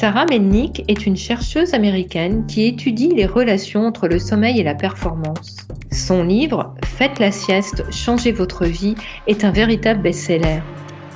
Sarah 0.00 0.26
Melnick 0.26 0.84
est 0.86 1.06
une 1.06 1.16
chercheuse 1.16 1.74
américaine 1.74 2.46
qui 2.46 2.66
étudie 2.66 3.08
les 3.08 3.26
relations 3.26 3.84
entre 3.84 4.06
le 4.06 4.20
sommeil 4.20 4.60
et 4.60 4.62
la 4.62 4.76
performance. 4.76 5.56
Son 5.90 6.22
livre 6.22 6.72
Faites 6.84 7.18
la 7.18 7.32
sieste, 7.32 7.82
changez 7.90 8.30
votre 8.30 8.64
vie 8.64 8.94
est 9.26 9.42
un 9.42 9.50
véritable 9.50 10.00
best-seller. 10.00 10.60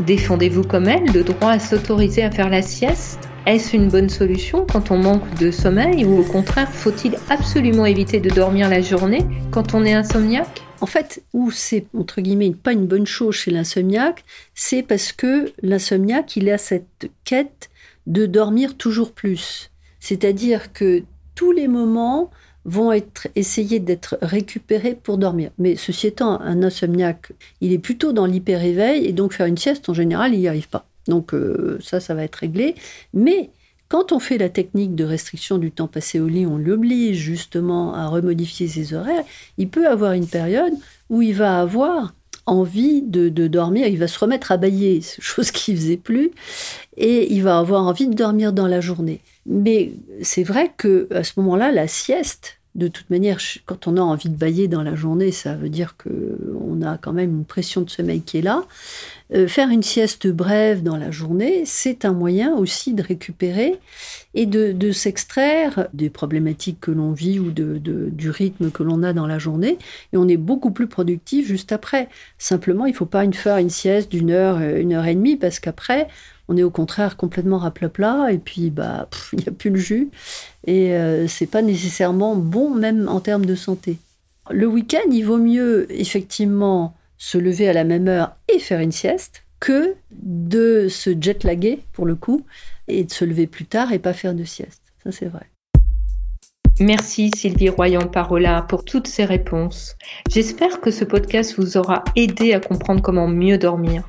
Défendez-vous 0.00 0.64
comme 0.64 0.88
elle 0.88 1.04
le 1.12 1.22
droit 1.22 1.50
à 1.50 1.58
s'autoriser 1.60 2.24
à 2.24 2.32
faire 2.32 2.50
la 2.50 2.60
sieste? 2.60 3.28
Est-ce 3.46 3.76
une 3.76 3.86
bonne 3.86 4.08
solution 4.08 4.66
quand 4.66 4.90
on 4.90 4.98
manque 4.98 5.32
de 5.38 5.52
sommeil 5.52 6.04
ou 6.04 6.18
au 6.18 6.24
contraire 6.24 6.68
faut-il 6.68 7.16
absolument 7.30 7.86
éviter 7.86 8.18
de 8.18 8.30
dormir 8.30 8.68
la 8.68 8.80
journée 8.80 9.24
quand 9.52 9.74
on 9.74 9.84
est 9.84 9.94
insomniaque? 9.94 10.60
En 10.80 10.86
fait, 10.86 11.22
où 11.32 11.52
c'est, 11.52 11.86
entre 11.96 12.20
guillemets, 12.20 12.50
pas 12.50 12.72
une 12.72 12.88
bonne 12.88 13.06
chose 13.06 13.36
chez 13.36 13.52
l'insomniaque, 13.52 14.24
c'est 14.56 14.82
parce 14.82 15.12
que 15.12 15.52
l'insomniaque, 15.62 16.36
il 16.36 16.50
a 16.50 16.58
cette 16.58 17.08
quête 17.24 17.70
de 18.06 18.26
dormir 18.26 18.76
toujours 18.76 19.12
plus. 19.12 19.70
C'est-à-dire 20.00 20.72
que 20.72 21.04
tous 21.34 21.52
les 21.52 21.68
moments 21.68 22.30
vont 22.64 22.92
être 22.92 23.28
essayés 23.34 23.80
d'être 23.80 24.18
récupérés 24.22 24.94
pour 24.94 25.18
dormir. 25.18 25.50
Mais 25.58 25.76
ceci 25.76 26.08
étant, 26.08 26.40
un 26.40 26.62
insomniaque, 26.62 27.32
il 27.60 27.72
est 27.72 27.78
plutôt 27.78 28.12
dans 28.12 28.26
l'hyper-éveil 28.26 29.04
et 29.04 29.12
donc 29.12 29.32
faire 29.32 29.46
une 29.46 29.56
sieste, 29.56 29.88
en 29.88 29.94
général, 29.94 30.34
il 30.34 30.40
n'y 30.40 30.48
arrive 30.48 30.68
pas. 30.68 30.86
Donc 31.08 31.34
euh, 31.34 31.78
ça, 31.82 31.98
ça 32.00 32.14
va 32.14 32.22
être 32.22 32.36
réglé. 32.36 32.74
Mais 33.14 33.50
quand 33.88 34.12
on 34.12 34.20
fait 34.20 34.38
la 34.38 34.48
technique 34.48 34.94
de 34.94 35.04
restriction 35.04 35.58
du 35.58 35.70
temps 35.72 35.88
passé 35.88 36.20
au 36.20 36.28
lit, 36.28 36.46
on 36.46 36.56
l'oblige 36.56 37.18
justement 37.18 37.94
à 37.94 38.06
remodifier 38.06 38.68
ses 38.68 38.94
horaires, 38.94 39.24
il 39.58 39.68
peut 39.68 39.88
avoir 39.88 40.12
une 40.12 40.28
période 40.28 40.72
où 41.10 41.20
il 41.20 41.34
va 41.34 41.60
avoir 41.60 42.14
envie 42.46 43.02
de, 43.02 43.28
dormir, 43.46 43.86
il 43.86 43.98
va 43.98 44.08
se 44.08 44.18
remettre 44.18 44.52
à 44.52 44.56
bailler, 44.56 45.00
chose 45.20 45.50
qu'il 45.50 45.76
faisait 45.76 45.96
plus, 45.96 46.30
et 46.96 47.32
il 47.32 47.42
va 47.42 47.58
avoir 47.58 47.84
envie 47.84 48.06
de 48.06 48.14
dormir 48.14 48.52
dans 48.52 48.66
la 48.66 48.80
journée. 48.80 49.20
Mais 49.46 49.92
c'est 50.22 50.44
vrai 50.44 50.72
que 50.76 51.08
à 51.12 51.24
ce 51.24 51.32
moment-là, 51.36 51.72
la 51.72 51.88
sieste, 51.88 52.58
de 52.74 52.88
toute 52.88 53.10
manière, 53.10 53.38
quand 53.66 53.86
on 53.86 53.96
a 53.96 54.00
envie 54.00 54.30
de 54.30 54.36
bailler 54.36 54.66
dans 54.66 54.82
la 54.82 54.94
journée, 54.94 55.30
ça 55.30 55.54
veut 55.54 55.68
dire 55.68 55.96
qu'on 55.96 56.80
a 56.82 56.96
quand 56.96 57.12
même 57.12 57.30
une 57.30 57.44
pression 57.44 57.82
de 57.82 57.90
sommeil 57.90 58.22
qui 58.22 58.38
est 58.38 58.42
là. 58.42 58.64
Euh, 59.34 59.48
faire 59.48 59.70
une 59.70 59.82
sieste 59.82 60.26
brève 60.26 60.82
dans 60.82 60.96
la 60.96 61.10
journée, 61.10 61.62
c'est 61.64 62.04
un 62.04 62.12
moyen 62.12 62.54
aussi 62.54 62.92
de 62.92 63.02
récupérer 63.02 63.78
et 64.34 64.46
de, 64.46 64.92
s'extraire 64.92 65.88
des 65.94 66.10
problématiques 66.10 66.80
que 66.80 66.90
l'on 66.90 67.12
vit 67.12 67.38
ou 67.38 67.50
de, 67.50 67.78
du 67.78 68.30
rythme 68.30 68.70
que 68.70 68.82
l'on 68.82 69.02
a 69.02 69.12
dans 69.12 69.26
la 69.26 69.38
journée. 69.38 69.78
Et 70.12 70.16
on 70.16 70.28
est 70.28 70.36
beaucoup 70.36 70.70
plus 70.70 70.86
productif 70.86 71.46
juste 71.46 71.72
après. 71.72 72.08
Simplement, 72.38 72.86
il 72.86 72.92
ne 72.92 72.96
faut 72.96 73.06
pas 73.06 73.24
une, 73.24 73.34
faire 73.34 73.56
une 73.56 73.70
sieste 73.70 74.10
d'une 74.10 74.30
heure, 74.30 74.58
euh, 74.60 74.80
une 74.80 74.92
heure 74.92 75.06
et 75.06 75.14
demie, 75.14 75.36
parce 75.36 75.60
qu'après, 75.60 76.08
on 76.48 76.56
est 76.56 76.62
au 76.62 76.70
contraire 76.70 77.16
complètement 77.16 77.58
raplapla 77.58 78.32
et 78.32 78.38
puis 78.38 78.70
bah 78.70 79.08
il 79.32 79.38
n'y 79.38 79.48
a 79.48 79.52
plus 79.52 79.70
le 79.70 79.76
jus 79.76 80.10
et 80.66 80.92
euh, 80.92 81.26
c'est 81.28 81.46
pas 81.46 81.62
nécessairement 81.62 82.36
bon 82.36 82.74
même 82.74 83.08
en 83.08 83.20
termes 83.20 83.46
de 83.46 83.54
santé. 83.54 83.96
Le 84.50 84.66
week-end, 84.66 85.08
il 85.10 85.22
vaut 85.22 85.38
mieux 85.38 85.86
effectivement 85.88 86.94
se 87.22 87.38
lever 87.38 87.68
à 87.68 87.72
la 87.72 87.84
même 87.84 88.08
heure 88.08 88.34
et 88.52 88.58
faire 88.58 88.80
une 88.80 88.90
sieste 88.90 89.44
que 89.60 89.94
de 90.10 90.88
se 90.88 91.10
jetlaguer 91.10 91.78
pour 91.92 92.04
le 92.04 92.16
coup 92.16 92.44
et 92.88 93.04
de 93.04 93.12
se 93.12 93.24
lever 93.24 93.46
plus 93.46 93.64
tard 93.64 93.92
et 93.92 94.00
pas 94.00 94.12
faire 94.12 94.34
de 94.34 94.42
sieste. 94.42 94.82
Ça 95.04 95.12
c'est 95.12 95.26
vrai. 95.26 95.46
Merci 96.80 97.30
Sylvie 97.36 97.68
Royan-Parola 97.68 98.62
pour 98.68 98.84
toutes 98.84 99.06
ces 99.06 99.24
réponses. 99.24 99.94
J'espère 100.28 100.80
que 100.80 100.90
ce 100.90 101.04
podcast 101.04 101.54
vous 101.56 101.76
aura 101.76 102.02
aidé 102.16 102.54
à 102.54 102.60
comprendre 102.60 103.00
comment 103.02 103.28
mieux 103.28 103.56
dormir 103.56 104.02